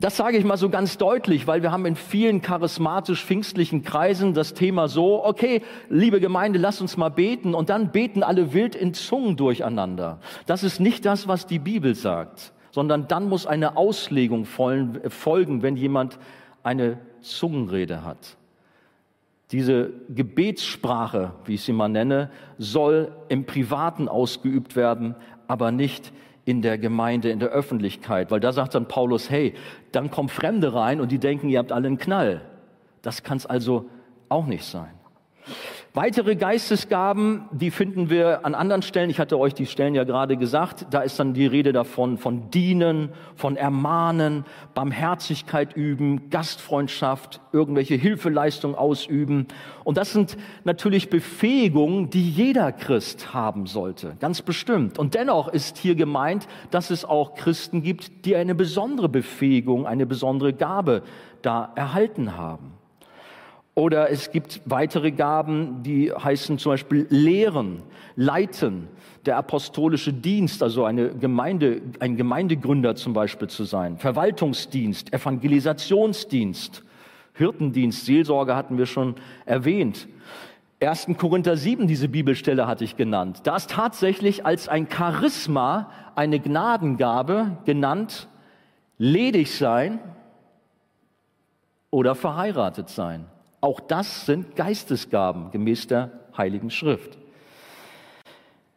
Das 0.01 0.17
sage 0.17 0.37
ich 0.37 0.45
mal 0.45 0.57
so 0.57 0.69
ganz 0.69 0.99
deutlich, 0.99 1.47
weil 1.47 1.63
wir 1.63 1.73
haben 1.73 1.87
in 1.87 1.97
vielen 1.97 2.43
charismatisch-pfingstlichen 2.43 3.85
Kreisen 3.85 4.35
das 4.35 4.53
Thema 4.53 4.89
so, 4.89 5.25
okay, 5.25 5.63
liebe 5.89 6.21
Gemeinde, 6.21 6.59
lass 6.59 6.81
uns 6.81 6.97
mal 6.97 7.09
beten 7.09 7.55
und 7.55 7.71
dann 7.71 7.93
beten 7.93 8.23
alle 8.23 8.53
wild 8.53 8.75
in 8.75 8.93
Zungen 8.93 9.37
durcheinander. 9.37 10.19
Das 10.47 10.63
ist 10.63 10.81
nicht 10.81 11.07
das, 11.07 11.29
was 11.29 11.47
die 11.47 11.61
Bibel 11.61 11.95
sagt, 11.95 12.53
sondern 12.71 13.09
dann 13.09 13.29
muss 13.29 13.47
eine 13.47 13.77
Auslegung 13.77 14.45
folgen, 14.45 15.63
wenn 15.63 15.77
jemand 15.77 16.19
eine 16.65 16.99
Zungenrede 17.21 18.05
hat. 18.05 18.37
Diese 19.53 19.93
Gebetssprache, 20.09 21.33
wie 21.45 21.55
ich 21.55 21.63
sie 21.63 21.73
mal 21.73 21.89
nenne, 21.89 22.31
soll 22.59 23.13
im 23.29 23.47
Privaten 23.47 24.09
ausgeübt 24.09 24.75
werden, 24.75 25.15
aber 25.47 25.71
nicht 25.71 26.13
in 26.45 26.63
der 26.63 26.79
Gemeinde, 26.79 27.31
in 27.31 27.39
der 27.39 27.49
Öffentlichkeit, 27.49 28.31
weil 28.31 28.41
da 28.41 28.53
sagt 28.53 28.75
dann 28.75 28.87
Paulus, 28.87 29.31
hey, 29.31 29.55
dann 29.93 30.11
kommen 30.11 30.29
Fremde 30.29 30.75
rein 30.75 31.01
und 31.01 31.11
die 31.11 31.19
denken, 31.19 31.49
ihr 31.49 31.59
habt 31.59 31.73
alle 31.73 31.87
einen 31.87 31.99
Knall. 31.99 32.43
Das 33.03 33.23
kann 33.23 33.39
es 33.39 33.47
also 33.47 33.89
auch 34.29 34.47
nicht 34.47 34.65
sein. 34.65 34.93
Weitere 35.97 36.35
Geistesgaben, 36.35 37.45
die 37.53 37.71
finden 37.71 38.11
wir 38.11 38.45
an 38.45 38.57
anderen 38.57 38.83
Stellen. 38.83 39.11
Ich 39.11 39.21
hatte 39.21 39.39
euch 39.39 39.55
die 39.55 39.67
Stellen 39.67 39.95
ja 39.95 40.03
gerade 40.03 40.37
gesagt. 40.37 40.87
Da 40.91 41.03
ist 41.03 41.21
dann 41.21 41.35
die 41.35 41.47
Rede 41.47 41.73
davon, 41.73 42.19
von 42.19 42.51
dienen, 42.51 43.11
von 43.37 43.57
ermahnen, 43.57 44.45
Barmherzigkeit 44.75 45.77
üben, 45.77 46.31
Gastfreundschaft, 46.31 47.41
irgendwelche 47.53 47.95
Hilfeleistungen 47.95 48.77
ausüben. 48.77 49.47
Und 49.85 49.97
das 49.97 50.13
sind 50.13 50.37
natürlich 50.65 51.11
Befähigungen, 51.11 52.11
die 52.11 52.29
jeder 52.29 52.73
Christ 52.73 53.33
haben 53.33 53.69
sollte. 53.69 54.17
Ganz 54.19 54.43
bestimmt. 54.43 54.99
Und 54.99 55.15
dennoch 55.15 55.47
ist 55.47 55.79
hier 55.79 55.95
gemeint, 55.95 56.49
dass 56.73 56.91
es 56.91 57.05
auch 57.05 57.37
Christen 57.37 57.85
gibt, 57.85 58.25
die 58.27 58.35
eine 58.35 58.57
besondere 58.57 59.09
Befähigung, 59.09 59.87
eine 59.87 60.07
besondere 60.07 60.55
Gabe 60.55 61.05
da 61.41 61.71
erhalten 61.77 62.37
haben. 62.37 62.74
Oder 63.77 64.11
es 64.11 64.31
gibt 64.31 64.61
weitere 64.67 65.11
Gaben, 65.11 65.83
die 65.83 66.13
heißen 66.13 66.59
zum 66.59 66.73
Beispiel 66.73 67.07
Lehren, 67.11 67.83
Leiten, 68.15 68.89
der 69.27 69.37
apostolische 69.37 70.13
Dienst, 70.13 70.63
also 70.63 70.85
eine 70.85 71.09
Gemeinde, 71.11 71.83
ein 71.99 72.17
Gemeindegründer 72.17 72.95
zum 72.95 73.15
Beispiel 73.15 73.49
zu 73.49 73.65
sein, 73.65 73.99
Verwaltungsdienst, 73.99 75.13
Evangelisationsdienst, 75.13 76.85
Hirtendienst, 77.33 78.07
Seelsorge 78.07 78.55
hatten 78.55 78.79
wir 78.79 78.87
schon 78.87 79.17
erwähnt. 79.45 80.07
1. 80.81 81.09
Korinther 81.19 81.57
7, 81.57 81.89
diese 81.89 82.09
Bibelstelle 82.09 82.69
hatte 82.69 82.85
ich 82.85 82.97
genannt. 82.97 83.41
Da 83.45 83.57
ist 83.57 83.71
tatsächlich 83.71 84.47
als 84.47 84.69
ein 84.69 84.87
Charisma, 84.89 85.91
eine 86.15 86.39
Gnadengabe 86.39 87.57
genannt, 87.65 88.29
ledig 88.99 89.57
sein 89.57 89.99
oder 91.91 92.15
verheiratet 92.15 92.89
sein. 92.89 93.27
Auch 93.65 93.81
das 93.81 94.27
sind 94.27 94.57
Geistesgaben 94.57 95.51
gemäß 95.51 95.87
der 95.87 96.11
Heiligen 96.37 96.69
Schrift. 96.69 97.17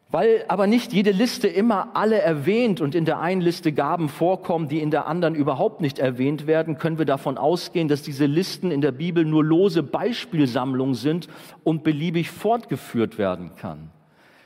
Weil 0.10 0.45
aber 0.47 0.65
nicht 0.65 0.93
jede 0.93 1.12
Liste 1.12 1.50
immer 1.50 1.89
alle 1.93 2.21
erwähnt 2.21 2.80
und 2.80 2.95
in 2.95 3.04
der 3.04 3.19
einen 3.19 3.41
Liste 3.41 3.73
Gaben 3.73 4.08
vorkommen, 4.08 4.69
die 4.69 4.80
in 4.80 4.89
der 4.89 5.06
anderen 5.06 5.36
überhaupt 5.36 5.82
nicht 5.82 6.00
erwähnt 6.00 6.47
werden, 6.47 6.78
können 6.78 7.00
wir 7.00 7.06
davon 7.06 7.38
ausgehen, 7.38 7.89
dass 7.89 8.02
diese 8.02 8.28
Listen 8.28 8.71
in 8.71 8.80
der 8.80 8.93
Bibel 8.93 9.26
nur 9.26 9.43
lose 9.43 9.84
Beispielsammlungen 9.84 10.95
sind 10.95 11.28
und 11.65 11.84
beliebig 11.84 12.32
fortgeführt 12.32 13.17
werden 13.17 13.58
kann. 13.58 13.89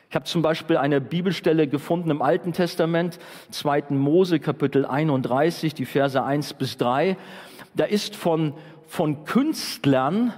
Ich 0.10 0.16
habe 0.16 0.26
zum 0.26 0.42
Beispiel 0.42 0.78
eine 0.78 1.02
Bibelstelle 1.02 1.68
gefunden 1.68 2.10
im 2.10 2.24
Alten 2.24 2.52
Testament, 2.52 3.20
2. 3.52 3.92
Mose 3.92 4.40
Kapitel 4.40 4.88
31, 4.88 5.76
die 5.76 5.86
Verse 5.86 6.22
1 6.24 6.56
bis 6.56 6.78
3. 6.78 7.16
Da 7.76 7.86
ist 7.86 8.16
von 8.16 8.54
von 8.92 9.24
Künstlern 9.24 10.34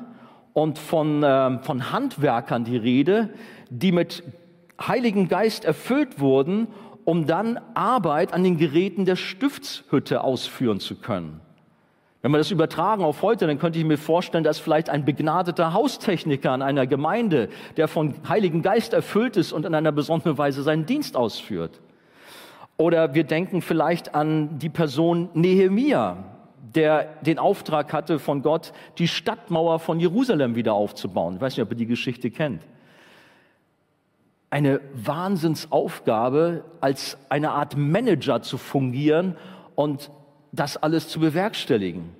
und 0.53 0.77
von, 0.77 1.23
äh, 1.23 1.57
von 1.63 1.91
Handwerkern 1.91 2.63
die 2.63 2.77
Rede, 2.77 3.29
die 3.71 3.91
mit 3.91 4.21
Heiligen 4.79 5.27
Geist 5.27 5.65
erfüllt 5.65 6.19
wurden, 6.19 6.67
um 7.03 7.25
dann 7.25 7.59
Arbeit 7.73 8.31
an 8.31 8.43
den 8.43 8.59
Geräten 8.59 9.05
der 9.05 9.15
Stiftshütte 9.15 10.23
ausführen 10.23 10.79
zu 10.79 10.97
können. 10.97 11.41
Wenn 12.21 12.31
wir 12.31 12.37
das 12.37 12.51
übertragen 12.51 13.03
auf 13.03 13.23
heute, 13.23 13.47
dann 13.47 13.57
könnte 13.57 13.79
ich 13.79 13.85
mir 13.85 13.97
vorstellen, 13.97 14.43
dass 14.43 14.59
vielleicht 14.59 14.87
ein 14.87 15.03
begnadeter 15.03 15.73
Haustechniker 15.73 16.53
in 16.53 16.61
einer 16.61 16.85
Gemeinde, 16.85 17.49
der 17.75 17.87
von 17.87 18.13
Heiligen 18.29 18.61
Geist 18.61 18.93
erfüllt 18.93 19.35
ist 19.35 19.51
und 19.51 19.65
in 19.65 19.73
einer 19.73 19.91
besonderen 19.91 20.37
Weise 20.37 20.61
seinen 20.61 20.85
Dienst 20.85 21.17
ausführt. 21.17 21.81
Oder 22.77 23.15
wir 23.15 23.23
denken 23.23 23.63
vielleicht 23.63 24.13
an 24.13 24.59
die 24.59 24.69
Person 24.69 25.29
Nehemia, 25.33 26.33
der 26.75 27.05
den 27.21 27.39
Auftrag 27.39 27.93
hatte 27.93 28.19
von 28.19 28.41
Gott, 28.41 28.73
die 28.97 29.07
Stadtmauer 29.07 29.79
von 29.79 29.99
Jerusalem 29.99 30.55
wieder 30.55 30.73
aufzubauen. 30.73 31.35
Ich 31.35 31.41
weiß 31.41 31.57
nicht, 31.57 31.63
ob 31.63 31.71
ihr 31.71 31.77
die 31.77 31.85
Geschichte 31.85 32.31
kennt. 32.31 32.63
Eine 34.49 34.81
Wahnsinnsaufgabe, 34.93 36.63
als 36.79 37.17
eine 37.29 37.51
Art 37.51 37.75
Manager 37.75 38.41
zu 38.41 38.57
fungieren 38.57 39.35
und 39.75 40.11
das 40.51 40.77
alles 40.77 41.07
zu 41.07 41.19
bewerkstelligen. 41.19 42.11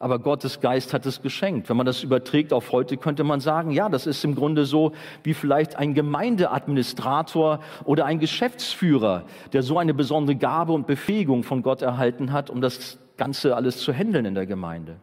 aber 0.00 0.18
Gottes 0.18 0.60
Geist 0.60 0.94
hat 0.94 1.04
es 1.04 1.20
geschenkt. 1.20 1.68
Wenn 1.68 1.76
man 1.76 1.84
das 1.84 2.02
überträgt 2.02 2.54
auf 2.54 2.72
heute, 2.72 2.96
könnte 2.96 3.22
man 3.22 3.40
sagen, 3.40 3.70
ja, 3.70 3.90
das 3.90 4.06
ist 4.06 4.24
im 4.24 4.34
Grunde 4.34 4.64
so 4.64 4.92
wie 5.22 5.34
vielleicht 5.34 5.76
ein 5.76 5.92
Gemeindeadministrator 5.92 7.60
oder 7.84 8.06
ein 8.06 8.18
Geschäftsführer, 8.18 9.24
der 9.52 9.62
so 9.62 9.76
eine 9.76 9.92
besondere 9.92 10.36
Gabe 10.36 10.72
und 10.72 10.86
Befähigung 10.86 11.42
von 11.42 11.62
Gott 11.62 11.82
erhalten 11.82 12.32
hat, 12.32 12.48
um 12.48 12.62
das 12.62 12.98
Ganze 13.20 13.54
alles 13.54 13.76
zu 13.76 13.92
handeln 13.92 14.24
in 14.24 14.34
der 14.34 14.46
Gemeinde. 14.46 14.96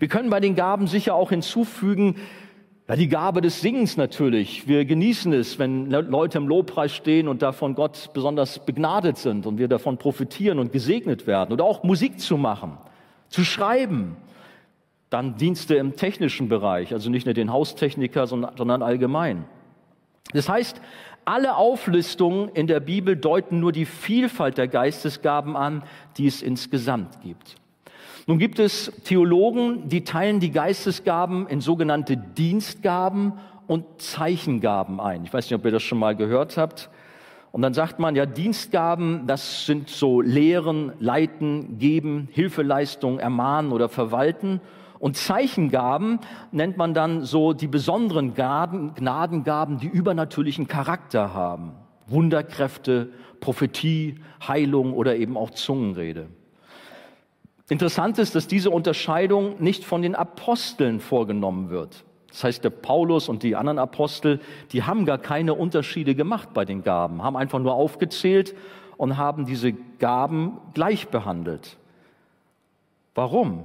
Wir 0.00 0.08
können 0.08 0.30
bei 0.30 0.40
den 0.40 0.56
Gaben 0.56 0.88
sicher 0.88 1.14
auch 1.14 1.30
hinzufügen, 1.30 2.16
ja, 2.88 2.96
die 2.96 3.06
Gabe 3.06 3.40
des 3.40 3.60
Singens 3.60 3.96
natürlich. 3.96 4.66
Wir 4.66 4.84
genießen 4.84 5.32
es, 5.32 5.60
wenn 5.60 5.88
Leute 5.88 6.38
im 6.38 6.48
Lobpreis 6.48 6.92
stehen 6.92 7.28
und 7.28 7.40
davon 7.40 7.76
Gott 7.76 8.10
besonders 8.14 8.66
begnadet 8.66 9.16
sind 9.16 9.46
und 9.46 9.58
wir 9.58 9.68
davon 9.68 9.96
profitieren 9.96 10.58
und 10.58 10.72
gesegnet 10.72 11.28
werden. 11.28 11.52
Oder 11.52 11.62
auch 11.62 11.84
Musik 11.84 12.18
zu 12.18 12.36
machen 12.36 12.78
zu 13.28 13.44
schreiben. 13.44 14.16
Dann 15.08 15.36
Dienste 15.36 15.76
im 15.76 15.94
technischen 15.94 16.48
Bereich, 16.48 16.92
also 16.92 17.10
nicht 17.10 17.26
nur 17.26 17.34
den 17.34 17.52
Haustechniker, 17.52 18.26
sondern 18.26 18.82
allgemein. 18.82 19.44
Das 20.32 20.48
heißt, 20.48 20.80
alle 21.30 21.54
Auflistungen 21.54 22.48
in 22.48 22.66
der 22.66 22.80
Bibel 22.80 23.14
deuten 23.16 23.60
nur 23.60 23.70
die 23.70 23.84
Vielfalt 23.84 24.58
der 24.58 24.66
Geistesgaben 24.66 25.56
an, 25.56 25.84
die 26.16 26.26
es 26.26 26.42
insgesamt 26.42 27.20
gibt. 27.22 27.54
Nun 28.26 28.40
gibt 28.40 28.58
es 28.58 28.90
Theologen, 29.04 29.88
die 29.88 30.02
teilen 30.02 30.40
die 30.40 30.50
Geistesgaben 30.50 31.46
in 31.46 31.60
sogenannte 31.60 32.16
Dienstgaben 32.16 33.34
und 33.68 33.84
Zeichengaben 34.02 35.00
ein. 35.00 35.22
Ich 35.22 35.32
weiß 35.32 35.44
nicht, 35.44 35.54
ob 35.54 35.64
ihr 35.64 35.70
das 35.70 35.84
schon 35.84 35.98
mal 35.98 36.16
gehört 36.16 36.56
habt. 36.56 36.90
Und 37.52 37.62
dann 37.62 37.74
sagt 37.74 38.00
man, 38.00 38.16
ja, 38.16 38.26
Dienstgaben, 38.26 39.28
das 39.28 39.66
sind 39.66 39.88
so 39.88 40.20
Lehren, 40.20 40.92
Leiten, 40.98 41.78
Geben, 41.78 42.28
Hilfeleistung, 42.32 43.20
Ermahnen 43.20 43.70
oder 43.70 43.88
Verwalten. 43.88 44.60
Und 45.00 45.16
Zeichengaben 45.16 46.20
nennt 46.52 46.76
man 46.76 46.92
dann 46.92 47.24
so 47.24 47.54
die 47.54 47.66
besonderen 47.66 48.34
Gaben, 48.34 48.94
Gnadengaben, 48.94 49.78
die 49.78 49.88
übernatürlichen 49.88 50.68
Charakter 50.68 51.32
haben. 51.32 51.72
Wunderkräfte, 52.06 53.08
Prophetie, 53.40 54.16
Heilung 54.46 54.92
oder 54.92 55.16
eben 55.16 55.38
auch 55.38 55.50
Zungenrede. 55.50 56.28
Interessant 57.70 58.18
ist, 58.18 58.34
dass 58.34 58.46
diese 58.46 58.68
Unterscheidung 58.68 59.62
nicht 59.62 59.84
von 59.84 60.02
den 60.02 60.14
Aposteln 60.14 61.00
vorgenommen 61.00 61.70
wird. 61.70 62.04
Das 62.28 62.44
heißt, 62.44 62.64
der 62.64 62.70
Paulus 62.70 63.30
und 63.30 63.42
die 63.42 63.56
anderen 63.56 63.78
Apostel, 63.78 64.40
die 64.72 64.82
haben 64.82 65.06
gar 65.06 65.18
keine 65.18 65.54
Unterschiede 65.54 66.14
gemacht 66.14 66.50
bei 66.52 66.66
den 66.66 66.82
Gaben, 66.82 67.22
haben 67.22 67.36
einfach 67.36 67.58
nur 67.58 67.72
aufgezählt 67.72 68.54
und 68.98 69.16
haben 69.16 69.46
diese 69.46 69.72
Gaben 69.72 70.58
gleich 70.74 71.08
behandelt. 71.08 71.78
Warum? 73.14 73.64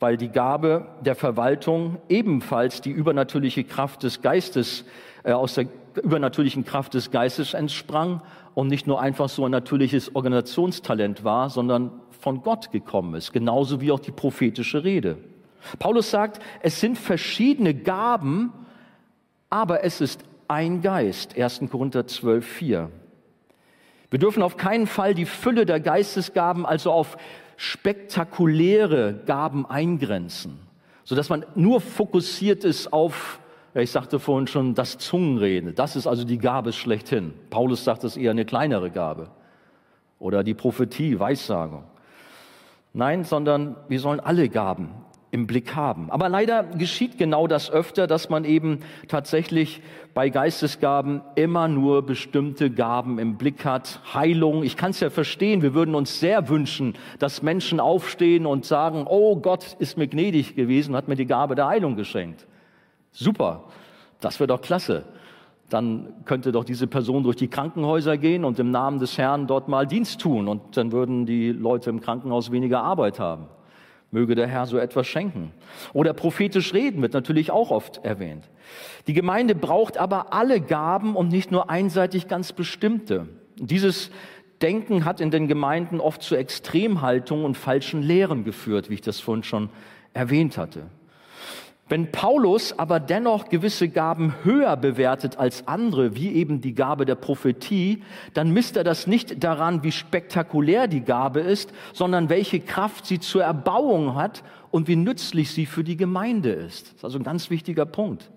Weil 0.00 0.16
die 0.16 0.28
Gabe 0.28 0.86
der 1.00 1.14
Verwaltung 1.14 1.98
ebenfalls 2.08 2.80
die 2.80 2.90
übernatürliche 2.90 3.64
Kraft 3.64 4.02
des 4.02 4.22
Geistes, 4.22 4.84
äh, 5.24 5.32
aus 5.32 5.54
der 5.54 5.66
übernatürlichen 6.02 6.64
Kraft 6.64 6.94
des 6.94 7.10
Geistes 7.10 7.54
entsprang 7.54 8.22
und 8.54 8.68
nicht 8.68 8.86
nur 8.86 9.00
einfach 9.00 9.28
so 9.28 9.44
ein 9.44 9.50
natürliches 9.50 10.14
Organisationstalent 10.14 11.24
war, 11.24 11.50
sondern 11.50 11.90
von 12.20 12.42
Gott 12.42 12.70
gekommen 12.72 13.14
ist, 13.14 13.32
genauso 13.32 13.80
wie 13.80 13.92
auch 13.92 14.00
die 14.00 14.12
prophetische 14.12 14.84
Rede. 14.84 15.18
Paulus 15.78 16.10
sagt, 16.10 16.40
es 16.60 16.80
sind 16.80 16.98
verschiedene 16.98 17.74
Gaben, 17.74 18.52
aber 19.50 19.84
es 19.84 20.00
ist 20.00 20.24
ein 20.46 20.82
Geist. 20.82 21.38
1. 21.38 21.62
Korinther 21.70 22.06
12, 22.06 22.46
4. 22.46 22.90
Wir 24.10 24.18
dürfen 24.18 24.42
auf 24.42 24.56
keinen 24.56 24.86
Fall 24.86 25.14
die 25.14 25.26
Fülle 25.26 25.66
der 25.66 25.80
Geistesgaben, 25.80 26.64
also 26.64 26.90
auf 26.92 27.18
spektakuläre 27.58 29.14
Gaben 29.26 29.66
eingrenzen, 29.66 30.60
sodass 31.02 31.28
man 31.28 31.44
nur 31.56 31.80
fokussiert 31.80 32.64
ist 32.64 32.92
auf, 32.92 33.40
ich 33.74 33.90
sagte 33.90 34.20
vorhin 34.20 34.46
schon, 34.46 34.74
das 34.74 34.96
Zungenreden. 34.96 35.74
Das 35.74 35.96
ist 35.96 36.06
also 36.06 36.24
die 36.24 36.38
Gabe 36.38 36.72
schlechthin. 36.72 37.34
Paulus 37.50 37.84
sagt, 37.84 38.04
das 38.04 38.16
ist 38.16 38.22
eher 38.22 38.30
eine 38.30 38.44
kleinere 38.44 38.90
Gabe. 38.90 39.28
Oder 40.20 40.42
die 40.42 40.54
Prophetie, 40.54 41.18
Weissagung. 41.18 41.84
Nein, 42.92 43.24
sondern 43.24 43.76
wir 43.88 44.00
sollen 44.00 44.20
alle 44.20 44.48
Gaben 44.48 44.90
im 45.30 45.46
Blick 45.46 45.76
haben. 45.76 46.10
Aber 46.10 46.28
leider 46.28 46.64
geschieht 46.64 47.18
genau 47.18 47.46
das 47.46 47.70
öfter, 47.70 48.06
dass 48.06 48.30
man 48.30 48.44
eben 48.44 48.80
tatsächlich 49.08 49.82
bei 50.14 50.30
Geistesgaben 50.30 51.20
immer 51.34 51.68
nur 51.68 52.04
bestimmte 52.04 52.70
Gaben 52.70 53.18
im 53.18 53.36
Blick 53.36 53.64
hat. 53.64 54.00
Heilung, 54.14 54.62
ich 54.62 54.76
kann 54.76 54.90
es 54.90 55.00
ja 55.00 55.10
verstehen, 55.10 55.62
wir 55.62 55.74
würden 55.74 55.94
uns 55.94 56.18
sehr 56.18 56.48
wünschen, 56.48 56.94
dass 57.18 57.42
Menschen 57.42 57.78
aufstehen 57.78 58.46
und 58.46 58.64
sagen, 58.64 59.06
oh 59.06 59.36
Gott 59.36 59.76
ist 59.78 59.98
mir 59.98 60.08
gnädig 60.08 60.56
gewesen, 60.56 60.96
hat 60.96 61.08
mir 61.08 61.16
die 61.16 61.26
Gabe 61.26 61.54
der 61.54 61.68
Heilung 61.68 61.96
geschenkt. 61.96 62.46
Super, 63.12 63.64
das 64.20 64.40
wäre 64.40 64.48
doch 64.48 64.62
klasse. 64.62 65.04
Dann 65.68 66.14
könnte 66.24 66.50
doch 66.50 66.64
diese 66.64 66.86
Person 66.86 67.22
durch 67.24 67.36
die 67.36 67.48
Krankenhäuser 67.48 68.16
gehen 68.16 68.46
und 68.46 68.58
im 68.58 68.70
Namen 68.70 68.98
des 68.98 69.18
Herrn 69.18 69.46
dort 69.46 69.68
mal 69.68 69.86
Dienst 69.86 70.22
tun 70.22 70.48
und 70.48 70.78
dann 70.78 70.92
würden 70.92 71.26
die 71.26 71.52
Leute 71.52 71.90
im 71.90 72.00
Krankenhaus 72.00 72.50
weniger 72.50 72.82
Arbeit 72.82 73.20
haben. 73.20 73.48
Möge 74.10 74.34
der 74.34 74.46
Herr 74.46 74.66
so 74.66 74.78
etwas 74.78 75.06
schenken. 75.06 75.52
Oder 75.92 76.14
prophetisch 76.14 76.72
reden 76.72 77.02
wird 77.02 77.12
natürlich 77.12 77.50
auch 77.50 77.70
oft 77.70 78.04
erwähnt. 78.04 78.48
Die 79.06 79.12
Gemeinde 79.12 79.54
braucht 79.54 79.98
aber 79.98 80.32
alle 80.32 80.60
Gaben 80.60 81.14
und 81.14 81.28
nicht 81.28 81.50
nur 81.50 81.68
einseitig 81.68 82.26
ganz 82.26 82.52
bestimmte. 82.52 83.28
Dieses 83.56 84.10
Denken 84.62 85.04
hat 85.04 85.20
in 85.20 85.30
den 85.30 85.46
Gemeinden 85.46 86.00
oft 86.00 86.22
zu 86.22 86.36
Extremhaltungen 86.36 87.44
und 87.44 87.56
falschen 87.56 88.02
Lehren 88.02 88.44
geführt, 88.44 88.90
wie 88.90 88.94
ich 88.94 89.02
das 89.02 89.20
vorhin 89.20 89.44
schon 89.44 89.68
erwähnt 90.14 90.58
hatte. 90.58 90.86
Wenn 91.88 92.12
Paulus 92.12 92.78
aber 92.78 93.00
dennoch 93.00 93.48
gewisse 93.48 93.88
Gaben 93.88 94.34
höher 94.44 94.76
bewertet 94.76 95.38
als 95.38 95.66
andere, 95.66 96.14
wie 96.14 96.32
eben 96.32 96.60
die 96.60 96.74
Gabe 96.74 97.06
der 97.06 97.14
Prophetie, 97.14 98.02
dann 98.34 98.50
misst 98.52 98.76
er 98.76 98.84
das 98.84 99.06
nicht 99.06 99.42
daran, 99.42 99.82
wie 99.82 99.92
spektakulär 99.92 100.86
die 100.86 101.00
Gabe 101.00 101.40
ist, 101.40 101.72
sondern 101.94 102.28
welche 102.28 102.60
Kraft 102.60 103.06
sie 103.06 103.20
zur 103.20 103.42
Erbauung 103.42 104.14
hat 104.14 104.42
und 104.70 104.86
wie 104.86 104.96
nützlich 104.96 105.50
sie 105.50 105.64
für 105.64 105.82
die 105.82 105.96
Gemeinde 105.96 106.50
ist. 106.50 106.88
Das 106.88 106.96
ist 106.96 107.04
also 107.04 107.18
ein 107.18 107.24
ganz 107.24 107.48
wichtiger 107.48 107.86
Punkt. 107.86 108.30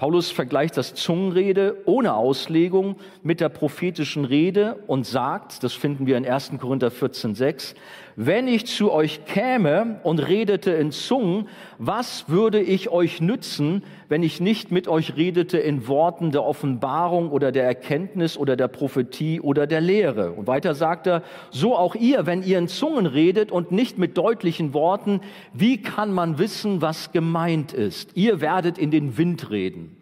Paulus 0.00 0.30
vergleicht 0.30 0.78
das 0.78 0.94
Zungenrede 0.94 1.76
ohne 1.84 2.14
Auslegung 2.14 2.96
mit 3.22 3.42
der 3.42 3.50
prophetischen 3.50 4.24
Rede 4.24 4.76
und 4.86 5.04
sagt, 5.04 5.62
das 5.62 5.74
finden 5.74 6.06
wir 6.06 6.16
in 6.16 6.26
1. 6.26 6.52
Korinther 6.58 6.88
14,6, 6.88 7.74
wenn 8.22 8.48
ich 8.48 8.66
zu 8.66 8.92
euch 8.92 9.24
käme 9.24 9.98
und 10.02 10.18
redete 10.18 10.72
in 10.72 10.92
Zungen, 10.92 11.48
was 11.78 12.28
würde 12.28 12.60
ich 12.60 12.90
euch 12.90 13.22
nützen, 13.22 13.82
wenn 14.10 14.22
ich 14.22 14.42
nicht 14.42 14.70
mit 14.70 14.88
euch 14.88 15.16
redete 15.16 15.56
in 15.56 15.88
Worten 15.88 16.30
der 16.30 16.44
Offenbarung 16.44 17.30
oder 17.30 17.50
der 17.50 17.64
Erkenntnis 17.64 18.36
oder 18.36 18.56
der 18.56 18.68
Prophetie 18.68 19.40
oder 19.40 19.66
der 19.66 19.80
Lehre? 19.80 20.32
Und 20.32 20.46
weiter 20.46 20.74
sagt 20.74 21.06
er, 21.06 21.22
so 21.50 21.74
auch 21.74 21.94
ihr, 21.94 22.26
wenn 22.26 22.42
ihr 22.42 22.58
in 22.58 22.68
Zungen 22.68 23.06
redet 23.06 23.50
und 23.50 23.72
nicht 23.72 23.96
mit 23.96 24.18
deutlichen 24.18 24.74
Worten, 24.74 25.22
wie 25.54 25.80
kann 25.80 26.12
man 26.12 26.38
wissen, 26.38 26.82
was 26.82 27.12
gemeint 27.12 27.72
ist? 27.72 28.18
Ihr 28.18 28.42
werdet 28.42 28.76
in 28.76 28.90
den 28.90 29.16
Wind 29.16 29.50
reden. 29.50 29.96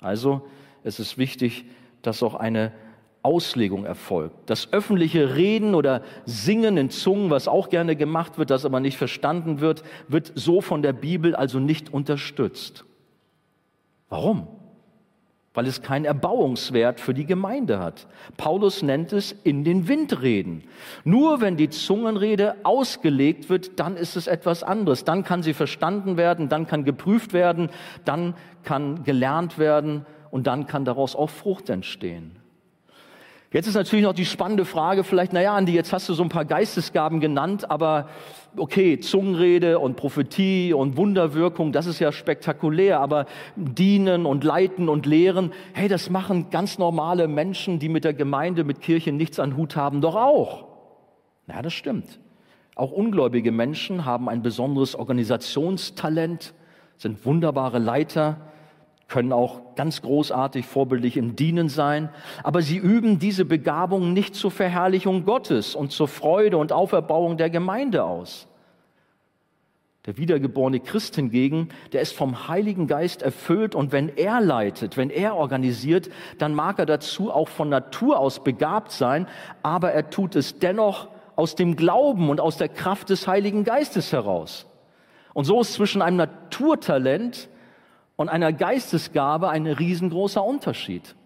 Also 0.00 0.42
es 0.84 1.00
ist 1.00 1.18
wichtig, 1.18 1.64
dass 2.02 2.22
auch 2.22 2.36
eine 2.36 2.70
Auslegung 3.22 3.84
erfolgt. 3.84 4.34
Das 4.46 4.72
öffentliche 4.72 5.36
Reden 5.36 5.74
oder 5.74 6.02
Singen 6.24 6.76
in 6.76 6.90
Zungen, 6.90 7.30
was 7.30 7.46
auch 7.46 7.68
gerne 7.68 7.94
gemacht 7.94 8.36
wird, 8.36 8.50
das 8.50 8.64
aber 8.64 8.80
nicht 8.80 8.96
verstanden 8.96 9.60
wird, 9.60 9.84
wird 10.08 10.32
so 10.34 10.60
von 10.60 10.82
der 10.82 10.92
Bibel 10.92 11.36
also 11.36 11.60
nicht 11.60 11.92
unterstützt. 11.92 12.84
Warum? 14.08 14.48
Weil 15.54 15.66
es 15.66 15.82
keinen 15.82 16.04
Erbauungswert 16.04 16.98
für 16.98 17.14
die 17.14 17.26
Gemeinde 17.26 17.78
hat. 17.78 18.08
Paulus 18.38 18.82
nennt 18.82 19.12
es 19.12 19.32
in 19.32 19.62
den 19.62 19.86
Wind 19.86 20.22
reden. 20.22 20.64
Nur 21.04 21.40
wenn 21.40 21.56
die 21.56 21.68
Zungenrede 21.68 22.56
ausgelegt 22.64 23.50
wird, 23.50 23.78
dann 23.78 23.96
ist 23.96 24.16
es 24.16 24.26
etwas 24.26 24.64
anderes. 24.64 25.04
Dann 25.04 25.22
kann 25.22 25.42
sie 25.42 25.54
verstanden 25.54 26.16
werden, 26.16 26.48
dann 26.48 26.66
kann 26.66 26.84
geprüft 26.84 27.34
werden, 27.34 27.70
dann 28.04 28.34
kann 28.64 29.04
gelernt 29.04 29.58
werden 29.58 30.06
und 30.30 30.46
dann 30.48 30.66
kann 30.66 30.84
daraus 30.84 31.14
auch 31.14 31.30
Frucht 31.30 31.70
entstehen. 31.70 32.41
Jetzt 33.52 33.66
ist 33.66 33.74
natürlich 33.74 34.04
noch 34.04 34.14
die 34.14 34.24
spannende 34.24 34.64
Frage, 34.64 35.04
vielleicht, 35.04 35.34
naja, 35.34 35.54
Andi, 35.54 35.74
jetzt 35.74 35.92
hast 35.92 36.08
du 36.08 36.14
so 36.14 36.22
ein 36.22 36.30
paar 36.30 36.46
Geistesgaben 36.46 37.20
genannt, 37.20 37.70
aber 37.70 38.08
okay, 38.56 38.98
Zungenrede 38.98 39.78
und 39.78 39.96
Prophetie 39.96 40.72
und 40.72 40.96
Wunderwirkung, 40.96 41.70
das 41.70 41.84
ist 41.84 41.98
ja 41.98 42.12
spektakulär, 42.12 43.00
aber 43.00 43.26
dienen 43.56 44.24
und 44.24 44.42
leiten 44.42 44.88
und 44.88 45.04
lehren, 45.04 45.52
hey, 45.74 45.86
das 45.88 46.08
machen 46.08 46.48
ganz 46.48 46.78
normale 46.78 47.28
Menschen, 47.28 47.78
die 47.78 47.90
mit 47.90 48.04
der 48.04 48.14
Gemeinde, 48.14 48.64
mit 48.64 48.80
Kirche 48.80 49.12
nichts 49.12 49.38
an 49.38 49.54
Hut 49.54 49.76
haben, 49.76 50.00
doch 50.00 50.16
auch. 50.16 50.64
Ja, 51.46 51.60
das 51.60 51.74
stimmt. 51.74 52.20
Auch 52.74 52.90
ungläubige 52.90 53.52
Menschen 53.52 54.06
haben 54.06 54.30
ein 54.30 54.42
besonderes 54.42 54.94
Organisationstalent, 54.94 56.54
sind 56.96 57.26
wunderbare 57.26 57.78
Leiter, 57.78 58.38
können 59.12 59.34
auch 59.34 59.74
ganz 59.76 60.00
großartig 60.00 60.64
vorbildlich 60.64 61.18
im 61.18 61.36
Dienen 61.36 61.68
sein, 61.68 62.08
aber 62.42 62.62
sie 62.62 62.78
üben 62.78 63.18
diese 63.18 63.44
Begabung 63.44 64.14
nicht 64.14 64.34
zur 64.34 64.50
Verherrlichung 64.50 65.26
Gottes 65.26 65.74
und 65.74 65.92
zur 65.92 66.08
Freude 66.08 66.56
und 66.56 66.72
Auferbauung 66.72 67.36
der 67.36 67.50
Gemeinde 67.50 68.04
aus. 68.04 68.48
Der 70.06 70.16
wiedergeborene 70.16 70.80
Christ 70.80 71.16
hingegen, 71.16 71.68
der 71.92 72.00
ist 72.00 72.14
vom 72.14 72.48
Heiligen 72.48 72.86
Geist 72.86 73.20
erfüllt 73.20 73.74
und 73.74 73.92
wenn 73.92 74.08
er 74.16 74.40
leitet, 74.40 74.96
wenn 74.96 75.10
er 75.10 75.36
organisiert, 75.36 76.08
dann 76.38 76.54
mag 76.54 76.78
er 76.78 76.86
dazu 76.86 77.30
auch 77.30 77.48
von 77.48 77.68
Natur 77.68 78.18
aus 78.18 78.42
begabt 78.42 78.92
sein, 78.92 79.26
aber 79.62 79.92
er 79.92 80.08
tut 80.08 80.36
es 80.36 80.58
dennoch 80.58 81.08
aus 81.36 81.54
dem 81.54 81.76
Glauben 81.76 82.30
und 82.30 82.40
aus 82.40 82.56
der 82.56 82.70
Kraft 82.70 83.10
des 83.10 83.28
Heiligen 83.28 83.64
Geistes 83.64 84.10
heraus. 84.10 84.66
Und 85.34 85.44
so 85.44 85.60
ist 85.60 85.74
zwischen 85.74 86.00
einem 86.00 86.16
Naturtalent 86.16 87.50
und 88.22 88.28
einer 88.28 88.52
Geistesgabe 88.52 89.50
ein 89.50 89.66
riesengroßer 89.66 90.44
Unterschied. 90.44 91.16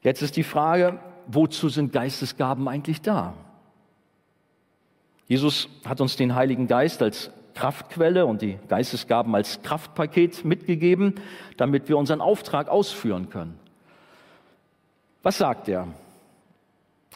Jetzt 0.00 0.22
ist 0.22 0.36
die 0.36 0.44
Frage, 0.44 1.00
wozu 1.26 1.68
sind 1.68 1.92
Geistesgaben 1.92 2.68
eigentlich 2.68 3.02
da? 3.02 3.34
Jesus 5.26 5.68
hat 5.84 6.00
uns 6.00 6.14
den 6.14 6.36
Heiligen 6.36 6.68
Geist 6.68 7.02
als 7.02 7.32
Kraftquelle 7.54 8.26
und 8.26 8.42
die 8.42 8.60
Geistesgaben 8.68 9.34
als 9.34 9.60
Kraftpaket 9.62 10.44
mitgegeben, 10.44 11.16
damit 11.56 11.88
wir 11.88 11.98
unseren 11.98 12.20
Auftrag 12.20 12.68
ausführen 12.68 13.28
können. 13.28 13.58
Was 15.24 15.38
sagt 15.38 15.68
er? 15.68 15.88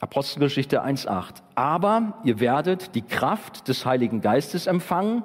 Apostelgeschichte 0.01 0.85
1.8. 0.85 1.35
Aber 1.55 2.19
ihr 2.25 2.41
werdet 2.41 2.97
die 2.97 3.03
Kraft 3.03 3.69
des 3.69 3.87
Heiligen 3.87 4.23
Geistes 4.23 4.67
empfangen, 4.67 5.23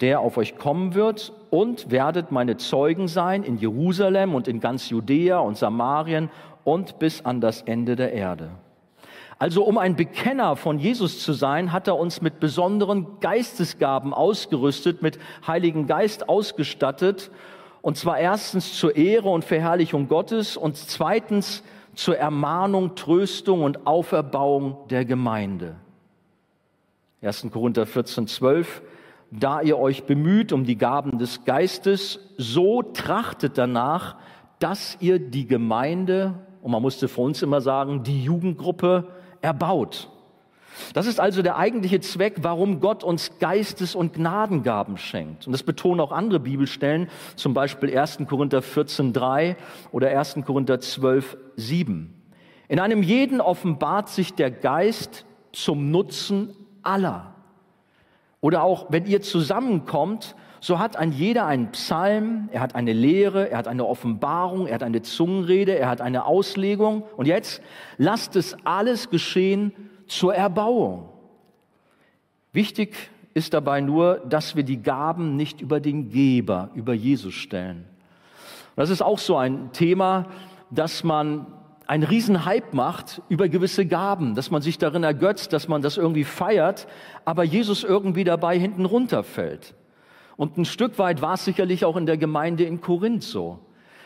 der 0.00 0.18
auf 0.18 0.36
euch 0.36 0.58
kommen 0.58 0.94
wird, 0.94 1.32
und 1.50 1.90
werdet 1.90 2.30
meine 2.30 2.56
Zeugen 2.56 3.08
sein 3.08 3.42
in 3.42 3.58
Jerusalem 3.58 4.34
und 4.34 4.48
in 4.48 4.60
ganz 4.60 4.88
Judäa 4.88 5.38
und 5.40 5.58
Samarien 5.58 6.30
und 6.64 6.98
bis 6.98 7.24
an 7.24 7.40
das 7.40 7.62
Ende 7.62 7.96
der 7.96 8.12
Erde. 8.12 8.50
Also 9.38 9.64
um 9.64 9.78
ein 9.78 9.96
Bekenner 9.96 10.54
von 10.54 10.78
Jesus 10.78 11.22
zu 11.22 11.32
sein, 11.32 11.72
hat 11.72 11.88
er 11.88 11.98
uns 11.98 12.20
mit 12.20 12.40
besonderen 12.40 13.20
Geistesgaben 13.20 14.12
ausgerüstet, 14.12 15.00
mit 15.00 15.18
Heiligen 15.46 15.86
Geist 15.86 16.28
ausgestattet. 16.28 17.30
Und 17.80 17.96
zwar 17.96 18.18
erstens 18.18 18.78
zur 18.78 18.96
Ehre 18.96 19.30
und 19.30 19.42
Verherrlichung 19.42 20.08
Gottes 20.08 20.58
und 20.58 20.76
zweitens 20.76 21.62
zur 21.94 22.18
Ermahnung, 22.18 22.94
Tröstung 22.96 23.62
und 23.62 23.86
Auferbauung 23.86 24.76
der 24.90 25.06
Gemeinde. 25.06 25.76
1. 27.22 27.48
Korinther 27.50 27.86
14, 27.86 28.26
12. 28.26 28.82
Da 29.30 29.60
ihr 29.60 29.78
euch 29.78 30.04
bemüht 30.04 30.52
um 30.52 30.64
die 30.64 30.76
Gaben 30.76 31.18
des 31.18 31.44
Geistes, 31.44 32.18
so 32.36 32.82
trachtet 32.82 33.58
danach, 33.58 34.16
dass 34.58 34.96
ihr 35.00 35.18
die 35.18 35.46
Gemeinde, 35.46 36.34
und 36.62 36.72
man 36.72 36.82
musste 36.82 37.08
für 37.08 37.20
uns 37.20 37.42
immer 37.42 37.60
sagen, 37.60 38.02
die 38.02 38.24
Jugendgruppe 38.24 39.08
erbaut. 39.40 40.10
Das 40.94 41.06
ist 41.06 41.20
also 41.20 41.42
der 41.42 41.56
eigentliche 41.56 42.00
Zweck, 42.00 42.36
warum 42.42 42.80
Gott 42.80 43.04
uns 43.04 43.38
Geistes- 43.38 43.94
und 43.94 44.14
Gnadengaben 44.14 44.96
schenkt. 44.96 45.46
Und 45.46 45.52
das 45.52 45.62
betonen 45.62 46.00
auch 46.00 46.12
andere 46.12 46.40
Bibelstellen, 46.40 47.08
zum 47.36 47.54
Beispiel 47.54 47.96
1. 47.96 48.20
Korinther 48.28 48.62
14, 48.62 49.12
3 49.12 49.56
oder 49.92 50.08
1. 50.08 50.38
Korinther 50.44 50.80
12, 50.80 51.36
7. 51.56 52.14
In 52.68 52.80
einem 52.80 53.02
jeden 53.02 53.40
offenbart 53.40 54.08
sich 54.08 54.34
der 54.34 54.50
Geist 54.50 55.24
zum 55.52 55.90
Nutzen 55.90 56.54
aller. 56.82 57.29
Oder 58.40 58.62
auch, 58.62 58.86
wenn 58.88 59.06
ihr 59.06 59.20
zusammenkommt, 59.20 60.34
so 60.60 60.78
hat 60.78 60.96
ein 60.96 61.12
jeder 61.12 61.46
einen 61.46 61.72
Psalm, 61.72 62.48
er 62.52 62.60
hat 62.60 62.74
eine 62.74 62.92
Lehre, 62.92 63.50
er 63.50 63.58
hat 63.58 63.68
eine 63.68 63.86
Offenbarung, 63.86 64.66
er 64.66 64.74
hat 64.74 64.82
eine 64.82 65.02
Zungenrede, 65.02 65.78
er 65.78 65.88
hat 65.88 66.00
eine 66.00 66.26
Auslegung. 66.26 67.04
Und 67.16 67.26
jetzt 67.26 67.62
lasst 67.96 68.36
es 68.36 68.56
alles 68.64 69.10
geschehen 69.10 69.72
zur 70.06 70.34
Erbauung. 70.34 71.08
Wichtig 72.52 72.94
ist 73.32 73.54
dabei 73.54 73.80
nur, 73.80 74.18
dass 74.28 74.56
wir 74.56 74.64
die 74.64 74.82
Gaben 74.82 75.36
nicht 75.36 75.60
über 75.60 75.80
den 75.80 76.10
Geber, 76.10 76.70
über 76.74 76.92
Jesus 76.92 77.34
stellen. 77.34 77.86
Das 78.76 78.90
ist 78.90 79.02
auch 79.02 79.18
so 79.18 79.36
ein 79.36 79.72
Thema, 79.72 80.26
dass 80.70 81.04
man 81.04 81.46
einen 81.90 82.04
Riesenhype 82.04 82.68
macht 82.70 83.20
über 83.28 83.48
gewisse 83.48 83.84
Gaben, 83.84 84.36
dass 84.36 84.52
man 84.52 84.62
sich 84.62 84.78
darin 84.78 85.02
ergötzt, 85.02 85.52
dass 85.52 85.66
man 85.66 85.82
das 85.82 85.96
irgendwie 85.96 86.22
feiert, 86.22 86.86
aber 87.24 87.42
Jesus 87.42 87.82
irgendwie 87.82 88.22
dabei 88.22 88.56
hinten 88.56 88.84
runterfällt. 88.84 89.74
Und 90.36 90.56
ein 90.56 90.66
Stück 90.66 91.00
weit 91.00 91.20
war 91.20 91.34
es 91.34 91.44
sicherlich 91.44 91.84
auch 91.84 91.96
in 91.96 92.06
der 92.06 92.16
Gemeinde 92.16 92.62
in 92.62 92.80
Korinth 92.80 93.24
so. 93.24 93.58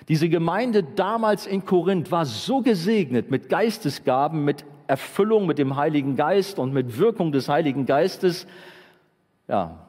Diese 0.08 0.30
Gemeinde 0.30 0.82
damals 0.82 1.46
in 1.46 1.66
Korinth 1.66 2.10
war 2.10 2.24
so 2.24 2.62
gesegnet 2.62 3.30
mit 3.30 3.50
Geistesgaben, 3.50 4.46
mit 4.46 4.64
Erfüllung 4.86 5.46
mit 5.46 5.58
dem 5.58 5.76
Heiligen 5.76 6.16
Geist 6.16 6.58
und 6.58 6.72
mit 6.72 6.96
Wirkung 6.96 7.32
des 7.32 7.50
Heiligen 7.50 7.84
Geistes, 7.84 8.46
ja, 9.46 9.83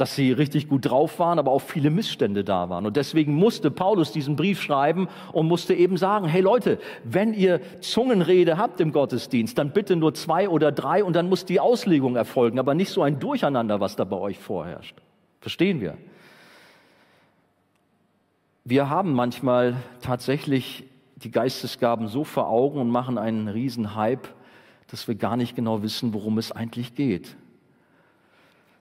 dass 0.00 0.14
sie 0.14 0.32
richtig 0.32 0.68
gut 0.68 0.86
drauf 0.86 1.18
waren, 1.18 1.38
aber 1.38 1.50
auch 1.50 1.60
viele 1.60 1.90
Missstände 1.90 2.42
da 2.42 2.70
waren. 2.70 2.86
Und 2.86 2.96
deswegen 2.96 3.34
musste 3.34 3.70
Paulus 3.70 4.12
diesen 4.12 4.34
Brief 4.34 4.62
schreiben 4.62 5.08
und 5.32 5.46
musste 5.46 5.74
eben 5.74 5.98
sagen, 5.98 6.26
hey 6.26 6.40
Leute, 6.40 6.78
wenn 7.04 7.34
ihr 7.34 7.60
Zungenrede 7.82 8.56
habt 8.56 8.80
im 8.80 8.92
Gottesdienst, 8.92 9.58
dann 9.58 9.72
bitte 9.72 9.96
nur 9.96 10.14
zwei 10.14 10.48
oder 10.48 10.72
drei 10.72 11.04
und 11.04 11.14
dann 11.14 11.28
muss 11.28 11.44
die 11.44 11.60
Auslegung 11.60 12.16
erfolgen, 12.16 12.58
aber 12.58 12.74
nicht 12.74 12.90
so 12.90 13.02
ein 13.02 13.18
Durcheinander, 13.18 13.80
was 13.80 13.96
da 13.96 14.04
bei 14.04 14.16
euch 14.16 14.38
vorherrscht. 14.38 14.96
Verstehen 15.40 15.82
wir? 15.82 15.98
Wir 18.64 18.88
haben 18.88 19.12
manchmal 19.12 19.76
tatsächlich 20.00 20.84
die 21.16 21.30
Geistesgaben 21.30 22.08
so 22.08 22.24
vor 22.24 22.48
Augen 22.48 22.80
und 22.80 22.88
machen 22.88 23.18
einen 23.18 23.48
riesen 23.48 23.94
Hype, 23.94 24.28
dass 24.86 25.08
wir 25.08 25.14
gar 25.14 25.36
nicht 25.36 25.56
genau 25.56 25.82
wissen, 25.82 26.14
worum 26.14 26.38
es 26.38 26.52
eigentlich 26.52 26.94
geht. 26.94 27.36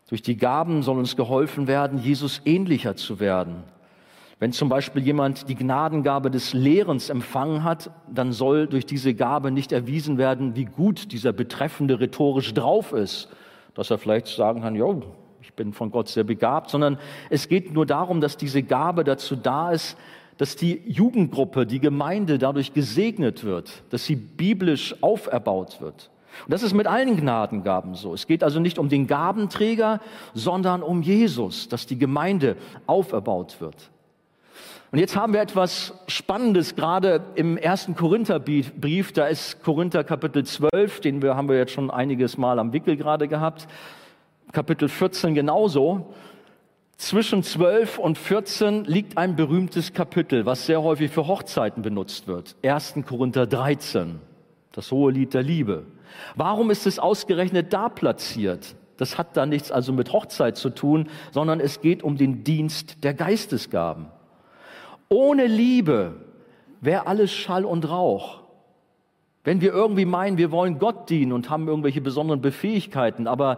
Durch 0.10 0.24
die 0.24 0.38
Gaben 0.38 0.82
soll 0.82 0.98
uns 0.98 1.16
geholfen 1.16 1.68
werden, 1.68 2.00
Jesus 2.00 2.42
ähnlicher 2.44 2.96
zu 2.96 3.20
werden. 3.20 3.64
Wenn 4.40 4.52
zum 4.54 4.68
Beispiel 4.68 5.04
jemand 5.04 5.50
die 5.50 5.56
Gnadengabe 5.56 6.32
des 6.32 6.54
Lehrens 6.54 7.10
empfangen 7.10 7.64
hat, 7.64 7.92
dann 8.12 8.32
soll 8.32 8.68
durch 8.68 8.88
diese 8.88 9.14
Gabe 9.14 9.52
nicht 9.52 9.72
erwiesen 9.72 10.18
werden, 10.18 10.56
wie 10.56 10.66
gut 10.66 11.12
dieser 11.12 11.32
Betreffende 11.32 12.00
rhetorisch 12.00 12.54
drauf 12.56 12.92
ist, 12.92 13.30
dass 13.76 13.92
er 13.92 14.00
vielleicht 14.00 14.28
sagen 14.28 14.62
kann, 14.62 14.76
ja, 14.76 14.88
ich 15.42 15.54
bin 15.54 15.74
von 15.74 15.92
Gott 15.92 16.08
sehr 16.08 16.24
begabt, 16.24 16.72
sondern 16.72 16.98
es 17.30 17.48
geht 17.48 17.72
nur 17.74 17.86
darum, 17.86 18.20
dass 18.20 18.36
diese 18.36 18.64
Gabe 18.64 19.04
dazu 19.04 19.36
da 19.36 19.72
ist, 19.72 19.96
dass 20.38 20.56
die 20.56 20.82
Jugendgruppe, 20.88 21.68
die 21.68 21.80
Gemeinde 21.80 22.40
dadurch 22.40 22.74
gesegnet 22.74 23.44
wird, 23.44 23.84
dass 23.90 24.06
sie 24.06 24.16
biblisch 24.16 24.96
auferbaut 25.04 25.82
wird. 25.82 26.10
Und 26.46 26.54
das 26.54 26.64
ist 26.64 26.74
mit 26.74 26.88
allen 26.88 27.18
Gnadengaben 27.18 27.96
so. 27.96 28.14
Es 28.14 28.28
geht 28.28 28.44
also 28.44 28.60
nicht 28.60 28.80
um 28.80 28.90
den 28.90 29.08
Gabenträger, 29.08 30.00
sondern 30.34 30.84
um 30.84 31.02
Jesus, 31.02 31.70
dass 31.70 31.86
die 31.86 31.98
Gemeinde 31.98 32.56
auferbaut 32.88 33.62
wird. 33.62 33.92
Und 34.92 34.98
jetzt 34.98 35.16
haben 35.16 35.34
wir 35.34 35.42
etwas 35.42 35.94
Spannendes 36.08 36.76
gerade 36.76 37.22
im 37.36 37.58
ersten 37.58 37.96
Korintherbrief. 37.96 39.12
Da 39.12 39.28
ist 39.28 39.64
Korinther 39.64 40.04
Kapitel 40.04 40.44
12, 40.44 41.02
den 41.02 41.22
wir, 41.22 41.36
haben 41.36 41.48
wir 41.48 41.58
jetzt 41.58 41.74
schon 41.74 41.92
einiges 41.92 42.40
Mal 42.40 42.58
am 42.58 42.74
Wickel 42.74 42.98
gerade 42.98 43.28
gehabt. 43.28 43.68
Kapitel 44.52 44.90
14 44.90 45.36
genauso. 45.36 46.12
Zwischen 46.98 47.44
12 47.44 48.00
und 48.00 48.18
14 48.18 48.84
liegt 48.84 49.18
ein 49.18 49.36
berühmtes 49.36 49.94
Kapitel, 49.94 50.46
was 50.48 50.66
sehr 50.66 50.82
häufig 50.82 51.12
für 51.12 51.28
Hochzeiten 51.28 51.84
benutzt 51.84 52.28
wird. 52.28 52.56
1. 52.64 52.96
Korinther 53.08 53.46
13, 53.46 54.20
das 54.72 54.92
hohe 54.92 55.12
Lied 55.12 55.36
der 55.36 55.44
Liebe. 55.44 55.86
Warum 56.36 56.72
ist 56.72 56.88
es 56.88 57.00
ausgerechnet 57.00 57.74
da 57.74 57.90
platziert? 57.90 58.76
Das 58.98 59.18
hat 59.18 59.38
da 59.38 59.46
nichts 59.46 59.72
also 59.72 59.94
mit 59.94 60.12
Hochzeit 60.12 60.58
zu 60.58 60.70
tun, 60.70 61.08
sondern 61.32 61.60
es 61.60 61.82
geht 61.82 62.04
um 62.04 62.18
den 62.18 62.44
Dienst 62.44 63.04
der 63.04 63.14
Geistesgaben. 63.14 64.08
Ohne 65.08 65.48
Liebe 65.48 66.16
wäre 66.82 67.08
alles 67.08 67.32
Schall 67.32 67.66
und 67.66 67.90
Rauch. 67.90 68.42
Wenn 69.44 69.62
wir 69.62 69.72
irgendwie 69.72 70.06
meinen, 70.06 70.38
wir 70.38 70.52
wollen 70.52 70.80
Gott 70.80 71.10
dienen 71.10 71.32
und 71.32 71.50
haben 71.50 71.68
irgendwelche 71.68 72.02
besonderen 72.02 72.42
Befähigkeiten, 72.42 73.26
aber 73.26 73.58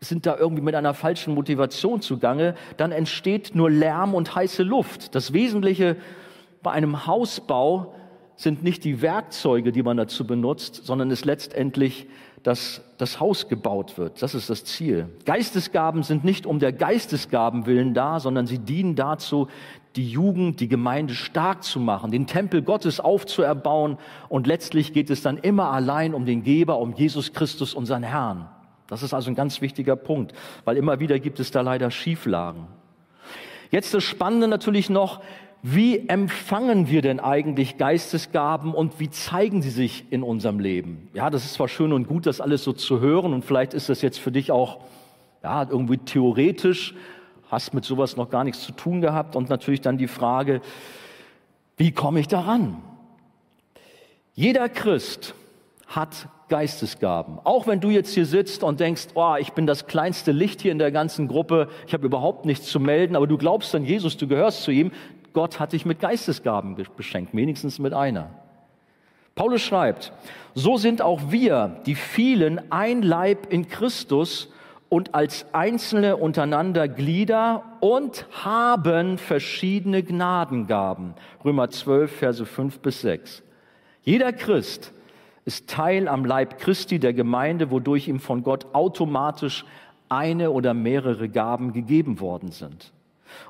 sind 0.00 0.26
da 0.26 0.36
irgendwie 0.36 0.62
mit 0.62 0.74
einer 0.74 0.94
falschen 0.94 1.34
Motivation 1.34 2.00
zugange, 2.00 2.54
dann 2.76 2.92
entsteht 2.92 3.54
nur 3.54 3.70
Lärm 3.70 4.14
und 4.14 4.34
heiße 4.34 4.62
Luft. 4.62 5.14
Das 5.14 5.32
Wesentliche 5.32 5.96
bei 6.62 6.70
einem 6.70 7.06
Hausbau 7.06 7.94
sind 8.36 8.62
nicht 8.62 8.84
die 8.84 9.00
Werkzeuge, 9.00 9.72
die 9.72 9.82
man 9.82 9.96
dazu 9.96 10.26
benutzt, 10.26 10.84
sondern 10.84 11.10
es 11.10 11.24
letztendlich, 11.24 12.06
dass 12.42 12.82
das 12.98 13.20
Haus 13.20 13.48
gebaut 13.48 13.96
wird. 13.96 14.22
Das 14.22 14.34
ist 14.34 14.50
das 14.50 14.64
Ziel. 14.64 15.08
Geistesgaben 15.24 16.02
sind 16.02 16.24
nicht 16.24 16.46
um 16.46 16.58
der 16.58 16.72
Geistesgaben 16.72 17.66
willen 17.66 17.94
da, 17.94 18.20
sondern 18.20 18.46
sie 18.46 18.58
dienen 18.58 18.96
dazu, 18.96 19.48
die 19.96 20.10
Jugend, 20.10 20.60
die 20.60 20.68
Gemeinde 20.68 21.14
stark 21.14 21.62
zu 21.62 21.78
machen, 21.78 22.10
den 22.10 22.26
Tempel 22.26 22.62
Gottes 22.62 23.00
aufzuerbauen 23.00 23.98
und 24.28 24.46
letztlich 24.46 24.92
geht 24.92 25.08
es 25.08 25.22
dann 25.22 25.38
immer 25.38 25.70
allein 25.70 26.14
um 26.14 26.26
den 26.26 26.42
Geber, 26.42 26.78
um 26.78 26.94
Jesus 26.94 27.32
Christus, 27.32 27.74
unseren 27.74 28.02
Herrn. 28.02 28.48
Das 28.88 29.02
ist 29.02 29.14
also 29.14 29.30
ein 29.30 29.34
ganz 29.34 29.60
wichtiger 29.60 29.96
Punkt, 29.96 30.34
weil 30.64 30.76
immer 30.76 31.00
wieder 31.00 31.18
gibt 31.18 31.40
es 31.40 31.50
da 31.50 31.60
leider 31.60 31.90
Schieflagen. 31.90 32.66
Jetzt 33.70 33.94
das 33.94 34.04
Spannende 34.04 34.46
natürlich 34.46 34.90
noch, 34.90 35.20
wie 35.66 36.10
empfangen 36.10 36.90
wir 36.90 37.00
denn 37.00 37.20
eigentlich 37.20 37.78
Geistesgaben 37.78 38.74
und 38.74 39.00
wie 39.00 39.08
zeigen 39.08 39.62
sie 39.62 39.70
sich 39.70 40.04
in 40.10 40.22
unserem 40.22 40.60
Leben? 40.60 41.08
Ja, 41.14 41.30
das 41.30 41.46
ist 41.46 41.54
zwar 41.54 41.68
schön 41.68 41.94
und 41.94 42.06
gut, 42.06 42.26
das 42.26 42.42
alles 42.42 42.62
so 42.62 42.74
zu 42.74 43.00
hören 43.00 43.32
und 43.32 43.46
vielleicht 43.46 43.72
ist 43.72 43.88
das 43.88 44.02
jetzt 44.02 44.18
für 44.18 44.30
dich 44.30 44.52
auch 44.52 44.80
Ja, 45.42 45.66
irgendwie 45.66 45.96
theoretisch 45.96 46.94
hast 47.50 47.72
mit 47.72 47.86
sowas 47.86 48.18
noch 48.18 48.28
gar 48.28 48.44
nichts 48.44 48.62
zu 48.62 48.72
tun 48.72 49.00
gehabt 49.00 49.36
und 49.36 49.48
natürlich 49.48 49.80
dann 49.80 49.96
die 49.96 50.06
Frage, 50.06 50.60
wie 51.78 51.92
komme 51.92 52.20
ich 52.20 52.28
daran? 52.28 52.76
Jeder 54.34 54.68
Christ 54.68 55.34
hat 55.86 56.28
Geistesgaben. 56.50 57.38
Auch 57.42 57.66
wenn 57.66 57.80
du 57.80 57.88
jetzt 57.88 58.12
hier 58.12 58.26
sitzt 58.26 58.64
und 58.64 58.80
denkst, 58.80 59.06
oh, 59.14 59.36
ich 59.38 59.54
bin 59.54 59.66
das 59.66 59.86
kleinste 59.86 60.30
Licht 60.32 60.60
hier 60.60 60.72
in 60.72 60.78
der 60.78 60.92
ganzen 60.92 61.26
Gruppe, 61.26 61.70
ich 61.86 61.94
habe 61.94 62.04
überhaupt 62.04 62.44
nichts 62.44 62.66
zu 62.66 62.80
melden, 62.80 63.16
aber 63.16 63.26
du 63.26 63.38
glaubst 63.38 63.74
an 63.74 63.86
Jesus, 63.86 64.18
du 64.18 64.28
gehörst 64.28 64.62
zu 64.64 64.70
ihm, 64.70 64.92
Gott 65.34 65.60
hat 65.60 65.72
dich 65.72 65.84
mit 65.84 66.00
Geistesgaben 66.00 66.76
beschenkt, 66.96 67.34
wenigstens 67.34 67.78
mit 67.78 67.92
einer. 67.92 68.30
Paulus 69.34 69.62
schreibt, 69.62 70.12
so 70.54 70.76
sind 70.76 71.02
auch 71.02 71.20
wir, 71.30 71.80
die 71.86 71.96
vielen, 71.96 72.70
ein 72.70 73.02
Leib 73.02 73.52
in 73.52 73.68
Christus 73.68 74.48
und 74.88 75.14
als 75.14 75.44
Einzelne 75.52 76.16
untereinander 76.16 76.86
Glieder 76.86 77.64
und 77.80 78.26
haben 78.44 79.18
verschiedene 79.18 80.04
Gnadengaben. 80.04 81.14
Römer 81.44 81.68
12, 81.68 82.16
Verse 82.16 82.46
5 82.46 82.78
bis 82.78 83.00
6. 83.00 83.42
Jeder 84.02 84.32
Christ 84.32 84.92
ist 85.44 85.68
Teil 85.68 86.06
am 86.06 86.24
Leib 86.24 86.58
Christi 86.58 87.00
der 87.00 87.12
Gemeinde, 87.12 87.72
wodurch 87.72 88.06
ihm 88.06 88.20
von 88.20 88.44
Gott 88.44 88.66
automatisch 88.72 89.64
eine 90.08 90.52
oder 90.52 90.74
mehrere 90.74 91.28
Gaben 91.28 91.72
gegeben 91.72 92.20
worden 92.20 92.52
sind. 92.52 92.93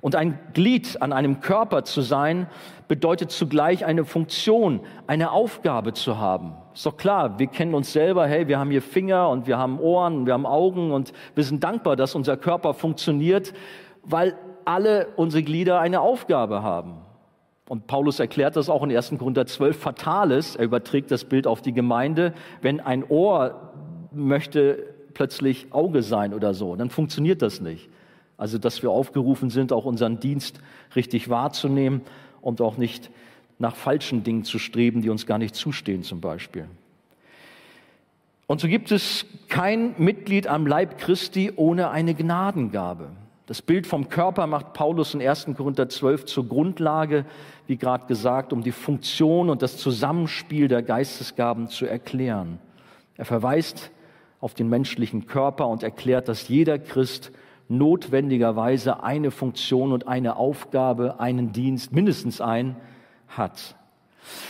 Und 0.00 0.16
ein 0.16 0.38
Glied 0.52 1.00
an 1.00 1.12
einem 1.12 1.40
Körper 1.40 1.84
zu 1.84 2.00
sein, 2.00 2.48
bedeutet 2.88 3.30
zugleich 3.30 3.84
eine 3.84 4.04
Funktion, 4.04 4.80
eine 5.06 5.32
Aufgabe 5.32 5.92
zu 5.92 6.18
haben. 6.18 6.54
Ist 6.74 6.86
doch 6.86 6.96
klar, 6.96 7.38
wir 7.38 7.46
kennen 7.46 7.74
uns 7.74 7.92
selber, 7.92 8.26
hey, 8.26 8.48
wir 8.48 8.58
haben 8.58 8.70
hier 8.70 8.82
Finger 8.82 9.28
und 9.30 9.46
wir 9.46 9.58
haben 9.58 9.78
Ohren, 9.80 10.26
wir 10.26 10.34
haben 10.34 10.46
Augen 10.46 10.92
und 10.92 11.12
wir 11.34 11.44
sind 11.44 11.64
dankbar, 11.64 11.96
dass 11.96 12.14
unser 12.14 12.36
Körper 12.36 12.74
funktioniert, 12.74 13.54
weil 14.02 14.36
alle 14.64 15.08
unsere 15.16 15.42
Glieder 15.42 15.80
eine 15.80 16.00
Aufgabe 16.00 16.62
haben. 16.62 16.98
Und 17.68 17.86
Paulus 17.86 18.20
erklärt 18.20 18.56
das 18.56 18.68
auch 18.68 18.82
in 18.82 18.94
1. 18.94 19.14
Korinther 19.18 19.46
12 19.46 19.78
Fatales. 19.78 20.56
Er 20.56 20.66
überträgt 20.66 21.10
das 21.10 21.24
Bild 21.24 21.46
auf 21.46 21.62
die 21.62 21.72
Gemeinde. 21.72 22.34
Wenn 22.60 22.80
ein 22.80 23.04
Ohr 23.08 23.72
möchte 24.12 24.94
plötzlich 25.14 25.72
Auge 25.72 26.02
sein 26.02 26.34
oder 26.34 26.52
so, 26.52 26.76
dann 26.76 26.90
funktioniert 26.90 27.40
das 27.40 27.60
nicht. 27.60 27.88
Also, 28.36 28.58
dass 28.58 28.82
wir 28.82 28.90
aufgerufen 28.90 29.50
sind, 29.50 29.72
auch 29.72 29.84
unseren 29.84 30.20
Dienst 30.20 30.60
richtig 30.96 31.28
wahrzunehmen 31.28 32.02
und 32.40 32.60
auch 32.60 32.76
nicht 32.76 33.10
nach 33.58 33.76
falschen 33.76 34.24
Dingen 34.24 34.44
zu 34.44 34.58
streben, 34.58 35.02
die 35.02 35.10
uns 35.10 35.26
gar 35.26 35.38
nicht 35.38 35.54
zustehen 35.54 36.02
zum 36.02 36.20
Beispiel. 36.20 36.66
Und 38.46 38.60
so 38.60 38.68
gibt 38.68 38.90
es 38.90 39.24
kein 39.48 39.94
Mitglied 39.98 40.46
am 40.46 40.66
Leib 40.66 40.98
Christi 40.98 41.52
ohne 41.56 41.90
eine 41.90 42.14
Gnadengabe. 42.14 43.10
Das 43.46 43.62
Bild 43.62 43.86
vom 43.86 44.08
Körper 44.08 44.46
macht 44.46 44.72
Paulus 44.72 45.14
in 45.14 45.22
1. 45.22 45.48
Korinther 45.56 45.88
12 45.88 46.24
zur 46.24 46.48
Grundlage, 46.48 47.26
wie 47.66 47.76
gerade 47.76 48.06
gesagt, 48.06 48.52
um 48.52 48.62
die 48.62 48.72
Funktion 48.72 49.50
und 49.50 49.62
das 49.62 49.76
Zusammenspiel 49.76 50.68
der 50.68 50.82
Geistesgaben 50.82 51.68
zu 51.68 51.86
erklären. 51.86 52.58
Er 53.16 53.24
verweist 53.24 53.90
auf 54.40 54.54
den 54.54 54.68
menschlichen 54.68 55.26
Körper 55.26 55.68
und 55.68 55.82
erklärt, 55.82 56.28
dass 56.28 56.48
jeder 56.48 56.78
Christ 56.78 57.32
notwendigerweise 57.68 59.02
eine 59.02 59.30
Funktion 59.30 59.92
und 59.92 60.06
eine 60.06 60.36
Aufgabe, 60.36 61.20
einen 61.20 61.52
Dienst, 61.52 61.92
mindestens 61.92 62.40
ein, 62.40 62.76
hat. 63.28 63.76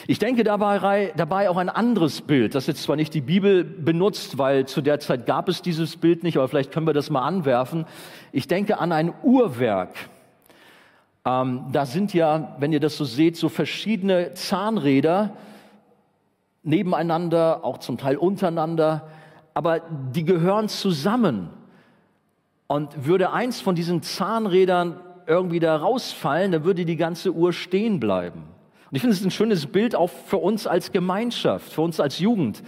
Ich 0.06 0.18
denke 0.18 0.44
dabei, 0.44 1.12
dabei 1.16 1.50
auch 1.50 1.56
ein 1.56 1.68
anderes 1.68 2.20
Bild, 2.20 2.54
das 2.54 2.66
jetzt 2.66 2.82
zwar 2.82 2.96
nicht 2.96 3.12
die 3.14 3.20
Bibel 3.20 3.64
benutzt, 3.64 4.38
weil 4.38 4.66
zu 4.66 4.80
der 4.80 5.00
Zeit 5.00 5.26
gab 5.26 5.48
es 5.48 5.62
dieses 5.62 5.96
Bild 5.96 6.22
nicht, 6.22 6.36
aber 6.36 6.48
vielleicht 6.48 6.70
können 6.70 6.86
wir 6.86 6.92
das 6.92 7.10
mal 7.10 7.22
anwerfen. 7.22 7.86
Ich 8.30 8.46
denke 8.46 8.78
an 8.78 8.92
ein 8.92 9.12
Uhrwerk. 9.22 9.90
Ähm, 11.24 11.66
da 11.72 11.86
sind 11.86 12.14
ja, 12.14 12.54
wenn 12.58 12.72
ihr 12.72 12.80
das 12.80 12.96
so 12.96 13.04
seht, 13.04 13.36
so 13.36 13.48
verschiedene 13.48 14.34
Zahnräder 14.34 15.32
nebeneinander, 16.62 17.64
auch 17.64 17.78
zum 17.78 17.98
Teil 17.98 18.16
untereinander, 18.16 19.08
aber 19.54 19.80
die 19.80 20.24
gehören 20.24 20.68
zusammen. 20.68 21.50
Und 22.74 23.06
würde 23.06 23.32
eins 23.32 23.60
von 23.60 23.76
diesen 23.76 24.02
Zahnrädern 24.02 24.98
irgendwie 25.28 25.60
da 25.60 25.76
rausfallen, 25.76 26.50
dann 26.50 26.64
würde 26.64 26.84
die 26.84 26.96
ganze 26.96 27.32
Uhr 27.32 27.52
stehen 27.52 28.00
bleiben. 28.00 28.42
Und 28.90 28.96
ich 28.96 29.00
finde 29.00 29.14
es 29.14 29.24
ein 29.24 29.30
schönes 29.30 29.66
Bild 29.66 29.94
auch 29.94 30.10
für 30.10 30.38
uns 30.38 30.66
als 30.66 30.90
Gemeinschaft, 30.90 31.72
für 31.72 31.82
uns 31.82 32.00
als 32.00 32.18
Jugend. 32.18 32.64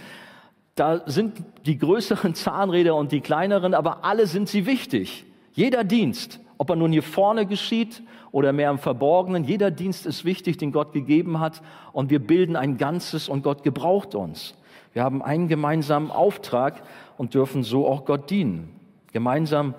Da 0.75 1.01
sind 1.07 1.43
die 1.65 1.77
größeren 1.77 2.35
Zahnräder 2.35 2.95
und 2.95 3.11
die 3.11 3.19
kleineren, 3.19 3.73
aber 3.73 4.05
alle 4.05 4.27
sind 4.27 4.47
sie 4.47 4.65
wichtig. 4.65 5.25
Jeder 5.51 5.83
Dienst, 5.83 6.39
ob 6.57 6.69
er 6.69 6.77
nun 6.77 6.93
hier 6.93 7.03
vorne 7.03 7.45
geschieht 7.45 8.01
oder 8.31 8.53
mehr 8.53 8.71
im 8.71 8.77
Verborgenen, 8.77 9.43
jeder 9.43 9.71
Dienst 9.71 10.05
ist 10.05 10.23
wichtig, 10.23 10.55
den 10.55 10.71
Gott 10.71 10.93
gegeben 10.93 11.41
hat. 11.41 11.61
Und 11.91 12.11
wir 12.11 12.25
bilden 12.25 12.55
ein 12.55 12.77
Ganzes 12.77 13.27
und 13.27 13.43
Gott 13.43 13.61
gebraucht 13.61 14.15
uns. 14.15 14.55
Wir 14.93 15.03
haben 15.03 15.21
einen 15.21 15.49
gemeinsamen 15.49 16.11
Auftrag 16.11 16.81
und 17.17 17.33
dürfen 17.33 17.61
so 17.61 17.85
auch 17.85 18.05
Gott 18.05 18.29
dienen. 18.29 18.69
Gemeinsam 19.11 19.73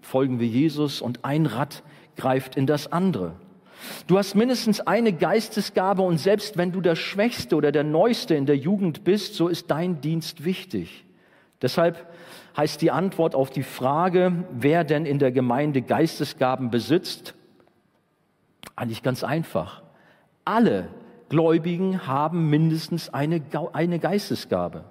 folgen 0.00 0.40
wir 0.40 0.46
Jesus 0.46 1.00
und 1.00 1.24
ein 1.24 1.46
Rad 1.46 1.82
greift 2.16 2.56
in 2.56 2.66
das 2.66 2.92
andere. 2.92 3.34
Du 4.06 4.18
hast 4.18 4.34
mindestens 4.34 4.80
eine 4.80 5.12
Geistesgabe 5.12 6.02
und 6.02 6.18
selbst 6.18 6.56
wenn 6.56 6.72
du 6.72 6.80
der 6.80 6.96
Schwächste 6.96 7.56
oder 7.56 7.72
der 7.72 7.84
Neueste 7.84 8.34
in 8.34 8.46
der 8.46 8.56
Jugend 8.56 9.04
bist, 9.04 9.34
so 9.34 9.48
ist 9.48 9.70
dein 9.70 10.00
Dienst 10.00 10.44
wichtig. 10.44 11.04
Deshalb 11.62 12.06
heißt 12.56 12.82
die 12.82 12.90
Antwort 12.90 13.34
auf 13.34 13.50
die 13.50 13.62
Frage, 13.62 14.44
wer 14.52 14.84
denn 14.84 15.06
in 15.06 15.18
der 15.18 15.32
Gemeinde 15.32 15.82
Geistesgaben 15.82 16.70
besitzt, 16.70 17.34
eigentlich 18.76 19.02
ganz 19.02 19.24
einfach. 19.24 19.82
Alle 20.44 20.88
Gläubigen 21.28 22.06
haben 22.06 22.50
mindestens 22.50 23.08
eine, 23.12 23.42
eine 23.72 23.98
Geistesgabe. 23.98 24.84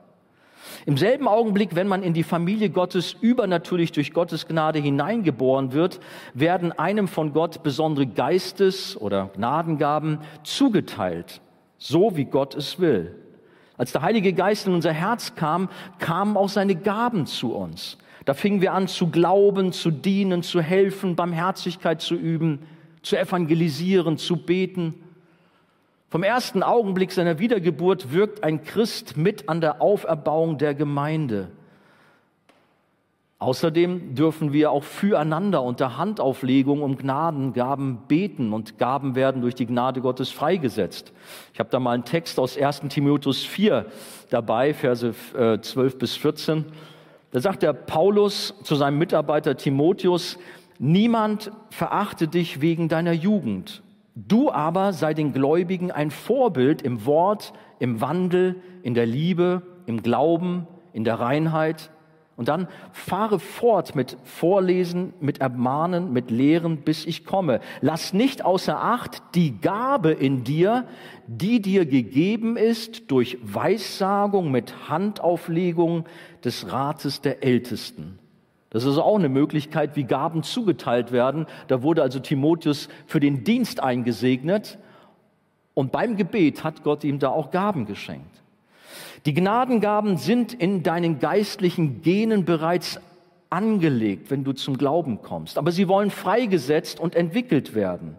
Im 0.85 0.97
selben 0.97 1.27
Augenblick, 1.27 1.75
wenn 1.75 1.87
man 1.87 2.03
in 2.03 2.13
die 2.13 2.23
Familie 2.23 2.69
Gottes 2.69 3.15
übernatürlich 3.19 3.91
durch 3.91 4.13
Gottes 4.13 4.47
Gnade 4.47 4.79
hineingeboren 4.79 5.73
wird, 5.73 5.99
werden 6.33 6.71
einem 6.71 7.07
von 7.07 7.33
Gott 7.33 7.63
besondere 7.63 8.07
Geistes- 8.07 8.99
oder 8.99 9.29
Gnadengaben 9.35 10.19
zugeteilt, 10.43 11.41
so 11.77 12.15
wie 12.15 12.25
Gott 12.25 12.55
es 12.55 12.79
will. 12.79 13.15
Als 13.77 13.91
der 13.93 14.01
Heilige 14.01 14.33
Geist 14.33 14.67
in 14.67 14.73
unser 14.73 14.91
Herz 14.91 15.35
kam, 15.35 15.69
kamen 15.99 16.35
auch 16.35 16.49
seine 16.49 16.75
Gaben 16.75 17.25
zu 17.25 17.53
uns. 17.53 17.97
Da 18.25 18.33
fingen 18.33 18.61
wir 18.61 18.73
an 18.73 18.87
zu 18.87 19.07
glauben, 19.07 19.71
zu 19.71 19.89
dienen, 19.89 20.43
zu 20.43 20.61
helfen, 20.61 21.15
Barmherzigkeit 21.15 22.01
zu 22.01 22.15
üben, 22.15 22.59
zu 23.01 23.17
evangelisieren, 23.17 24.17
zu 24.17 24.37
beten. 24.37 24.95
Vom 26.09 26.23
ersten 26.23 26.63
Augenblick 26.63 27.11
seiner 27.11 27.37
Wiedergeburt 27.37 28.11
wirkt 28.11 28.43
ein 28.43 28.63
Christ 28.63 29.15
mit 29.15 29.47
an 29.47 29.61
der 29.61 29.79
Auferbauung 29.79 30.57
der 30.57 30.73
Gemeinde. 30.73 31.51
Außerdem 33.37 34.15
dürfen 34.15 34.51
wir 34.51 34.71
auch 34.71 34.83
füreinander 34.83 35.61
unter 35.61 35.97
Handauflegung 35.97 36.81
um 36.81 36.97
Gnadengaben 36.97 37.99
beten 38.07 38.53
und 38.53 38.79
Gaben 38.79 39.13
werden 39.13 39.43
durch 39.43 39.53
die 39.53 39.67
Gnade 39.67 40.01
Gottes 40.01 40.31
freigesetzt. 40.31 41.13
Ich 41.53 41.59
habe 41.59 41.69
da 41.69 41.79
mal 41.79 41.91
einen 41.91 42.05
Text 42.05 42.39
aus 42.39 42.57
1 42.57 42.81
Timotheus 42.89 43.45
4 43.45 43.85
dabei, 44.31 44.73
Verse 44.73 45.13
12 45.61 45.77
äh, 45.77 45.97
bis 45.97 46.15
14. 46.17 46.65
Da 47.31 47.39
sagt 47.39 47.61
der 47.61 47.73
Paulus 47.73 48.55
zu 48.63 48.73
seinem 48.73 48.97
Mitarbeiter 48.97 49.55
Timotheus, 49.55 50.39
niemand 50.79 51.51
verachte 51.69 52.27
dich 52.27 52.61
wegen 52.61 52.89
deiner 52.89 53.13
Jugend 53.13 53.83
Du 54.15 54.51
aber 54.51 54.93
sei 54.93 55.13
den 55.13 55.33
Gläubigen 55.33 55.91
ein 55.91 56.11
Vorbild 56.11 56.81
im 56.81 57.05
Wort, 57.05 57.53
im 57.79 58.01
Wandel, 58.01 58.61
in 58.83 58.93
der 58.93 59.05
Liebe, 59.05 59.61
im 59.85 60.03
Glauben, 60.03 60.67
in 60.93 61.03
der 61.03 61.19
Reinheit. 61.19 61.91
Und 62.35 62.47
dann 62.47 62.69
fahre 62.93 63.37
fort 63.37 63.95
mit 63.95 64.15
Vorlesen, 64.23 65.13
mit 65.19 65.41
Ermahnen, 65.41 66.13
mit 66.13 66.31
Lehren, 66.31 66.77
bis 66.77 67.05
ich 67.05 67.25
komme. 67.25 67.59
Lass 67.81 68.13
nicht 68.13 68.45
außer 68.45 68.81
Acht 68.81 69.21
die 69.35 69.59
Gabe 69.59 70.11
in 70.11 70.45
dir, 70.45 70.85
die 71.27 71.61
dir 71.61 71.85
gegeben 71.85 72.55
ist 72.55 73.11
durch 73.11 73.37
Weissagung 73.43 74.51
mit 74.51 74.89
Handauflegung 74.89 76.05
des 76.43 76.71
Rates 76.71 77.19
der 77.19 77.43
Ältesten. 77.43 78.18
Das 78.69 78.85
ist 78.85 78.97
auch 78.97 79.17
eine 79.17 79.29
Möglichkeit, 79.29 79.95
wie 79.95 80.03
Gaben 80.03 80.43
zugeteilt 80.43 81.11
werden. 81.11 81.47
Da 81.67 81.81
wurde 81.81 82.03
also 82.03 82.19
Timotheus 82.19 82.87
für 83.07 83.19
den 83.19 83.43
Dienst 83.43 83.81
eingesegnet 83.81 84.77
und 85.73 85.91
beim 85.91 86.17
Gebet 86.17 86.63
hat 86.63 86.83
Gott 86.83 87.03
ihm 87.03 87.19
da 87.19 87.29
auch 87.29 87.51
Gaben 87.51 87.85
geschenkt. 87.85 88.43
Die 89.25 89.33
Gnadengaben 89.33 90.17
sind 90.17 90.53
in 90.53 90.83
deinen 90.83 91.19
geistlichen 91.19 92.01
Genen 92.01 92.45
bereits 92.45 92.99
angelegt, 93.49 94.29
wenn 94.29 94.43
du 94.43 94.53
zum 94.53 94.77
Glauben 94.77 95.21
kommst. 95.21 95.57
Aber 95.57 95.71
sie 95.71 95.87
wollen 95.87 96.11
freigesetzt 96.11 96.99
und 96.99 97.15
entwickelt 97.15 97.75
werden. 97.75 98.15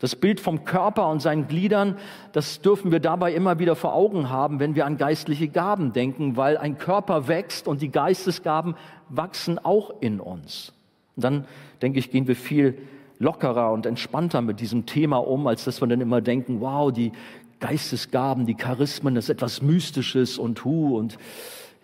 Das 0.00 0.16
Bild 0.16 0.40
vom 0.40 0.64
Körper 0.64 1.08
und 1.08 1.20
seinen 1.20 1.46
Gliedern, 1.46 1.98
das 2.32 2.62
dürfen 2.62 2.90
wir 2.90 3.00
dabei 3.00 3.34
immer 3.34 3.58
wieder 3.58 3.76
vor 3.76 3.94
Augen 3.94 4.30
haben, 4.30 4.58
wenn 4.58 4.74
wir 4.74 4.86
an 4.86 4.96
geistliche 4.96 5.48
Gaben 5.48 5.92
denken, 5.92 6.38
weil 6.38 6.56
ein 6.56 6.78
Körper 6.78 7.28
wächst 7.28 7.68
und 7.68 7.82
die 7.82 7.90
Geistesgaben 7.90 8.76
wachsen 9.10 9.58
auch 9.58 10.00
in 10.00 10.20
uns. 10.20 10.72
Und 11.16 11.24
dann, 11.24 11.44
denke 11.82 11.98
ich, 11.98 12.10
gehen 12.10 12.26
wir 12.26 12.36
viel 12.36 12.78
lockerer 13.18 13.72
und 13.72 13.84
entspannter 13.84 14.40
mit 14.40 14.60
diesem 14.60 14.86
Thema 14.86 15.18
um, 15.18 15.46
als 15.46 15.64
dass 15.64 15.80
wir 15.80 15.86
dann 15.88 16.00
immer 16.00 16.20
denken, 16.20 16.60
wow, 16.60 16.90
die 16.90 17.12
Geistesgaben, 17.60 18.46
die 18.46 18.54
Charismen, 18.54 19.14
das 19.14 19.24
ist 19.24 19.30
etwas 19.30 19.60
Mystisches 19.60 20.38
und 20.38 20.64
hu 20.64 20.96
und 20.96 21.18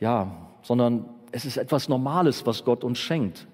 ja, 0.01 0.35
sondern 0.63 1.05
es 1.33 1.45
ist 1.45 1.59
etwas 1.59 1.89
Normales, 1.89 2.47
was 2.47 2.65
Gott 2.65 2.83
uns 2.83 2.99
schenkt. 2.99 3.47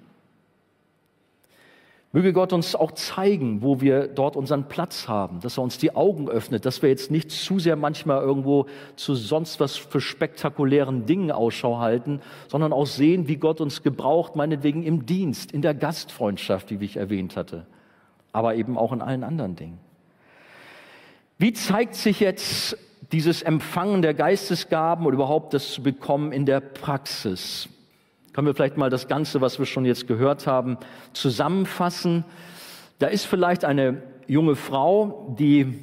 Möge 2.14 2.34
Gott 2.34 2.52
uns 2.52 2.74
auch 2.74 2.92
zeigen, 2.92 3.62
wo 3.62 3.80
wir 3.80 4.06
dort 4.06 4.36
unseren 4.36 4.68
Platz 4.68 5.08
haben, 5.08 5.40
dass 5.40 5.56
er 5.58 5.62
uns 5.62 5.78
die 5.78 5.96
Augen 5.96 6.28
öffnet, 6.28 6.66
dass 6.66 6.82
wir 6.82 6.90
jetzt 6.90 7.10
nicht 7.10 7.30
zu 7.30 7.58
sehr 7.58 7.74
manchmal 7.74 8.20
irgendwo 8.20 8.66
zu 8.96 9.14
sonst 9.14 9.60
was 9.60 9.78
für 9.78 10.02
spektakulären 10.02 11.06
Dingen 11.06 11.30
Ausschau 11.30 11.78
halten, 11.78 12.20
sondern 12.48 12.74
auch 12.74 12.84
sehen, 12.84 13.28
wie 13.28 13.36
Gott 13.36 13.62
uns 13.62 13.82
gebraucht, 13.82 14.36
meinetwegen 14.36 14.82
im 14.82 15.06
Dienst, 15.06 15.52
in 15.52 15.62
der 15.62 15.72
Gastfreundschaft, 15.72 16.70
wie 16.70 16.84
ich 16.84 16.98
erwähnt 16.98 17.34
hatte, 17.34 17.66
aber 18.32 18.56
eben 18.56 18.76
auch 18.76 18.92
in 18.92 19.00
allen 19.00 19.24
anderen 19.24 19.56
Dingen. 19.56 19.78
Wie 21.38 21.54
zeigt 21.54 21.94
sich 21.94 22.20
jetzt 22.20 22.76
dieses 23.10 23.40
Empfangen 23.40 24.02
der 24.02 24.12
Geistesgaben 24.12 25.06
oder 25.06 25.14
überhaupt 25.14 25.54
das 25.54 25.72
zu 25.72 25.82
bekommen 25.82 26.32
in 26.32 26.44
der 26.44 26.60
Praxis? 26.60 27.70
Können 28.32 28.46
wir 28.46 28.54
vielleicht 28.54 28.78
mal 28.78 28.88
das 28.88 29.08
Ganze, 29.08 29.40
was 29.40 29.58
wir 29.58 29.66
schon 29.66 29.84
jetzt 29.84 30.06
gehört 30.06 30.46
haben, 30.46 30.78
zusammenfassen? 31.12 32.24
Da 32.98 33.08
ist 33.08 33.26
vielleicht 33.26 33.64
eine 33.64 34.02
junge 34.26 34.56
Frau, 34.56 35.34
die 35.38 35.78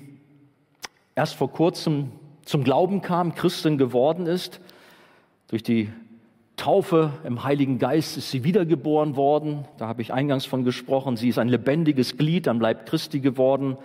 erst 1.16 1.36
vor 1.36 1.52
kurzem 1.52 2.12
zum 2.46 2.64
Glauben 2.64 3.02
kam, 3.02 3.36
Christin 3.36 3.78
geworden 3.78 4.26
ist. 4.26 4.60
Durch 5.50 5.62
die 5.62 5.90
Taufe 6.56 7.12
im 7.24 7.44
Heiligen 7.44 7.78
Geist 7.78 8.18
ist 8.18 8.32
sie 8.32 8.44
wiedergeboren 8.44 9.16
worden. 9.16 9.66
Da 9.78 9.88
habe 9.88 10.02
ich 10.02 10.12
eingangs 10.12 10.46
von 10.46 10.64
gesprochen. 10.64 11.18
Sie 11.18 11.30
ist 11.30 11.38
ein 11.38 11.50
lebendiges 11.50 12.18
Glied 12.18 12.48
am 12.48 12.60
Leib 12.60 12.88
Christi 12.88 13.20
geworden 13.20 13.78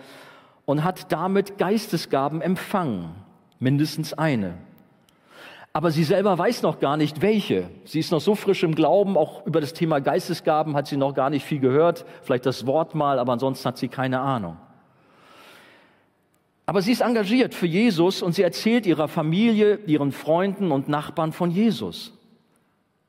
und 0.65 0.83
hat 0.83 1.11
damit 1.11 1.59
Geistesgaben 1.59 2.41
empfangen. 2.41 3.11
Mindestens 3.59 4.13
eine 4.13 4.55
aber 5.75 5.91
sie 5.91 6.05
selber 6.05 6.37
weiß 6.37 6.61
noch 6.61 6.79
gar 6.79 6.95
nicht, 6.95 7.21
welche. 7.21 7.69
Sie 7.83 7.99
ist 7.99 8.09
noch 8.09 8.21
so 8.21 8.33
frisch 8.33 8.63
im 8.63 8.75
Glauben, 8.75 9.17
auch 9.17 9.45
über 9.45 9.59
das 9.59 9.73
Thema 9.73 9.99
Geistesgaben 9.99 10.73
hat 10.73 10.87
sie 10.87 10.95
noch 10.95 11.13
gar 11.13 11.29
nicht 11.29 11.43
viel 11.43 11.59
gehört, 11.59 12.05
vielleicht 12.21 12.45
das 12.45 12.65
Wort 12.65 12.95
mal, 12.95 13.19
aber 13.19 13.33
ansonsten 13.33 13.67
hat 13.67 13.77
sie 13.77 13.89
keine 13.89 14.21
Ahnung. 14.21 14.55
Aber 16.65 16.81
sie 16.81 16.93
ist 16.93 17.01
engagiert 17.01 17.53
für 17.53 17.67
Jesus 17.67 18.21
und 18.21 18.31
sie 18.31 18.43
erzählt 18.43 18.85
ihrer 18.85 19.09
Familie, 19.09 19.79
ihren 19.85 20.13
Freunden 20.13 20.71
und 20.71 20.87
Nachbarn 20.87 21.33
von 21.33 21.51
Jesus. 21.51 22.13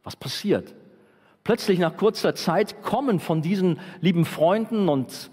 Was 0.02 0.16
passiert? 0.16 0.74
Plötzlich 1.44 1.78
nach 1.78 1.96
kurzer 1.96 2.34
Zeit 2.34 2.82
kommen 2.82 3.20
von 3.20 3.42
diesen 3.42 3.78
lieben 4.00 4.24
Freunden 4.24 4.88
und 4.88 5.30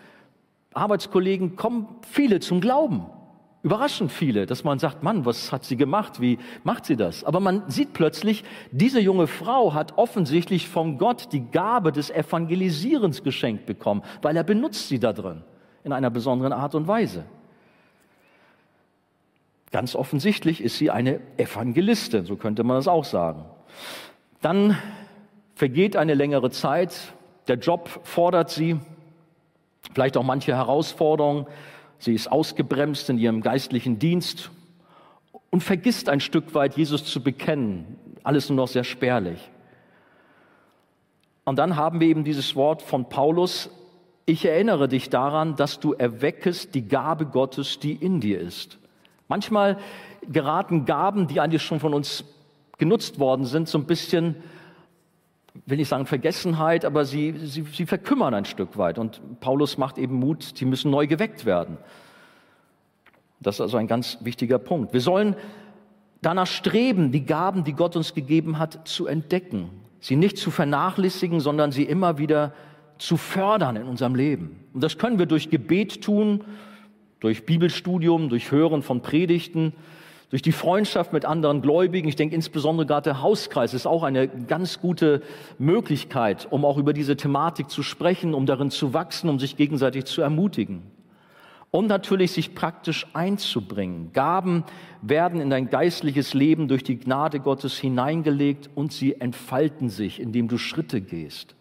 Arbeitskollegen 0.76 1.56
kommen 1.56 1.88
viele 2.04 2.42
zum 2.42 2.62
Glauben 2.62 3.08
überraschend 3.64 4.11
viele, 4.11 4.45
dass 4.45 4.66
man 4.66 4.78
sagt, 4.78 5.03
Mann, 5.03 5.26
was 5.26 5.51
hat 5.51 5.64
sie 5.64 5.78
gemacht? 5.78 6.20
Wie 6.20 6.38
macht 6.64 6.86
sie 6.86 6.97
das? 6.97 7.24
Aber 7.24 7.39
man 7.39 7.64
sieht 7.70 7.93
plötzlich, 7.93 8.43
diese 8.72 8.99
junge 8.99 9.26
Frau 9.26 9.74
hat 9.74 9.97
offensichtlich 9.97 10.68
von 10.68 10.97
Gott 10.97 11.30
die 11.32 11.49
Gabe 11.49 11.93
des 11.93 12.09
Evangelisierens 12.09 13.24
geschenkt 13.24 13.66
bekommen, 13.66 14.03
weil 14.22 14.36
er 14.36 14.43
benutzt 14.43 14.89
sie 14.89 14.99
da 14.99 15.14
drin 15.14 15.43
in 15.86 15.93
einer 15.93 16.09
besonderen 16.09 16.53
Art 16.53 16.76
und 16.76 16.88
Weise. 16.88 17.24
Ganz 19.72 19.95
offensichtlich 19.95 20.61
ist 20.61 20.78
sie 20.78 20.91
eine 20.91 21.20
Evangelistin, 21.38 22.26
so 22.26 22.36
könnte 22.36 22.64
man 22.64 22.78
das 22.78 22.88
auch 22.88 23.05
sagen. 23.05 23.45
Dann 24.41 24.78
vergeht 25.55 25.95
eine 25.95 26.14
längere 26.14 26.51
Zeit, 26.51 27.14
der 27.47 27.55
Job 27.55 27.89
fordert 28.03 28.49
sie, 28.49 28.78
vielleicht 29.93 30.18
auch 30.18 30.24
manche 30.24 30.55
Herausforderungen, 30.55 31.47
Sie 32.00 32.14
ist 32.14 32.32
ausgebremst 32.32 33.10
in 33.10 33.18
ihrem 33.18 33.41
geistlichen 33.41 34.00
Dienst 34.00 34.52
und 35.50 35.62
vergisst 35.62 36.10
ein 36.10 36.20
Stück 36.20 36.54
weit, 36.54 36.78
Jesus 36.78 37.06
zu 37.06 37.22
bekennen. 37.22 37.98
Alles 38.24 38.50
nur 38.50 38.58
noch 38.58 38.68
sehr 38.68 38.84
spärlich. 38.84 39.52
Und 41.46 41.60
dann 41.60 41.76
haben 41.76 42.00
wir 42.00 42.08
eben 42.08 42.24
dieses 42.24 42.56
Wort 42.56 42.82
von 42.82 43.10
Paulus, 43.10 43.70
ich 44.26 44.46
erinnere 44.46 44.88
dich 44.88 45.10
daran, 45.10 45.56
dass 45.58 45.80
du 45.80 45.94
erweckest 45.94 46.74
die 46.76 46.88
Gabe 46.88 47.26
Gottes, 47.26 47.80
die 47.80 47.94
in 47.94 48.22
dir 48.22 48.39
ist. 48.39 48.80
Manchmal 49.28 49.78
geraten 50.32 50.86
Gaben, 50.86 51.28
die 51.28 51.41
eigentlich 51.41 51.64
schon 51.64 51.82
von 51.82 51.94
uns 51.94 52.24
genutzt 52.78 53.20
worden 53.20 53.46
sind, 53.46 53.68
so 53.68 53.78
ein 53.78 53.86
bisschen 53.86 54.36
will 55.66 55.78
nicht 55.78 55.88
sagen 55.88 56.06
Vergessenheit, 56.06 56.86
aber 56.86 57.06
sie, 57.06 57.34
sie, 57.38 57.64
sie 57.64 57.86
verkümmern 57.86 58.34
ein 58.34 58.45
Stück 58.45 58.78
weit. 58.78 58.97
Und 58.97 59.22
Paulus 59.39 59.78
macht 59.78 59.97
eben 59.97 60.16
Mut, 60.16 60.60
die 60.60 60.66
müssen 60.66 60.91
neu 60.91 61.08
geweckt 61.08 61.45
werden. 61.45 61.78
Das 63.39 63.56
ist 63.56 63.62
also 63.62 63.78
ein 63.78 63.88
ganz 63.88 64.18
wichtiger 64.22 64.58
Punkt. 64.58 64.93
Wir 64.93 65.01
sollen 65.01 65.36
danach 66.22 66.47
streben, 66.47 67.12
die 67.12 67.26
Gaben, 67.26 67.64
die 67.64 67.74
Gott 67.74 67.95
uns 67.95 68.14
gegeben 68.14 68.58
hat, 68.58 68.88
zu 68.88 69.06
entdecken. 69.06 69.70
Sie 69.99 70.16
nicht 70.16 70.38
zu 70.38 70.49
vernachlässigen, 70.49 71.39
sondern 71.39 71.72
sie 71.72 71.84
immer 71.84 72.18
wieder 72.18 72.54
zu 72.97 73.18
fördern 73.18 73.76
in 73.76 73.84
unserem 73.84 74.16
Leben. 74.16 74.60
Und 74.74 74.84
das 74.84 74.97
können 74.97 75.20
wir 75.20 75.26
durch 75.26 75.49
Gebet 75.49 76.01
tun, 76.01 76.43
durch 77.20 77.45
Bibelstudium, 77.45 78.30
durch 78.30 78.51
Hören 78.51 78.82
von 78.82 79.01
Predigten, 79.01 79.74
durch 80.34 80.42
die 80.42 80.52
Freundschaft 80.52 81.14
mit 81.14 81.26
anderen 81.26 81.62
Gläubigen, 81.62 82.08
ich 82.08 82.16
denke 82.16 82.34
insbesondere 82.34 82.88
gerade 82.88 83.04
der 83.04 83.22
Hauskreis 83.22 83.76
ist 83.76 83.86
auch 83.86 84.02
eine 84.02 84.28
ganz 84.28 84.82
gute 84.82 85.22
Möglichkeit, 85.60 86.48
um 86.50 86.66
auch 86.66 86.80
über 86.80 86.92
diese 86.92 87.16
Thematik 87.16 87.70
zu 87.70 87.84
sprechen, 87.84 88.34
um 88.34 88.48
darin 88.48 88.72
zu 88.72 88.96
wachsen, 88.96 89.30
um 89.30 89.38
sich 89.38 89.58
gegenseitig 89.58 90.06
zu 90.06 90.24
ermutigen. 90.24 90.82
Und 91.70 91.86
natürlich 91.86 92.32
sich 92.32 92.56
praktisch 92.56 93.06
einzubringen. 93.14 94.10
Gaben 94.12 94.64
werden 95.04 95.40
in 95.40 95.52
dein 95.52 95.70
geistliches 95.70 96.34
Leben 96.34 96.68
durch 96.68 96.84
die 96.84 96.98
Gnade 96.98 97.40
Gottes 97.40 97.78
hineingelegt 97.78 98.72
und 98.74 98.92
sie 98.92 99.22
entfalten 99.22 99.90
sich, 99.90 100.20
indem 100.20 100.48
du 100.48 100.58
Schritte 100.58 101.00
gehst. 101.00 101.54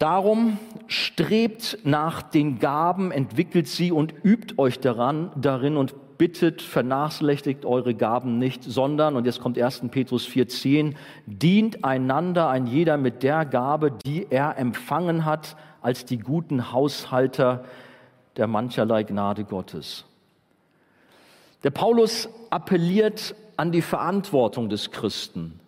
Darum 0.00 0.58
strebt 0.88 1.78
nach 1.84 2.20
den 2.20 2.58
Gaben, 2.58 3.12
entwickelt 3.12 3.68
sie 3.68 3.92
und 3.92 4.12
übt 4.24 4.54
euch 4.58 4.80
daran, 4.80 5.30
darin 5.36 5.76
und 5.76 5.94
bittet, 6.18 6.60
vernachlässigt 6.60 7.64
eure 7.64 7.94
Gaben 7.94 8.38
nicht, 8.38 8.64
sondern, 8.64 9.16
und 9.16 9.24
jetzt 9.24 9.40
kommt 9.40 9.56
1. 9.56 9.88
Petrus 9.90 10.26
4.10, 10.28 10.94
dient 11.26 11.84
einander 11.84 12.48
ein 12.48 12.66
jeder 12.66 12.96
mit 12.96 13.22
der 13.22 13.44
Gabe, 13.44 13.92
die 14.04 14.26
er 14.28 14.58
empfangen 14.58 15.24
hat, 15.24 15.56
als 15.80 16.04
die 16.04 16.18
guten 16.18 16.72
Haushalter 16.72 17.64
der 18.36 18.48
mancherlei 18.48 19.04
Gnade 19.04 19.44
Gottes. 19.44 20.04
Der 21.64 21.70
Paulus 21.70 22.28
appelliert 22.50 23.34
an 23.56 23.72
die 23.72 23.82
Verantwortung 23.82 24.68
des 24.68 24.90
Christen. 24.90 25.58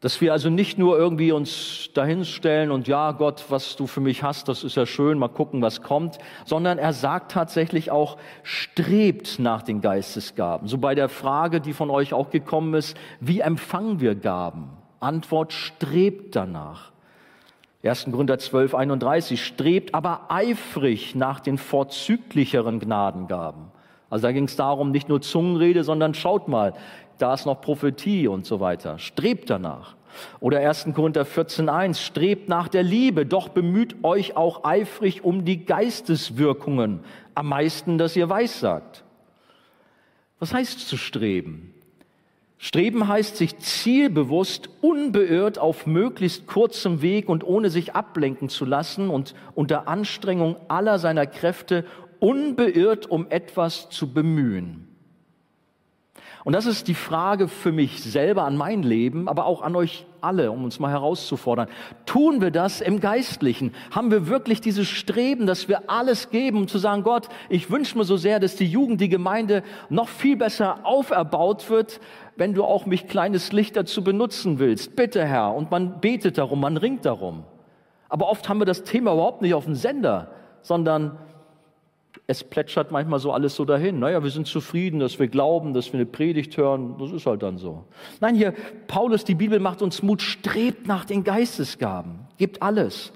Dass 0.00 0.20
wir 0.20 0.32
also 0.32 0.48
nicht 0.48 0.78
nur 0.78 0.96
irgendwie 0.96 1.32
uns 1.32 1.90
dahinstellen 1.92 2.70
und 2.70 2.86
ja, 2.86 3.10
Gott, 3.10 3.46
was 3.48 3.74
du 3.74 3.88
für 3.88 4.00
mich 4.00 4.22
hast, 4.22 4.46
das 4.48 4.62
ist 4.62 4.76
ja 4.76 4.86
schön, 4.86 5.18
mal 5.18 5.28
gucken, 5.28 5.60
was 5.60 5.82
kommt, 5.82 6.18
sondern 6.44 6.78
er 6.78 6.92
sagt 6.92 7.32
tatsächlich 7.32 7.90
auch, 7.90 8.16
strebt 8.44 9.40
nach 9.40 9.62
den 9.62 9.80
Geistesgaben. 9.80 10.68
So 10.68 10.78
bei 10.78 10.94
der 10.94 11.08
Frage, 11.08 11.60
die 11.60 11.72
von 11.72 11.90
euch 11.90 12.14
auch 12.14 12.30
gekommen 12.30 12.74
ist, 12.74 12.96
wie 13.18 13.40
empfangen 13.40 14.00
wir 14.00 14.14
Gaben? 14.14 14.70
Antwort, 15.00 15.52
strebt 15.52 16.36
danach. 16.36 16.92
1. 17.82 18.06
Gründer 18.12 18.38
12, 18.38 18.74
31, 18.74 19.44
strebt 19.44 19.94
aber 19.94 20.26
eifrig 20.28 21.16
nach 21.16 21.40
den 21.40 21.58
vorzüglicheren 21.58 22.78
Gnadengaben. 22.78 23.66
Also 24.10 24.26
da 24.26 24.32
ging 24.32 24.44
es 24.44 24.56
darum, 24.56 24.90
nicht 24.90 25.08
nur 25.08 25.20
Zungenrede, 25.20 25.84
sondern 25.84 26.14
schaut 26.14 26.48
mal, 26.48 26.74
da 27.18 27.34
ist 27.34 27.46
noch 27.46 27.60
Prophetie 27.60 28.28
und 28.28 28.46
so 28.46 28.60
weiter. 28.60 28.98
Strebt 28.98 29.50
danach. 29.50 29.96
Oder 30.40 30.60
1. 30.60 30.88
Korinther 30.94 31.24
14.1, 31.24 31.94
strebt 31.94 32.48
nach 32.48 32.68
der 32.68 32.82
Liebe, 32.82 33.26
doch 33.26 33.48
bemüht 33.48 33.96
euch 34.02 34.36
auch 34.36 34.64
eifrig 34.64 35.24
um 35.24 35.44
die 35.44 35.64
Geisteswirkungen, 35.64 37.00
am 37.34 37.48
meisten, 37.48 37.98
dass 37.98 38.16
ihr 38.16 38.28
weissagt. 38.28 39.04
Was 40.38 40.54
heißt 40.54 40.88
zu 40.88 40.96
streben? 40.96 41.74
Streben 42.60 43.06
heißt, 43.06 43.36
sich 43.36 43.56
zielbewusst, 43.58 44.68
unbeirrt 44.80 45.58
auf 45.58 45.86
möglichst 45.86 46.48
kurzem 46.48 47.02
Weg 47.02 47.28
und 47.28 47.44
ohne 47.44 47.70
sich 47.70 47.94
ablenken 47.94 48.48
zu 48.48 48.64
lassen 48.64 49.10
und 49.10 49.34
unter 49.54 49.86
Anstrengung 49.86 50.56
aller 50.66 50.98
seiner 50.98 51.26
Kräfte 51.26 51.84
unbeirrt 52.18 53.06
um 53.06 53.30
etwas 53.30 53.90
zu 53.90 54.12
bemühen. 54.12 54.87
Und 56.48 56.54
das 56.54 56.64
ist 56.64 56.88
die 56.88 56.94
Frage 56.94 57.46
für 57.46 57.72
mich 57.72 58.02
selber 58.02 58.44
an 58.44 58.56
mein 58.56 58.82
Leben, 58.82 59.28
aber 59.28 59.44
auch 59.44 59.60
an 59.60 59.76
euch 59.76 60.06
alle, 60.22 60.50
um 60.50 60.64
uns 60.64 60.80
mal 60.80 60.90
herauszufordern. 60.90 61.68
Tun 62.06 62.40
wir 62.40 62.50
das 62.50 62.80
im 62.80 63.00
Geistlichen? 63.00 63.74
Haben 63.90 64.10
wir 64.10 64.28
wirklich 64.28 64.62
dieses 64.62 64.88
Streben, 64.88 65.46
dass 65.46 65.68
wir 65.68 65.90
alles 65.90 66.30
geben, 66.30 66.56
um 66.56 66.66
zu 66.66 66.78
sagen, 66.78 67.02
Gott, 67.02 67.28
ich 67.50 67.70
wünsche 67.70 67.98
mir 67.98 68.04
so 68.04 68.16
sehr, 68.16 68.40
dass 68.40 68.56
die 68.56 68.64
Jugend, 68.64 69.02
die 69.02 69.10
Gemeinde 69.10 69.62
noch 69.90 70.08
viel 70.08 70.38
besser 70.38 70.78
auferbaut 70.84 71.68
wird, 71.68 72.00
wenn 72.36 72.54
du 72.54 72.64
auch 72.64 72.86
mich 72.86 73.08
kleines 73.08 73.52
Licht 73.52 73.76
dazu 73.76 74.02
benutzen 74.02 74.58
willst. 74.58 74.96
Bitte, 74.96 75.26
Herr. 75.26 75.54
Und 75.54 75.70
man 75.70 76.00
betet 76.00 76.38
darum, 76.38 76.60
man 76.60 76.78
ringt 76.78 77.04
darum. 77.04 77.44
Aber 78.08 78.30
oft 78.30 78.48
haben 78.48 78.58
wir 78.58 78.64
das 78.64 78.84
Thema 78.84 79.12
überhaupt 79.12 79.42
nicht 79.42 79.52
auf 79.52 79.66
dem 79.66 79.74
Sender, 79.74 80.30
sondern 80.62 81.18
es 82.30 82.44
plätschert 82.44 82.92
manchmal 82.92 83.20
so 83.20 83.32
alles 83.32 83.56
so 83.56 83.64
dahin. 83.64 83.98
Naja, 84.00 84.22
wir 84.22 84.30
sind 84.30 84.46
zufrieden, 84.46 85.00
dass 85.00 85.18
wir 85.18 85.28
glauben, 85.28 85.72
dass 85.72 85.94
wir 85.94 85.98
eine 85.98 86.06
Predigt 86.06 86.58
hören. 86.58 86.96
Das 86.98 87.10
ist 87.10 87.24
halt 87.24 87.42
dann 87.42 87.56
so. 87.56 87.84
Nein, 88.20 88.34
hier, 88.34 88.52
Paulus, 88.86 89.24
die 89.24 89.34
Bibel 89.34 89.58
macht 89.60 89.80
uns 89.80 90.02
Mut, 90.02 90.20
strebt 90.20 90.86
nach 90.86 91.06
den 91.06 91.24
Geistesgaben, 91.24 92.20
gibt 92.36 92.62
alles. 92.62 93.14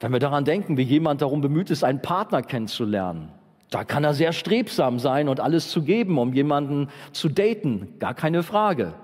Wenn 0.00 0.10
wir 0.10 0.20
daran 0.20 0.46
denken, 0.46 0.78
wie 0.78 0.82
jemand 0.82 1.20
darum 1.20 1.42
bemüht 1.42 1.68
ist, 1.68 1.84
einen 1.84 2.00
Partner 2.00 2.40
kennenzulernen, 2.40 3.28
da 3.68 3.84
kann 3.84 4.02
er 4.02 4.14
sehr 4.14 4.32
strebsam 4.32 4.98
sein 4.98 5.28
und 5.28 5.38
alles 5.38 5.70
zu 5.70 5.82
geben, 5.82 6.16
um 6.16 6.32
jemanden 6.32 6.88
zu 7.12 7.28
daten, 7.28 7.98
gar 7.98 8.14
keine 8.14 8.42
Frage. 8.42 8.94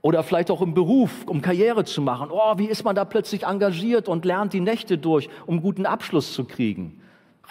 Oder 0.00 0.22
vielleicht 0.22 0.50
auch 0.50 0.62
im 0.62 0.72
Beruf, 0.72 1.26
um 1.26 1.42
Karriere 1.42 1.84
zu 1.84 2.00
machen. 2.00 2.28
Oh, 2.30 2.56
wie 2.56 2.64
ist 2.64 2.82
man 2.82 2.96
da 2.96 3.04
plötzlich 3.04 3.42
engagiert 3.42 4.08
und 4.08 4.24
lernt 4.24 4.54
die 4.54 4.60
Nächte 4.60 4.96
durch, 4.96 5.28
um 5.44 5.60
guten 5.60 5.84
Abschluss 5.84 6.32
zu 6.32 6.46
kriegen. 6.46 6.99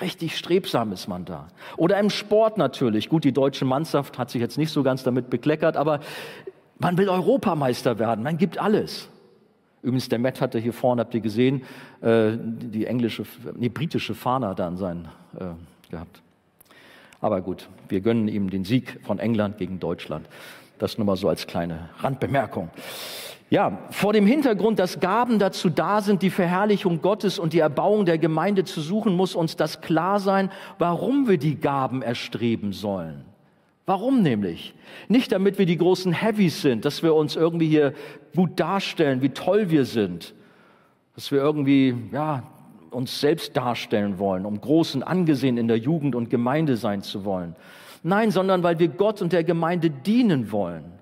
Richtig 0.01 0.37
strebsam 0.37 0.91
ist 0.91 1.07
man 1.07 1.25
da. 1.25 1.47
Oder 1.75 1.99
im 1.99 2.09
Sport 2.09 2.57
natürlich. 2.57 3.09
Gut, 3.09 3.23
die 3.23 3.33
deutsche 3.33 3.65
Mannschaft 3.65 4.17
hat 4.17 4.29
sich 4.29 4.41
jetzt 4.41 4.57
nicht 4.57 4.71
so 4.71 4.83
ganz 4.83 5.03
damit 5.03 5.29
bekleckert, 5.29 5.75
aber 5.75 5.99
man 6.77 6.97
will 6.97 7.09
Europameister 7.09 7.99
werden. 7.99 8.23
Man 8.23 8.37
gibt 8.37 8.57
alles. 8.57 9.09
Übrigens, 9.81 10.09
der 10.09 10.19
Matt 10.19 10.41
hatte 10.41 10.59
hier 10.59 10.73
vorne, 10.73 11.01
habt 11.01 11.13
ihr 11.13 11.21
gesehen, 11.21 11.63
äh, 12.01 12.31
die 12.37 12.85
englische, 12.85 13.23
nee, 13.55 13.69
britische 13.69 14.13
Fahne 14.13 14.53
da 14.55 14.67
an 14.67 14.77
seinen 14.77 15.05
äh, 15.37 15.91
gehabt. 15.91 16.21
Aber 17.21 17.41
gut, 17.41 17.69
wir 17.89 18.01
gönnen 18.01 18.27
ihm 18.27 18.49
den 18.49 18.63
Sieg 18.63 18.99
von 19.03 19.19
England 19.19 19.57
gegen 19.57 19.79
Deutschland. 19.79 20.27
Das 20.79 20.97
nur 20.97 21.05
mal 21.05 21.17
so 21.17 21.27
als 21.27 21.47
kleine 21.47 21.89
Randbemerkung. 21.99 22.69
Ja, 23.49 23.79
vor 23.89 24.13
dem 24.13 24.27
Hintergrund, 24.27 24.77
dass 24.77 24.99
Gaben 24.99 25.39
dazu 25.39 25.69
da 25.69 26.01
sind, 26.01 26.21
die 26.21 26.29
Verherrlichung 26.29 27.01
Gottes 27.01 27.39
und 27.39 27.53
die 27.53 27.59
Erbauung 27.59 28.05
der 28.05 28.19
Gemeinde 28.19 28.63
zu 28.63 28.79
suchen, 28.79 29.15
muss 29.15 29.33
uns 29.33 29.55
das 29.55 29.81
klar 29.81 30.19
sein, 30.19 30.51
warum 30.77 31.27
wir 31.27 31.37
die 31.37 31.55
Gaben 31.55 32.03
erstreben 32.03 32.73
sollen. 32.73 33.25
Warum 33.87 34.21
nämlich? 34.21 34.75
Nicht 35.07 35.31
damit 35.31 35.57
wir 35.57 35.65
die 35.65 35.77
großen 35.77 36.13
Heavies 36.13 36.61
sind, 36.61 36.85
dass 36.85 37.01
wir 37.01 37.15
uns 37.15 37.35
irgendwie 37.35 37.67
hier 37.67 37.93
gut 38.35 38.59
darstellen, 38.59 39.23
wie 39.23 39.29
toll 39.29 39.71
wir 39.71 39.83
sind, 39.85 40.35
dass 41.15 41.31
wir 41.31 41.39
irgendwie, 41.39 41.95
ja, 42.11 42.43
uns 42.91 43.19
selbst 43.19 43.57
darstellen 43.57 44.19
wollen, 44.19 44.45
um 44.45 44.61
großen 44.61 45.01
angesehen 45.01 45.57
in 45.57 45.67
der 45.67 45.77
Jugend 45.77 46.13
und 46.13 46.29
Gemeinde 46.29 46.77
sein 46.77 47.01
zu 47.01 47.25
wollen. 47.25 47.55
Nein, 48.03 48.29
sondern 48.29 48.61
weil 48.61 48.77
wir 48.77 48.89
Gott 48.89 49.23
und 49.23 49.33
der 49.33 49.43
Gemeinde 49.43 49.89
dienen 49.89 50.51
wollen. 50.51 50.98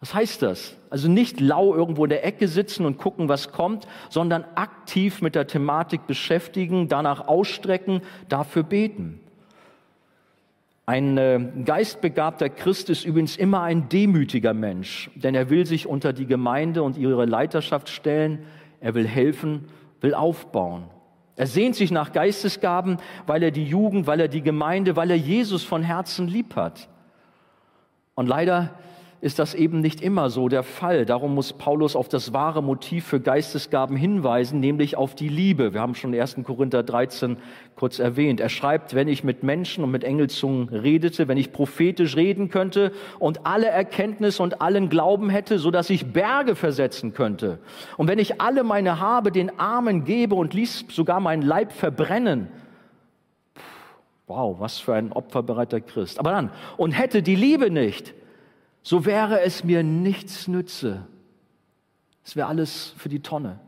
Was 0.00 0.14
heißt 0.14 0.42
das? 0.42 0.76
Also 0.88 1.08
nicht 1.08 1.40
lau 1.40 1.74
irgendwo 1.74 2.04
in 2.04 2.10
der 2.10 2.24
Ecke 2.24 2.48
sitzen 2.48 2.86
und 2.86 2.96
gucken, 2.96 3.28
was 3.28 3.52
kommt, 3.52 3.86
sondern 4.08 4.44
aktiv 4.54 5.20
mit 5.20 5.34
der 5.34 5.46
Thematik 5.46 6.06
beschäftigen, 6.06 6.88
danach 6.88 7.28
ausstrecken, 7.28 8.00
dafür 8.28 8.62
beten. 8.62 9.20
Ein 10.86 11.18
äh, 11.18 11.38
geistbegabter 11.64 12.48
Christ 12.48 12.90
ist 12.90 13.04
übrigens 13.04 13.36
immer 13.36 13.62
ein 13.62 13.88
demütiger 13.90 14.54
Mensch, 14.54 15.10
denn 15.14 15.34
er 15.34 15.50
will 15.50 15.66
sich 15.66 15.86
unter 15.86 16.12
die 16.12 16.26
Gemeinde 16.26 16.82
und 16.82 16.96
ihre 16.96 17.26
Leiterschaft 17.26 17.90
stellen, 17.90 18.40
er 18.80 18.94
will 18.94 19.06
helfen, 19.06 19.68
will 20.00 20.14
aufbauen. 20.14 20.84
Er 21.36 21.46
sehnt 21.46 21.76
sich 21.76 21.90
nach 21.90 22.12
Geistesgaben, 22.12 22.96
weil 23.26 23.42
er 23.42 23.50
die 23.50 23.64
Jugend, 23.64 24.06
weil 24.06 24.20
er 24.20 24.28
die 24.28 24.42
Gemeinde, 24.42 24.96
weil 24.96 25.10
er 25.10 25.16
Jesus 25.16 25.62
von 25.62 25.82
Herzen 25.82 26.26
lieb 26.26 26.56
hat. 26.56 26.88
Und 28.14 28.26
leider 28.26 28.74
ist 29.22 29.38
das 29.38 29.54
eben 29.54 29.80
nicht 29.80 30.00
immer 30.00 30.30
so 30.30 30.48
der 30.48 30.62
Fall. 30.62 31.04
Darum 31.04 31.34
muss 31.34 31.52
Paulus 31.52 31.94
auf 31.94 32.08
das 32.08 32.32
wahre 32.32 32.62
Motiv 32.62 33.04
für 33.04 33.20
Geistesgaben 33.20 33.96
hinweisen, 33.96 34.60
nämlich 34.60 34.96
auf 34.96 35.14
die 35.14 35.28
Liebe. 35.28 35.74
Wir 35.74 35.80
haben 35.82 35.94
schon 35.94 36.14
1. 36.14 36.36
Korinther 36.44 36.82
13 36.82 37.36
kurz 37.76 37.98
erwähnt. 37.98 38.40
Er 38.40 38.48
schreibt, 38.48 38.94
wenn 38.94 39.08
ich 39.08 39.22
mit 39.22 39.42
Menschen 39.42 39.84
und 39.84 39.90
mit 39.90 40.04
Engelzungen 40.04 40.70
redete, 40.70 41.28
wenn 41.28 41.36
ich 41.36 41.52
prophetisch 41.52 42.16
reden 42.16 42.48
könnte 42.48 42.92
und 43.18 43.44
alle 43.44 43.66
Erkenntnis 43.66 44.40
und 44.40 44.62
allen 44.62 44.88
Glauben 44.88 45.28
hätte, 45.28 45.58
so 45.58 45.70
dass 45.70 45.90
ich 45.90 46.12
Berge 46.12 46.54
versetzen 46.54 47.12
könnte. 47.12 47.58
Und 47.98 48.08
wenn 48.08 48.18
ich 48.18 48.40
alle 48.40 48.64
meine 48.64 49.00
Habe 49.00 49.32
den 49.32 49.58
Armen 49.58 50.04
gebe 50.04 50.34
und 50.34 50.54
ließ 50.54 50.86
sogar 50.88 51.20
meinen 51.20 51.42
Leib 51.42 51.72
verbrennen, 51.72 52.48
Wow, 54.26 54.60
was 54.60 54.78
für 54.78 54.94
ein 54.94 55.10
opferbereiter 55.10 55.80
Christ. 55.80 56.20
Aber 56.20 56.30
dann, 56.30 56.52
und 56.76 56.92
hätte 56.92 57.20
die 57.20 57.34
Liebe 57.34 57.68
nicht, 57.68 58.14
so 58.82 59.04
wäre 59.04 59.40
es 59.40 59.64
mir 59.64 59.82
nichts 59.82 60.48
nütze. 60.48 61.06
Es 62.24 62.36
wäre 62.36 62.48
alles 62.48 62.94
für 62.96 63.08
die 63.08 63.20
Tonne. 63.20 63.60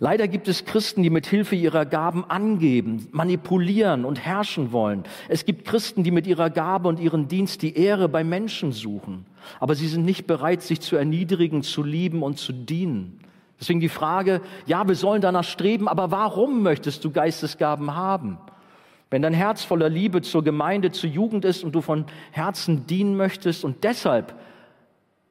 Leider 0.00 0.28
gibt 0.28 0.48
es 0.48 0.64
Christen, 0.64 1.02
die 1.02 1.10
mit 1.10 1.26
Hilfe 1.26 1.56
ihrer 1.56 1.84
Gaben 1.84 2.24
angeben, 2.24 3.08
manipulieren 3.10 4.04
und 4.04 4.20
herrschen 4.20 4.72
wollen. 4.72 5.04
Es 5.28 5.44
gibt 5.44 5.64
Christen, 5.64 6.04
die 6.04 6.10
mit 6.10 6.26
ihrer 6.26 6.50
Gabe 6.50 6.88
und 6.88 7.00
ihrem 7.00 7.28
Dienst 7.28 7.62
die 7.62 7.76
Ehre 7.76 8.08
bei 8.08 8.24
Menschen 8.24 8.72
suchen. 8.72 9.26
Aber 9.60 9.74
sie 9.74 9.88
sind 9.88 10.04
nicht 10.04 10.26
bereit, 10.26 10.62
sich 10.62 10.80
zu 10.80 10.96
erniedrigen, 10.96 11.62
zu 11.62 11.82
lieben 11.82 12.22
und 12.22 12.38
zu 12.38 12.52
dienen. 12.52 13.20
Deswegen 13.60 13.80
die 13.80 13.88
Frage, 13.88 14.40
ja, 14.66 14.86
wir 14.86 14.94
sollen 14.94 15.20
danach 15.20 15.44
streben, 15.44 15.88
aber 15.88 16.10
warum 16.12 16.62
möchtest 16.62 17.04
du 17.04 17.10
Geistesgaben 17.10 17.94
haben? 17.96 18.38
Wenn 19.10 19.22
dein 19.22 19.34
Herz 19.34 19.64
voller 19.64 19.88
Liebe 19.88 20.20
zur 20.22 20.44
Gemeinde, 20.44 20.92
zur 20.92 21.08
Jugend 21.08 21.44
ist 21.44 21.64
und 21.64 21.72
du 21.72 21.80
von 21.80 22.04
Herzen 22.30 22.86
dienen 22.86 23.16
möchtest 23.16 23.64
und 23.64 23.84
deshalb 23.84 24.34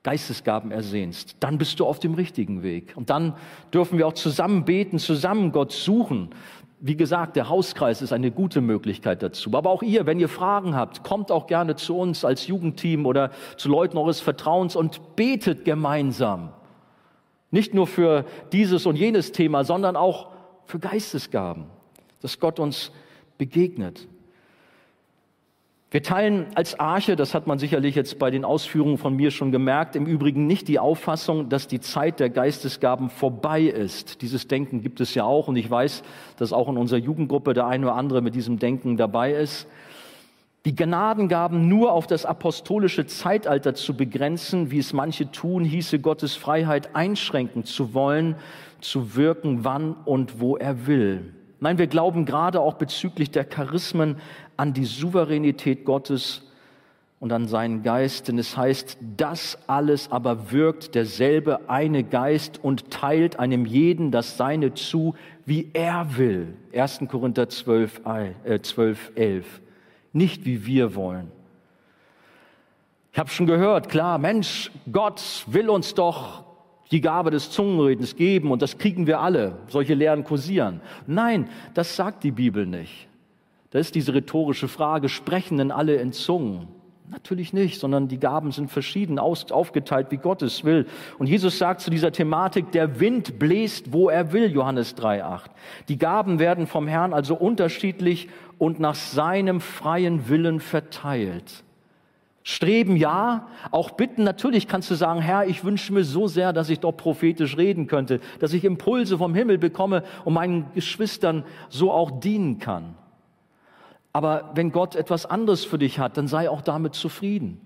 Geistesgaben 0.03 0.71
ersehnst, 0.71 1.35
dann 1.41 1.57
bist 1.57 1.79
du 1.79 1.85
auf 1.85 1.99
dem 1.99 2.13
richtigen 2.13 2.63
Weg. 2.63 2.93
Und 2.95 3.09
dann 3.09 3.35
dürfen 3.73 3.97
wir 3.97 4.07
auch 4.07 4.13
zusammen 4.13 4.65
beten, 4.65 4.99
zusammen 4.99 5.51
Gott 5.51 5.71
suchen. 5.71 6.29
Wie 6.79 6.95
gesagt, 6.95 7.35
der 7.35 7.49
Hauskreis 7.49 8.01
ist 8.01 8.13
eine 8.13 8.31
gute 8.31 8.61
Möglichkeit 8.61 9.21
dazu. 9.21 9.51
Aber 9.53 9.69
auch 9.69 9.83
ihr, 9.83 10.05
wenn 10.05 10.19
ihr 10.19 10.29
Fragen 10.29 10.75
habt, 10.75 11.03
kommt 11.03 11.31
auch 11.31 11.45
gerne 11.45 11.75
zu 11.75 11.97
uns 11.97 12.23
als 12.23 12.47
Jugendteam 12.47 13.05
oder 13.05 13.31
zu 13.57 13.69
Leuten 13.69 13.97
eures 13.97 14.21
Vertrauens 14.21 14.75
und 14.75 15.15
betet 15.15 15.65
gemeinsam. 15.65 16.53
Nicht 17.51 17.73
nur 17.73 17.85
für 17.85 18.25
dieses 18.51 18.85
und 18.85 18.95
jenes 18.95 19.31
Thema, 19.31 19.63
sondern 19.63 19.95
auch 19.95 20.29
für 20.65 20.79
Geistesgaben, 20.79 21.65
dass 22.21 22.39
Gott 22.39 22.59
uns 22.59 22.91
begegnet. 23.37 24.07
Wir 25.89 26.03
teilen 26.03 26.47
als 26.53 26.77
Arche, 26.81 27.15
das 27.15 27.33
hat 27.33 27.47
man 27.47 27.59
sicherlich 27.59 27.95
jetzt 27.95 28.19
bei 28.19 28.29
den 28.29 28.43
Ausführungen 28.43 28.97
von 28.97 29.15
mir 29.15 29.31
schon 29.31 29.53
gemerkt, 29.53 29.95
im 29.95 30.05
Übrigen 30.05 30.45
nicht 30.45 30.67
die 30.67 30.79
Auffassung, 30.79 31.47
dass 31.47 31.69
die 31.69 31.79
Zeit 31.79 32.19
der 32.19 32.29
Geistesgaben 32.29 33.09
vorbei 33.09 33.61
ist. 33.61 34.21
Dieses 34.21 34.49
Denken 34.49 34.81
gibt 34.81 34.99
es 34.99 35.15
ja 35.15 35.23
auch 35.23 35.47
und 35.47 35.55
ich 35.55 35.69
weiß, 35.71 36.03
dass 36.35 36.51
auch 36.51 36.67
in 36.67 36.75
unserer 36.75 36.99
Jugendgruppe 36.99 37.53
der 37.53 37.67
eine 37.67 37.85
oder 37.85 37.95
andere 37.95 38.21
mit 38.21 38.35
diesem 38.35 38.59
Denken 38.59 38.97
dabei 38.97 39.31
ist. 39.31 39.65
Die 40.65 40.75
Gnadengaben 40.75 41.69
nur 41.69 41.93
auf 41.93 42.05
das 42.05 42.25
apostolische 42.25 43.05
Zeitalter 43.05 43.73
zu 43.73 43.95
begrenzen, 43.95 44.71
wie 44.71 44.79
es 44.79 44.91
manche 44.91 45.31
tun, 45.31 45.63
hieße 45.63 45.99
Gottes 45.99 46.35
Freiheit 46.35 46.97
einschränken 46.97 47.63
zu 47.63 47.93
wollen, 47.93 48.35
zu 48.81 49.15
wirken, 49.15 49.63
wann 49.63 49.93
und 50.03 50.41
wo 50.41 50.57
er 50.57 50.85
will. 50.85 51.33
Nein, 51.59 51.77
wir 51.77 51.87
glauben 51.87 52.25
gerade 52.25 52.59
auch 52.59 52.75
bezüglich 52.75 53.31
der 53.31 53.43
Charismen 53.43 54.17
an 54.57 54.73
die 54.73 54.85
Souveränität 54.85 55.85
Gottes 55.85 56.43
und 57.19 57.33
an 57.33 57.47
seinen 57.47 57.81
Geist, 57.81 58.27
denn 58.27 58.37
es 58.37 58.55
heißt, 58.55 58.97
das 59.17 59.57
alles 59.67 60.11
aber 60.11 60.51
wirkt 60.51 60.93
derselbe 60.93 61.67
eine 61.67 62.03
Geist 62.03 62.59
und 62.63 62.91
teilt 62.91 63.39
einem 63.39 63.65
jeden 63.65 64.11
das 64.11 64.37
Seine 64.37 64.75
zu, 64.75 65.15
wie 65.45 65.71
er 65.73 66.17
will. 66.17 66.53
1. 66.73 67.05
Korinther 67.09 67.49
12, 67.49 68.01
äh, 68.43 68.59
12 68.59 69.11
11. 69.15 69.61
Nicht 70.13 70.45
wie 70.45 70.67
wir 70.67 70.93
wollen. 70.93 71.31
Ich 73.13 73.19
habe 73.19 73.29
schon 73.29 73.47
gehört, 73.47 73.89
klar, 73.89 74.19
Mensch, 74.19 74.69
Gott 74.91 75.43
will 75.47 75.69
uns 75.69 75.95
doch 75.95 76.46
die 76.91 77.01
Gabe 77.01 77.31
des 77.31 77.51
Zungenredens 77.51 78.15
geben 78.15 78.51
und 78.51 78.61
das 78.61 78.77
kriegen 78.77 79.07
wir 79.07 79.19
alle. 79.19 79.59
Solche 79.67 79.93
Lehren 79.93 80.23
kursieren. 80.23 80.81
Nein, 81.05 81.49
das 81.73 81.95
sagt 81.95 82.23
die 82.23 82.31
Bibel 82.31 82.65
nicht. 82.65 83.07
Da 83.71 83.79
ist 83.79 83.95
diese 83.95 84.13
rhetorische 84.13 84.67
Frage, 84.67 85.09
sprechen 85.09 85.57
denn 85.57 85.71
alle 85.71 85.95
in 85.95 86.13
Zungen? 86.13 86.67
Natürlich 87.09 87.53
nicht, 87.53 87.79
sondern 87.79 88.09
die 88.09 88.19
Gaben 88.19 88.51
sind 88.51 88.69
verschieden 88.69 89.17
aufgeteilt, 89.17 90.07
wie 90.09 90.17
Gott 90.17 90.41
es 90.41 90.65
will. 90.65 90.87
Und 91.17 91.27
Jesus 91.27 91.57
sagt 91.57 91.79
zu 91.79 91.89
dieser 91.89 92.11
Thematik, 92.11 92.73
der 92.73 92.99
Wind 92.99 93.39
bläst, 93.39 93.93
wo 93.93 94.09
er 94.09 94.33
will, 94.33 94.51
Johannes 94.51 94.97
3,8. 94.97 95.43
Die 95.87 95.97
Gaben 95.97 96.39
werden 96.39 96.67
vom 96.67 96.85
Herrn 96.85 97.13
also 97.13 97.35
unterschiedlich 97.35 98.27
und 98.57 98.81
nach 98.81 98.95
seinem 98.95 99.61
freien 99.61 100.27
Willen 100.27 100.59
verteilt. 100.59 101.63
Streben 102.49 102.95
ja, 102.95 103.49
auch 103.71 103.91
bitten. 103.91 104.23
Natürlich 104.23 104.69
kannst 104.69 104.89
du 104.89 104.95
sagen, 104.95 105.19
Herr, 105.19 105.47
ich 105.47 105.65
wünsche 105.65 105.91
mir 105.91 106.05
so 106.05 106.27
sehr, 106.27 106.53
dass 106.53 106.69
ich 106.69 106.79
doch 106.79 106.93
prophetisch 106.93 107.57
reden 107.57 107.87
könnte, 107.87 108.21
dass 108.39 108.53
ich 108.53 108.63
Impulse 108.63 109.17
vom 109.17 109.35
Himmel 109.35 109.57
bekomme 109.57 110.01
und 110.23 110.33
meinen 110.33 110.71
Geschwistern 110.73 111.43
so 111.67 111.91
auch 111.91 112.21
dienen 112.21 112.57
kann. 112.57 112.95
Aber 114.13 114.51
wenn 114.55 114.71
Gott 114.71 114.95
etwas 114.95 115.25
anderes 115.25 115.65
für 115.65 115.77
dich 115.77 115.99
hat, 115.99 116.15
dann 116.15 116.29
sei 116.29 116.49
auch 116.49 116.61
damit 116.61 116.95
zufrieden. 116.95 117.59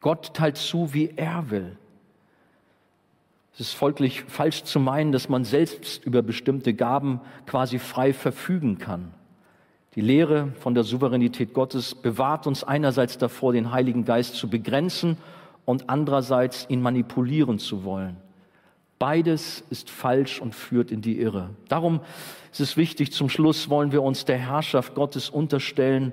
Gott 0.00 0.34
teilt 0.34 0.56
zu, 0.56 0.92
wie 0.92 1.12
er 1.14 1.52
will. 1.52 1.76
Es 3.54 3.60
ist 3.60 3.74
folglich 3.74 4.24
falsch 4.24 4.64
zu 4.64 4.80
meinen, 4.80 5.12
dass 5.12 5.28
man 5.28 5.44
selbst 5.44 6.04
über 6.04 6.22
bestimmte 6.22 6.74
Gaben 6.74 7.20
quasi 7.46 7.78
frei 7.78 8.12
verfügen 8.12 8.78
kann. 8.78 9.14
Die 9.96 10.00
Lehre 10.00 10.52
von 10.60 10.74
der 10.74 10.84
Souveränität 10.84 11.52
Gottes 11.52 11.96
bewahrt 11.96 12.46
uns 12.46 12.62
einerseits 12.62 13.18
davor, 13.18 13.52
den 13.52 13.72
Heiligen 13.72 14.04
Geist 14.04 14.36
zu 14.36 14.48
begrenzen 14.48 15.16
und 15.64 15.90
andererseits 15.90 16.66
ihn 16.68 16.80
manipulieren 16.80 17.58
zu 17.58 17.82
wollen. 17.82 18.16
Beides 19.00 19.64
ist 19.70 19.90
falsch 19.90 20.40
und 20.40 20.54
führt 20.54 20.92
in 20.92 21.00
die 21.00 21.18
Irre. 21.18 21.50
Darum 21.68 22.00
ist 22.52 22.60
es 22.60 22.76
wichtig, 22.76 23.12
zum 23.12 23.28
Schluss 23.28 23.68
wollen 23.68 23.90
wir 23.90 24.02
uns 24.02 24.26
der 24.26 24.38
Herrschaft 24.38 24.94
Gottes 24.94 25.28
unterstellen 25.28 26.12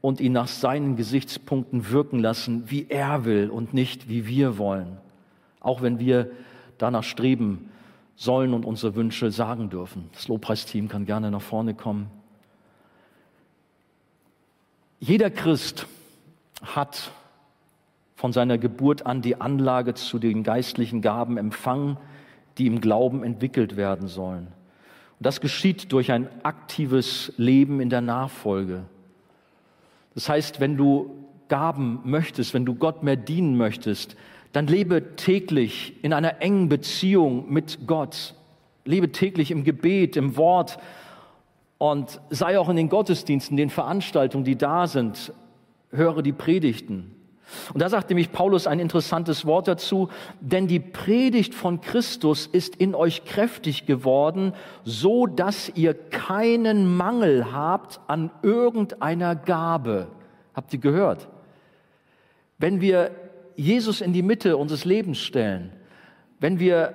und 0.00 0.20
ihn 0.20 0.32
nach 0.32 0.46
seinen 0.46 0.96
Gesichtspunkten 0.96 1.90
wirken 1.90 2.20
lassen, 2.20 2.70
wie 2.70 2.86
er 2.88 3.24
will 3.26 3.50
und 3.50 3.74
nicht 3.74 4.08
wie 4.08 4.26
wir 4.26 4.56
wollen. 4.56 4.96
Auch 5.58 5.82
wenn 5.82 5.98
wir 5.98 6.30
danach 6.78 7.04
streben 7.04 7.68
sollen 8.16 8.54
und 8.54 8.64
unsere 8.64 8.94
Wünsche 8.94 9.30
sagen 9.30 9.68
dürfen. 9.68 10.08
Das 10.12 10.28
Lobpreisteam 10.28 10.88
kann 10.88 11.04
gerne 11.04 11.30
nach 11.30 11.42
vorne 11.42 11.74
kommen. 11.74 12.19
Jeder 15.02 15.30
Christ 15.30 15.86
hat 16.62 17.10
von 18.16 18.34
seiner 18.34 18.58
Geburt 18.58 19.06
an 19.06 19.22
die 19.22 19.40
Anlage 19.40 19.94
zu 19.94 20.18
den 20.18 20.42
geistlichen 20.42 21.00
Gaben 21.00 21.38
empfangen, 21.38 21.96
die 22.58 22.66
im 22.66 22.82
Glauben 22.82 23.24
entwickelt 23.24 23.78
werden 23.78 24.08
sollen. 24.08 24.48
Und 25.18 25.26
das 25.26 25.40
geschieht 25.40 25.90
durch 25.92 26.12
ein 26.12 26.28
aktives 26.42 27.32
Leben 27.38 27.80
in 27.80 27.88
der 27.88 28.02
Nachfolge. 28.02 28.84
Das 30.14 30.28
heißt, 30.28 30.60
wenn 30.60 30.76
du 30.76 31.26
Gaben 31.48 32.00
möchtest, 32.04 32.52
wenn 32.52 32.66
du 32.66 32.74
Gott 32.74 33.02
mehr 33.02 33.16
dienen 33.16 33.56
möchtest, 33.56 34.16
dann 34.52 34.66
lebe 34.66 35.16
täglich 35.16 35.94
in 36.02 36.12
einer 36.12 36.42
engen 36.42 36.68
Beziehung 36.68 37.50
mit 37.50 37.86
Gott. 37.86 38.34
Lebe 38.84 39.12
täglich 39.12 39.50
im 39.50 39.64
Gebet, 39.64 40.18
im 40.18 40.36
Wort, 40.36 40.78
und 41.80 42.20
sei 42.28 42.58
auch 42.58 42.68
in 42.68 42.76
den 42.76 42.90
Gottesdiensten, 42.90 43.56
den 43.56 43.70
Veranstaltungen, 43.70 44.44
die 44.44 44.58
da 44.58 44.86
sind, 44.86 45.32
höre 45.90 46.20
die 46.20 46.34
Predigten. 46.34 47.16
Und 47.72 47.80
da 47.80 47.88
sagt 47.88 48.10
nämlich 48.10 48.32
Paulus 48.32 48.66
ein 48.66 48.80
interessantes 48.80 49.46
Wort 49.46 49.66
dazu, 49.66 50.10
denn 50.42 50.66
die 50.66 50.78
Predigt 50.78 51.54
von 51.54 51.80
Christus 51.80 52.46
ist 52.46 52.76
in 52.76 52.94
euch 52.94 53.24
kräftig 53.24 53.86
geworden, 53.86 54.52
so 54.84 55.26
dass 55.26 55.70
ihr 55.74 55.94
keinen 55.94 56.98
Mangel 56.98 57.50
habt 57.50 57.98
an 58.08 58.30
irgendeiner 58.42 59.34
Gabe. 59.34 60.08
Habt 60.52 60.74
ihr 60.74 60.80
gehört? 60.80 61.28
Wenn 62.58 62.82
wir 62.82 63.10
Jesus 63.56 64.02
in 64.02 64.12
die 64.12 64.22
Mitte 64.22 64.58
unseres 64.58 64.84
Lebens 64.84 65.16
stellen, 65.16 65.72
wenn 66.40 66.58
wir 66.58 66.92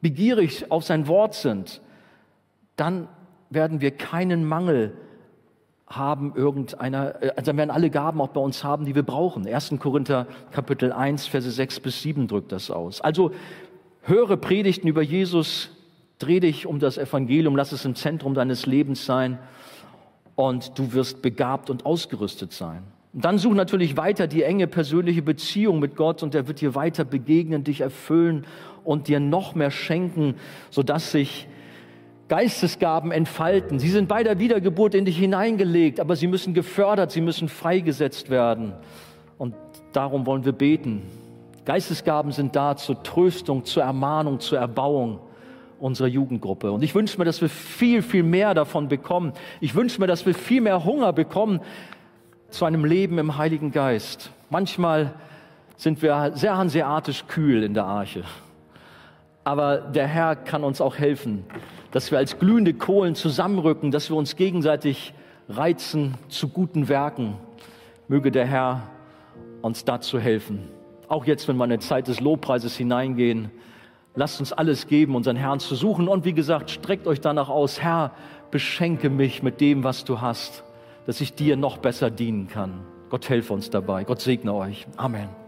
begierig 0.00 0.70
auf 0.70 0.82
sein 0.82 1.08
Wort 1.08 1.34
sind, 1.34 1.82
dann 2.76 3.08
werden 3.50 3.80
wir 3.80 3.90
keinen 3.90 4.44
Mangel 4.44 4.92
haben 5.88 6.34
irgendeiner, 6.34 7.22
äh, 7.22 7.30
also 7.36 7.56
werden 7.56 7.70
alle 7.70 7.90
Gaben 7.90 8.20
auch 8.20 8.28
bei 8.28 8.40
uns 8.40 8.62
haben, 8.62 8.84
die 8.84 8.94
wir 8.94 9.02
brauchen. 9.02 9.46
1. 9.46 9.74
Korinther 9.78 10.26
Kapitel 10.50 10.92
1, 10.92 11.26
Verse 11.26 11.50
6 11.50 11.80
bis 11.80 12.02
7 12.02 12.28
drückt 12.28 12.52
das 12.52 12.70
aus. 12.70 13.00
Also 13.00 13.32
höre 14.02 14.36
Predigten 14.36 14.88
über 14.88 15.02
Jesus, 15.02 15.70
dreh 16.18 16.40
dich 16.40 16.66
um 16.66 16.78
das 16.78 16.98
Evangelium, 16.98 17.56
lass 17.56 17.72
es 17.72 17.84
im 17.84 17.94
Zentrum 17.94 18.34
deines 18.34 18.66
Lebens 18.66 19.06
sein 19.06 19.38
und 20.34 20.78
du 20.78 20.92
wirst 20.92 21.22
begabt 21.22 21.70
und 21.70 21.86
ausgerüstet 21.86 22.52
sein. 22.52 22.82
Und 23.14 23.24
dann 23.24 23.38
such 23.38 23.54
natürlich 23.54 23.96
weiter 23.96 24.26
die 24.26 24.42
enge 24.42 24.66
persönliche 24.66 25.22
Beziehung 25.22 25.78
mit 25.80 25.96
Gott 25.96 26.22
und 26.22 26.34
er 26.34 26.46
wird 26.46 26.60
dir 26.60 26.74
weiter 26.74 27.04
begegnen, 27.04 27.64
dich 27.64 27.80
erfüllen 27.80 28.44
und 28.84 29.08
dir 29.08 29.20
noch 29.20 29.54
mehr 29.54 29.70
schenken, 29.70 30.34
sodass 30.70 31.12
sich 31.12 31.48
Geistesgaben 32.28 33.10
entfalten. 33.10 33.78
Sie 33.78 33.88
sind 33.88 34.06
bei 34.06 34.22
der 34.22 34.38
Wiedergeburt 34.38 34.94
in 34.94 35.04
dich 35.04 35.18
hineingelegt, 35.18 35.98
aber 35.98 36.14
sie 36.14 36.26
müssen 36.26 36.52
gefördert, 36.52 37.10
sie 37.10 37.22
müssen 37.22 37.48
freigesetzt 37.48 38.28
werden. 38.28 38.74
Und 39.38 39.54
darum 39.92 40.26
wollen 40.26 40.44
wir 40.44 40.52
beten. 40.52 41.02
Geistesgaben 41.64 42.32
sind 42.32 42.54
da 42.54 42.76
zur 42.76 43.02
Tröstung, 43.02 43.64
zur 43.64 43.82
Ermahnung, 43.82 44.40
zur 44.40 44.58
Erbauung 44.58 45.20
unserer 45.78 46.08
Jugendgruppe. 46.08 46.72
Und 46.72 46.82
ich 46.82 46.94
wünsche 46.94 47.18
mir, 47.18 47.24
dass 47.24 47.40
wir 47.40 47.48
viel, 47.48 48.02
viel 48.02 48.22
mehr 48.22 48.54
davon 48.54 48.88
bekommen. 48.88 49.32
Ich 49.60 49.74
wünsche 49.74 50.00
mir, 50.00 50.06
dass 50.06 50.26
wir 50.26 50.34
viel 50.34 50.60
mehr 50.60 50.84
Hunger 50.84 51.12
bekommen 51.12 51.60
zu 52.50 52.64
einem 52.64 52.84
Leben 52.84 53.18
im 53.18 53.38
Heiligen 53.38 53.70
Geist. 53.70 54.30
Manchmal 54.50 55.14
sind 55.76 56.02
wir 56.02 56.32
sehr 56.34 56.56
hanseatisch 56.56 57.26
kühl 57.26 57.62
in 57.62 57.74
der 57.74 57.84
Arche. 57.84 58.24
Aber 59.44 59.78
der 59.78 60.06
Herr 60.06 60.36
kann 60.36 60.64
uns 60.64 60.80
auch 60.80 60.96
helfen, 60.96 61.44
dass 61.90 62.10
wir 62.10 62.18
als 62.18 62.38
glühende 62.38 62.74
Kohlen 62.74 63.14
zusammenrücken, 63.14 63.90
dass 63.90 64.10
wir 64.10 64.16
uns 64.16 64.36
gegenseitig 64.36 65.14
reizen 65.48 66.14
zu 66.28 66.48
guten 66.48 66.88
Werken. 66.88 67.36
Möge 68.08 68.30
der 68.30 68.46
Herr 68.46 68.82
uns 69.62 69.84
dazu 69.84 70.18
helfen. 70.18 70.68
Auch 71.08 71.24
jetzt, 71.24 71.48
wenn 71.48 71.56
wir 71.56 71.64
in 71.64 71.72
eine 71.72 71.80
Zeit 71.80 72.08
des 72.08 72.20
Lobpreises 72.20 72.76
hineingehen, 72.76 73.50
lasst 74.14 74.40
uns 74.40 74.52
alles 74.52 74.86
geben, 74.86 75.14
unseren 75.14 75.36
Herrn 75.36 75.60
zu 75.60 75.74
suchen. 75.74 76.08
Und 76.08 76.24
wie 76.24 76.34
gesagt, 76.34 76.70
streckt 76.70 77.06
euch 77.06 77.20
danach 77.20 77.48
aus, 77.48 77.80
Herr, 77.80 78.12
beschenke 78.50 79.10
mich 79.10 79.42
mit 79.42 79.60
dem, 79.60 79.84
was 79.84 80.04
du 80.04 80.20
hast, 80.20 80.64
dass 81.06 81.20
ich 81.20 81.34
dir 81.34 81.56
noch 81.56 81.78
besser 81.78 82.10
dienen 82.10 82.48
kann. 82.48 82.80
Gott 83.10 83.28
helfe 83.28 83.54
uns 83.54 83.70
dabei. 83.70 84.04
Gott 84.04 84.20
segne 84.20 84.52
euch. 84.52 84.86
Amen. 84.96 85.47